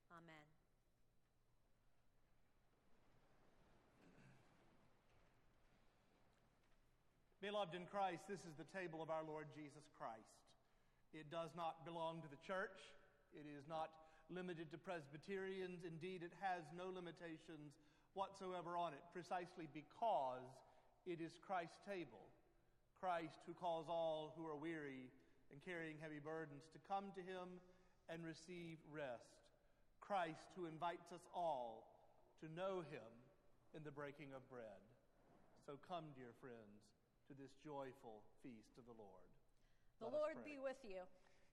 Amen. 0.10 0.59
Beloved 7.40 7.72
in 7.72 7.88
Christ, 7.88 8.28
this 8.28 8.44
is 8.44 8.52
the 8.60 8.68
table 8.76 9.00
of 9.00 9.08
our 9.08 9.24
Lord 9.24 9.48
Jesus 9.56 9.88
Christ. 9.96 10.44
It 11.16 11.32
does 11.32 11.56
not 11.56 11.88
belong 11.88 12.20
to 12.20 12.28
the 12.28 12.44
church. 12.44 12.76
It 13.32 13.48
is 13.48 13.64
not 13.64 13.96
limited 14.28 14.68
to 14.76 14.78
Presbyterians. 14.78 15.88
Indeed, 15.88 16.20
it 16.20 16.36
has 16.44 16.68
no 16.76 16.92
limitations 16.92 17.80
whatsoever 18.12 18.76
on 18.76 18.92
it, 18.92 19.00
precisely 19.16 19.72
because 19.72 20.52
it 21.08 21.24
is 21.24 21.32
Christ's 21.40 21.80
table. 21.88 22.28
Christ 23.00 23.40
who 23.48 23.56
calls 23.56 23.88
all 23.88 24.36
who 24.36 24.44
are 24.44 24.60
weary 24.60 25.08
and 25.48 25.64
carrying 25.64 25.96
heavy 26.04 26.20
burdens 26.20 26.68
to 26.76 26.80
come 26.92 27.16
to 27.16 27.24
him 27.24 27.64
and 28.12 28.20
receive 28.28 28.84
rest. 28.92 29.48
Christ 30.04 30.52
who 30.60 30.68
invites 30.68 31.08
us 31.16 31.24
all 31.32 31.88
to 32.44 32.52
know 32.52 32.84
him 32.92 33.12
in 33.72 33.88
the 33.88 33.96
breaking 33.96 34.36
of 34.36 34.44
bread. 34.52 34.84
So 35.64 35.80
come, 35.88 36.12
dear 36.20 36.36
friends 36.44 36.89
to 37.30 37.38
this 37.38 37.54
joyful 37.62 38.26
feast 38.42 38.82
of 38.82 38.90
the 38.90 38.98
Lord. 38.98 39.30
The 40.02 40.10
Lord 40.10 40.42
be 40.42 40.58
with 40.58 40.82
you. 40.82 41.06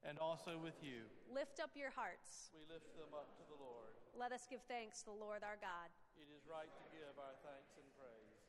And 0.09 0.17
also 0.17 0.57
with 0.57 0.81
you. 0.81 1.05
Lift 1.29 1.61
up 1.61 1.77
your 1.77 1.93
hearts. 1.93 2.49
We 2.57 2.65
lift 2.65 2.89
them 2.97 3.13
up 3.13 3.29
to 3.37 3.45
the 3.45 3.61
Lord. 3.61 3.93
Let 4.17 4.33
us 4.33 4.49
give 4.49 4.65
thanks 4.73 5.05
to 5.05 5.13
the 5.13 5.19
Lord 5.21 5.45
our 5.45 5.61
God. 5.61 5.93
It 6.17 6.33
is 6.33 6.49
right 6.49 6.73
to 6.73 6.85
give 6.89 7.13
our 7.21 7.37
thanks 7.45 7.77
and 7.77 7.85
praise. 8.01 8.41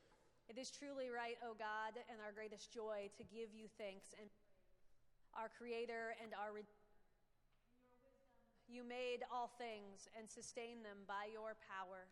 It 0.48 0.56
is 0.56 0.72
truly 0.72 1.12
right, 1.12 1.36
O 1.44 1.52
God, 1.52 2.00
and 2.08 2.16
our 2.24 2.32
greatest 2.32 2.72
joy 2.72 3.12
to 3.20 3.22
give 3.28 3.52
you 3.52 3.68
thanks 3.76 4.16
and 4.16 4.32
our 5.36 5.52
Creator 5.52 6.16
and 6.24 6.32
our 6.32 6.56
Redeemer. 6.56 6.72
You 8.72 8.88
made 8.88 9.28
all 9.28 9.52
things 9.60 10.08
and 10.16 10.24
sustained 10.24 10.80
them 10.80 11.04
by 11.04 11.28
your 11.28 11.60
power. 11.68 12.08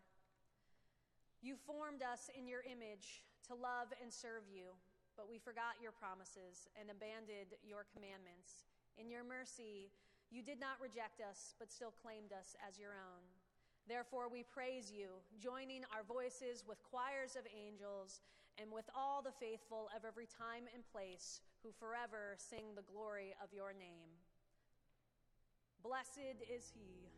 You 1.41 1.57
formed 1.57 2.05
us 2.05 2.29
in 2.37 2.45
your 2.45 2.61
image 2.69 3.25
to 3.49 3.57
love 3.57 3.89
and 3.97 4.13
serve 4.13 4.45
you 4.45 4.77
but 5.17 5.25
we 5.25 5.41
forgot 5.41 5.81
your 5.81 5.91
promises 5.91 6.69
and 6.77 6.93
abandoned 6.93 7.57
your 7.65 7.89
commandments. 7.89 8.69
In 9.01 9.09
your 9.09 9.25
mercy, 9.25 9.89
you 10.29 10.45
did 10.45 10.61
not 10.61 10.77
reject 10.77 11.19
us, 11.19 11.57
but 11.57 11.73
still 11.73 11.91
claimed 11.97 12.29
us 12.31 12.53
as 12.61 12.77
your 12.77 12.93
own. 12.93 13.25
Therefore, 13.89 14.29
we 14.29 14.45
praise 14.45 14.93
you, 14.93 15.17
joining 15.41 15.81
our 15.89 16.05
voices 16.05 16.61
with 16.67 16.77
choirs 16.85 17.33
of 17.33 17.49
angels 17.49 18.21
and 18.61 18.69
with 18.69 18.85
all 18.93 19.25
the 19.25 19.33
faithful 19.41 19.89
of 19.95 20.05
every 20.05 20.27
time 20.27 20.69
and 20.75 20.85
place 20.93 21.41
who 21.63 21.73
forever 21.73 22.37
sing 22.37 22.75
the 22.75 22.85
glory 22.85 23.33
of 23.41 23.49
your 23.49 23.73
name. 23.73 24.11
Blessed 25.81 26.37
is 26.45 26.69
he 26.75 27.09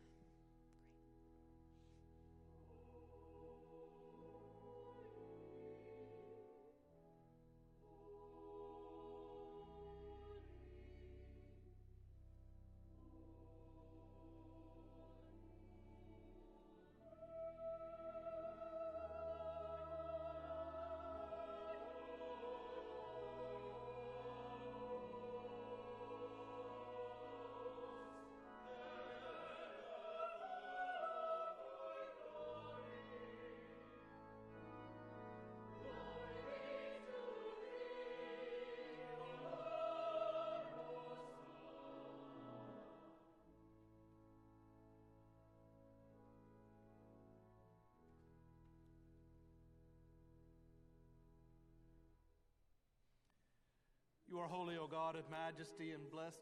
You 54.30 54.38
are 54.38 54.46
holy, 54.46 54.76
O 54.76 54.86
God 54.86 55.16
of 55.16 55.28
majesty, 55.28 55.90
and 55.90 56.08
blessed 56.08 56.38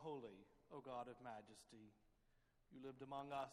holy, 0.00 0.48
O 0.72 0.80
God 0.80 1.06
of 1.06 1.20
majesty. 1.20 1.92
You 2.72 2.80
lived 2.80 3.04
among 3.04 3.30
us. 3.30 3.52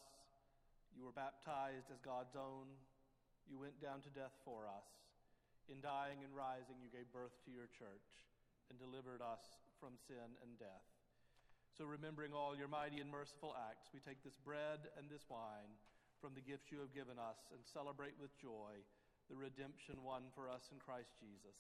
You 0.96 1.04
were 1.04 1.16
baptized 1.16 1.92
as 1.92 2.00
God's 2.00 2.34
own. 2.40 2.72
You 3.46 3.60
went 3.60 3.80
down 3.84 4.00
to 4.08 4.12
death 4.16 4.34
for 4.48 4.66
us. 4.68 4.88
In 5.68 5.84
dying 5.84 6.24
and 6.24 6.32
rising, 6.32 6.80
you 6.80 6.88
gave 6.88 7.12
birth 7.12 7.36
to 7.44 7.52
your 7.52 7.68
church 7.76 8.08
and 8.72 8.80
delivered 8.80 9.20
us 9.20 9.44
from 9.84 10.00
sin 10.08 10.40
and 10.40 10.56
death. 10.56 10.88
So, 11.76 11.86
remembering 11.86 12.32
all 12.32 12.58
your 12.58 12.72
mighty 12.72 13.04
and 13.04 13.12
merciful 13.12 13.54
acts, 13.70 13.92
we 13.94 14.02
take 14.02 14.24
this 14.24 14.40
bread 14.42 14.88
and 14.98 15.06
this 15.12 15.28
wine 15.30 15.70
from 16.18 16.34
the 16.34 16.42
gifts 16.42 16.74
you 16.74 16.82
have 16.82 16.96
given 16.96 17.22
us 17.22 17.38
and 17.54 17.62
celebrate 17.62 18.18
with 18.18 18.34
joy 18.42 18.74
the 19.30 19.36
redemption 19.36 20.00
won 20.02 20.24
for 20.32 20.48
us 20.48 20.72
in 20.72 20.80
Christ 20.80 21.12
Jesus. 21.20 21.60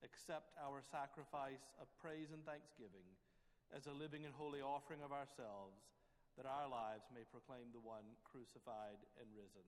Accept 0.00 0.56
our 0.56 0.80
sacrifice 0.80 1.62
of 1.76 1.92
praise 2.00 2.32
and 2.32 2.40
thanksgiving 2.48 3.04
as 3.74 3.86
a 3.86 3.94
living 3.94 4.24
and 4.24 4.34
holy 4.34 4.60
offering 4.60 5.02
of 5.02 5.10
ourselves, 5.10 5.78
that 6.36 6.46
our 6.46 6.68
lives 6.68 7.08
may 7.10 7.24
proclaim 7.24 7.72
the 7.72 7.80
one 7.80 8.04
crucified 8.22 9.00
and 9.16 9.26
risen. 9.32 9.64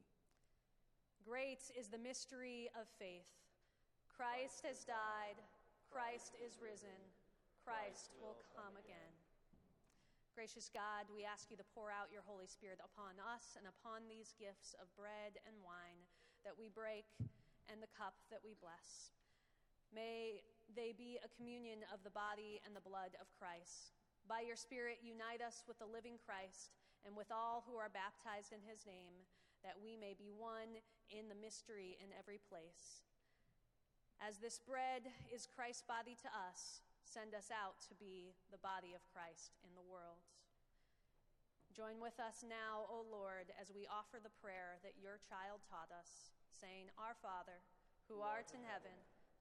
Great 1.25 1.65
is 1.73 1.89
the 1.89 1.99
mystery 1.99 2.69
of 2.77 2.87
faith. 3.01 3.29
Christ 4.13 4.63
has 4.67 4.85
died, 4.85 5.41
Christ 5.89 6.37
is 6.39 6.61
risen, 6.61 6.99
Christ 7.65 8.13
will 8.21 8.37
come 8.53 8.77
again. 8.77 9.15
Gracious 10.39 10.71
God, 10.71 11.11
we 11.11 11.27
ask 11.27 11.51
you 11.51 11.59
to 11.59 11.67
pour 11.75 11.91
out 11.91 12.15
your 12.15 12.23
Holy 12.23 12.47
Spirit 12.47 12.79
upon 12.79 13.19
us 13.19 13.59
and 13.59 13.67
upon 13.67 14.07
these 14.07 14.39
gifts 14.39 14.79
of 14.79 14.87
bread 14.95 15.35
and 15.43 15.57
wine 15.67 15.99
that 16.47 16.55
we 16.55 16.71
break 16.71 17.11
and 17.67 17.83
the 17.83 17.91
cup 17.91 18.15
that 18.31 18.39
we 18.47 18.55
bless. 18.63 19.11
May 19.91 20.47
they 20.75 20.93
be 20.93 21.17
a 21.21 21.33
communion 21.37 21.85
of 21.93 22.05
the 22.05 22.13
body 22.13 22.61
and 22.65 22.77
the 22.77 22.85
blood 22.85 23.17
of 23.21 23.33
Christ. 23.37 23.97
By 24.29 24.45
your 24.45 24.57
Spirit, 24.57 25.01
unite 25.01 25.41
us 25.41 25.65
with 25.65 25.81
the 25.81 25.89
living 25.89 26.21
Christ 26.21 26.77
and 27.07 27.17
with 27.17 27.33
all 27.33 27.65
who 27.65 27.81
are 27.81 27.89
baptized 27.89 28.53
in 28.53 28.61
his 28.61 28.85
name, 28.85 29.25
that 29.65 29.81
we 29.81 29.97
may 29.97 30.13
be 30.13 30.29
one 30.29 30.77
in 31.09 31.31
the 31.33 31.39
mystery 31.39 31.97
in 31.99 32.13
every 32.13 32.39
place. 32.51 33.09
As 34.21 34.37
this 34.43 34.59
bread 34.59 35.07
is 35.31 35.49
Christ's 35.49 35.87
body 35.87 36.19
to 36.21 36.31
us, 36.51 36.83
send 37.07 37.33
us 37.33 37.49
out 37.49 37.81
to 37.89 37.95
be 37.97 38.35
the 38.53 38.61
body 38.61 38.93
of 38.93 39.09
Christ 39.15 39.57
in 39.65 39.73
the 39.73 39.87
world. 39.87 40.21
Join 41.73 42.03
with 42.03 42.19
us 42.19 42.43
now, 42.43 42.91
O 42.91 43.07
Lord, 43.07 43.55
as 43.55 43.71
we 43.71 43.87
offer 43.87 44.19
the 44.19 44.35
prayer 44.43 44.83
that 44.83 44.99
your 44.99 45.23
child 45.23 45.63
taught 45.71 45.95
us, 45.95 46.35
saying, 46.51 46.91
Our 46.99 47.15
Father, 47.23 47.63
who 48.11 48.19
art 48.19 48.51
in 48.51 48.67
heaven, 48.67 48.99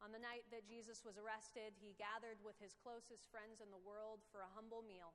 On 0.00 0.08
the 0.08 0.20
night 0.20 0.48
that 0.48 0.64
Jesus 0.64 1.04
was 1.04 1.20
arrested, 1.20 1.76
he 1.76 1.92
gathered 2.00 2.40
with 2.40 2.56
his 2.56 2.72
closest 2.72 3.28
friends 3.28 3.60
in 3.60 3.68
the 3.68 3.84
world 3.84 4.24
for 4.32 4.40
a 4.40 4.54
humble 4.56 4.80
meal. 4.80 5.12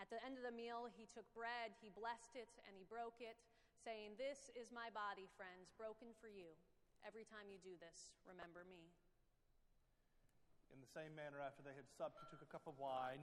At 0.00 0.08
the 0.08 0.20
end 0.24 0.40
of 0.40 0.44
the 0.44 0.56
meal, 0.56 0.88
he 0.88 1.04
took 1.04 1.28
bread, 1.36 1.76
he 1.84 1.92
blessed 1.92 2.32
it, 2.32 2.48
and 2.64 2.72
he 2.72 2.88
broke 2.88 3.20
it, 3.20 3.36
saying, 3.84 4.16
This 4.16 4.48
is 4.56 4.72
my 4.72 4.88
body, 4.92 5.28
friends, 5.36 5.68
broken 5.76 6.16
for 6.16 6.32
you. 6.32 6.56
Every 7.04 7.28
time 7.28 7.52
you 7.52 7.60
do 7.60 7.76
this, 7.76 8.16
remember 8.24 8.64
me. 8.64 8.88
In 10.72 10.80
the 10.80 10.88
same 10.88 11.12
manner, 11.12 11.40
after 11.40 11.60
they 11.60 11.76
had 11.76 11.88
supped, 11.88 12.20
he 12.24 12.28
took 12.32 12.40
a 12.40 12.48
cup 12.48 12.64
of 12.64 12.76
wine, 12.80 13.20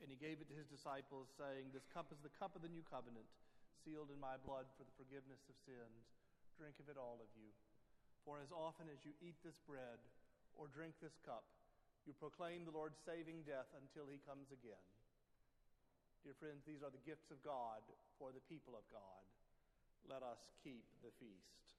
and 0.00 0.12
he 0.12 0.16
gave 0.20 0.44
it 0.44 0.48
to 0.52 0.56
his 0.56 0.68
disciples, 0.68 1.32
saying, 1.40 1.72
This 1.72 1.88
cup 1.88 2.12
is 2.12 2.20
the 2.20 2.32
cup 2.36 2.52
of 2.52 2.60
the 2.60 2.72
new 2.72 2.84
covenant, 2.84 3.28
sealed 3.80 4.12
in 4.12 4.20
my 4.20 4.36
blood 4.44 4.68
for 4.76 4.84
the 4.84 4.96
forgiveness 4.96 5.40
of 5.48 5.56
sins. 5.64 6.15
Drink 6.56 6.80
of 6.80 6.88
it, 6.88 6.96
all 6.96 7.20
of 7.20 7.28
you. 7.36 7.52
For 8.24 8.40
as 8.40 8.50
often 8.50 8.88
as 8.88 9.04
you 9.04 9.12
eat 9.20 9.36
this 9.44 9.60
bread 9.68 10.00
or 10.56 10.72
drink 10.72 10.96
this 10.98 11.20
cup, 11.22 11.44
you 12.08 12.16
proclaim 12.16 12.64
the 12.64 12.74
Lord's 12.74 12.98
saving 13.04 13.44
death 13.44 13.68
until 13.76 14.08
he 14.08 14.18
comes 14.24 14.48
again. 14.48 14.86
Dear 16.24 16.34
friends, 16.40 16.64
these 16.66 16.82
are 16.82 16.90
the 16.90 17.06
gifts 17.06 17.30
of 17.30 17.44
God 17.44 17.84
for 18.18 18.32
the 18.32 18.42
people 18.50 18.74
of 18.74 18.82
God. 18.88 19.22
Let 20.08 20.24
us 20.24 20.40
keep 20.64 20.82
the 21.04 21.12
feast. 21.20 21.75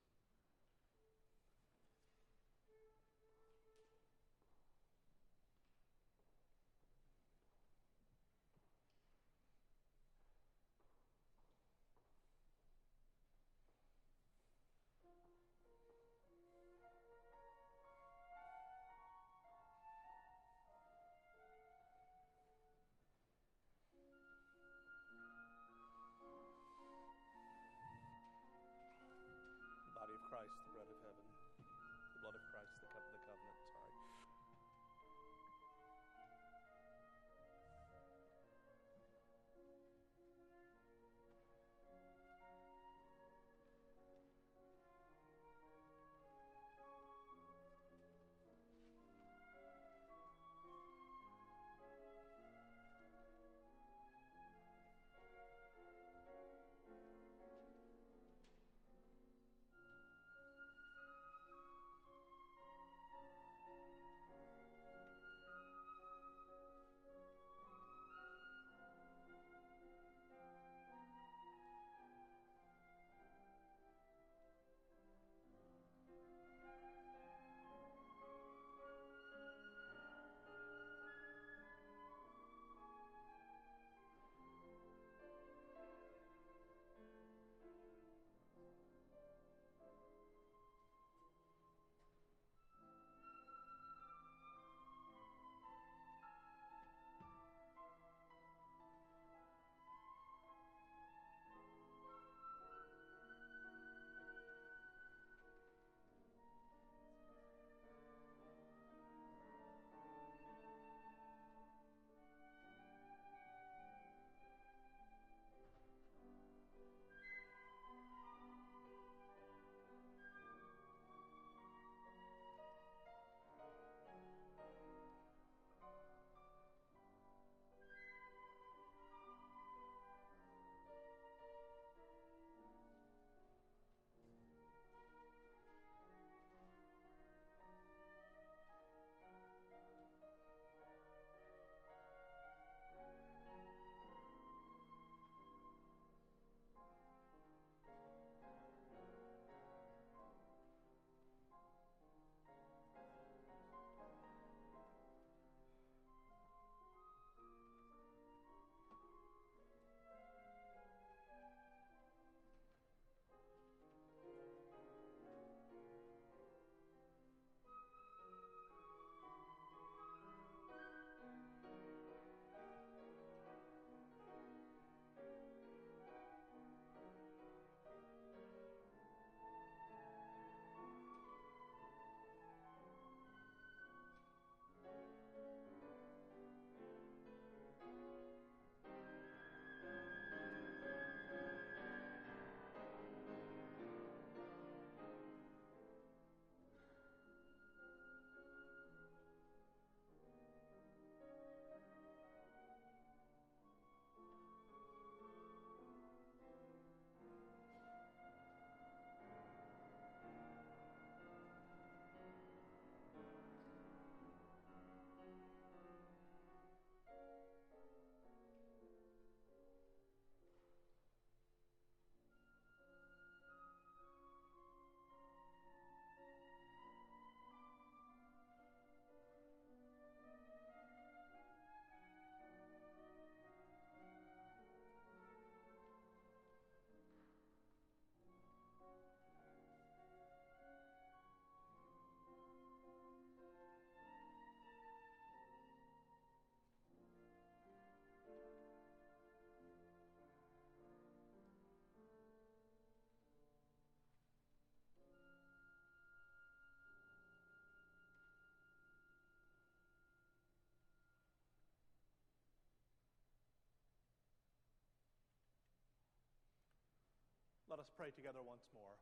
Let 267.77 267.85
us 267.85 267.93
pray 267.93 268.09
together 268.09 268.41
once 268.41 268.65
more. 268.73 268.97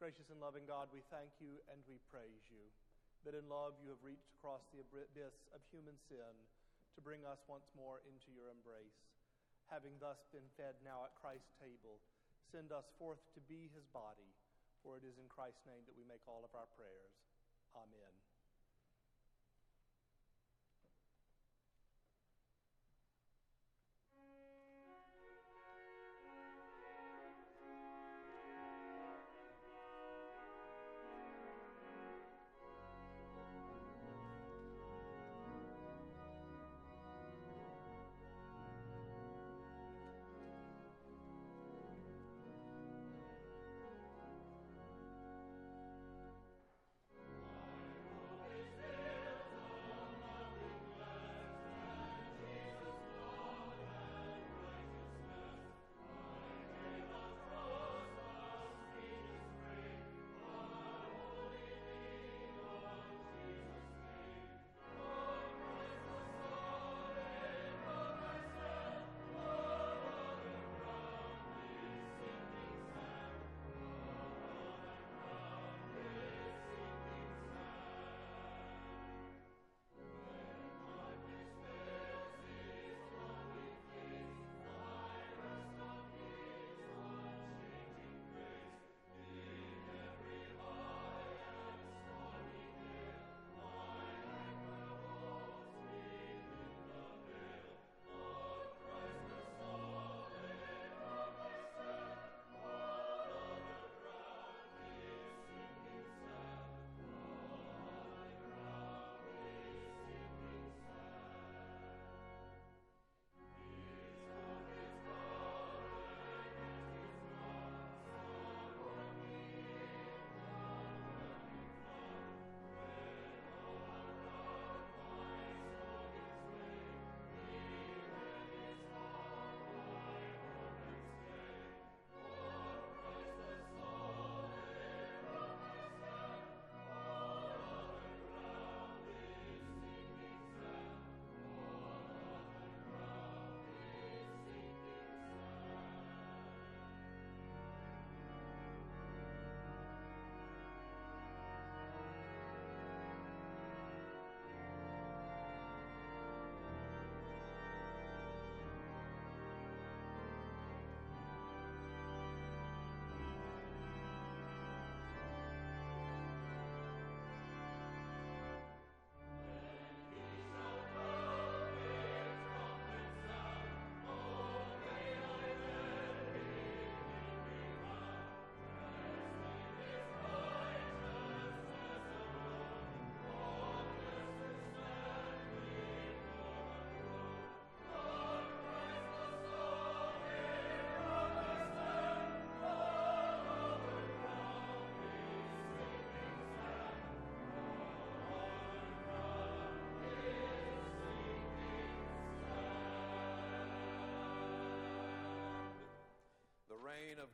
Gracious 0.00 0.32
and 0.32 0.40
loving 0.40 0.64
God, 0.64 0.88
we 0.88 1.04
thank 1.12 1.28
you 1.44 1.60
and 1.68 1.76
we 1.84 2.00
praise 2.08 2.40
you 2.48 2.72
that 3.28 3.36
in 3.36 3.44
love 3.52 3.76
you 3.84 3.92
have 3.92 4.00
reached 4.00 4.32
across 4.32 4.64
the 4.72 4.80
abyss 4.80 5.36
of 5.52 5.60
human 5.68 5.92
sin 6.08 6.32
to 6.96 7.04
bring 7.04 7.20
us 7.28 7.44
once 7.52 7.68
more 7.76 8.00
into 8.08 8.32
your 8.32 8.48
embrace. 8.48 8.96
Having 9.68 10.00
thus 10.00 10.24
been 10.32 10.48
fed 10.56 10.80
now 10.80 11.04
at 11.04 11.20
Christ's 11.20 11.52
table, 11.60 12.00
send 12.48 12.72
us 12.72 12.88
forth 12.96 13.20
to 13.36 13.44
be 13.44 13.68
his 13.76 13.84
body, 13.92 14.32
for 14.80 14.96
it 14.96 15.04
is 15.04 15.20
in 15.20 15.28
Christ's 15.28 15.68
name 15.68 15.84
that 15.84 16.00
we 16.00 16.08
make 16.08 16.24
all 16.24 16.48
of 16.48 16.56
our 16.56 16.68
prayers. 16.80 17.12
Amen. 17.76 18.23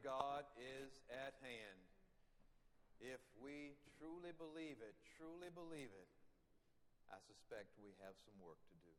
God 0.01 0.49
is 0.57 0.91
at 1.13 1.37
hand. 1.45 1.81
If 3.01 3.21
we 3.41 3.77
truly 3.97 4.33
believe 4.37 4.81
it, 4.81 4.93
truly 5.17 5.49
believe 5.53 5.89
it, 5.89 6.11
I 7.09 7.17
suspect 7.25 7.73
we 7.81 7.97
have 8.05 8.17
some 8.29 8.37
work 8.45 8.61
to 8.61 8.77
do. 8.85 8.97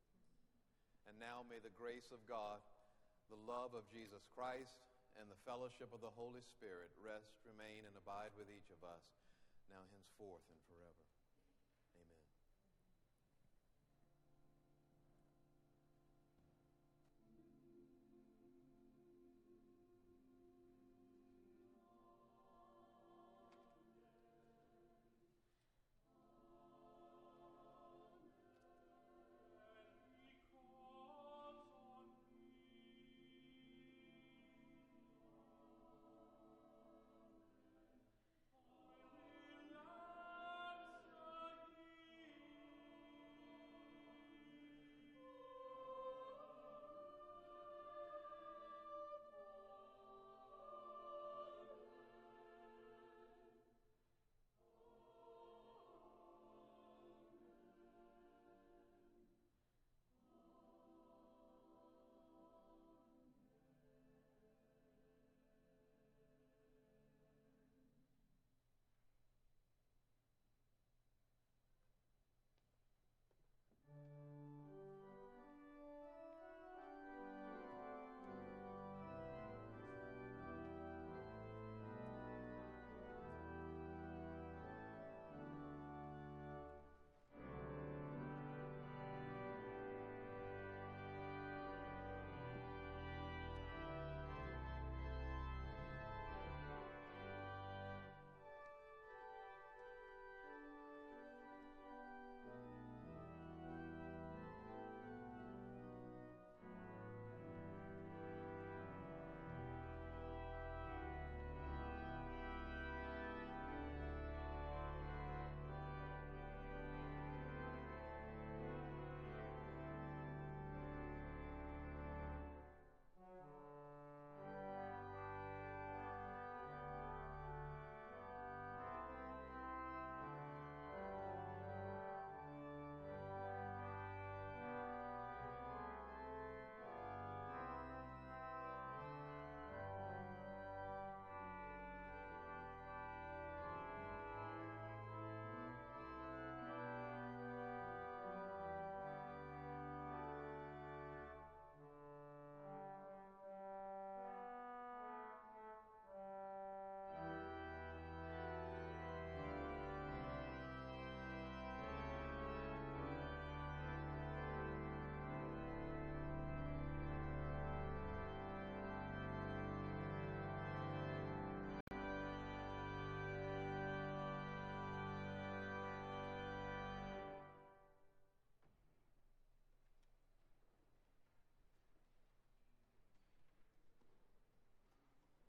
And 1.10 1.18
now 1.22 1.46
may 1.46 1.62
the 1.62 1.74
grace 1.74 2.10
of 2.14 2.22
God, 2.26 2.62
the 3.30 3.42
love 3.46 3.74
of 3.78 3.86
Jesus 3.94 4.26
Christ, 4.34 4.78
and 5.20 5.28
the 5.28 5.42
fellowship 5.46 5.92
of 5.92 6.02
the 6.02 6.14
Holy 6.14 6.42
Spirit 6.58 6.90
rest, 7.02 7.36
remain, 7.46 7.84
and 7.86 7.94
abide 8.00 8.34
with 8.40 8.48
each 8.50 8.70
of 8.72 8.82
us 8.86 9.04
now, 9.70 9.84
henceforth, 9.92 10.46
and. 10.50 10.61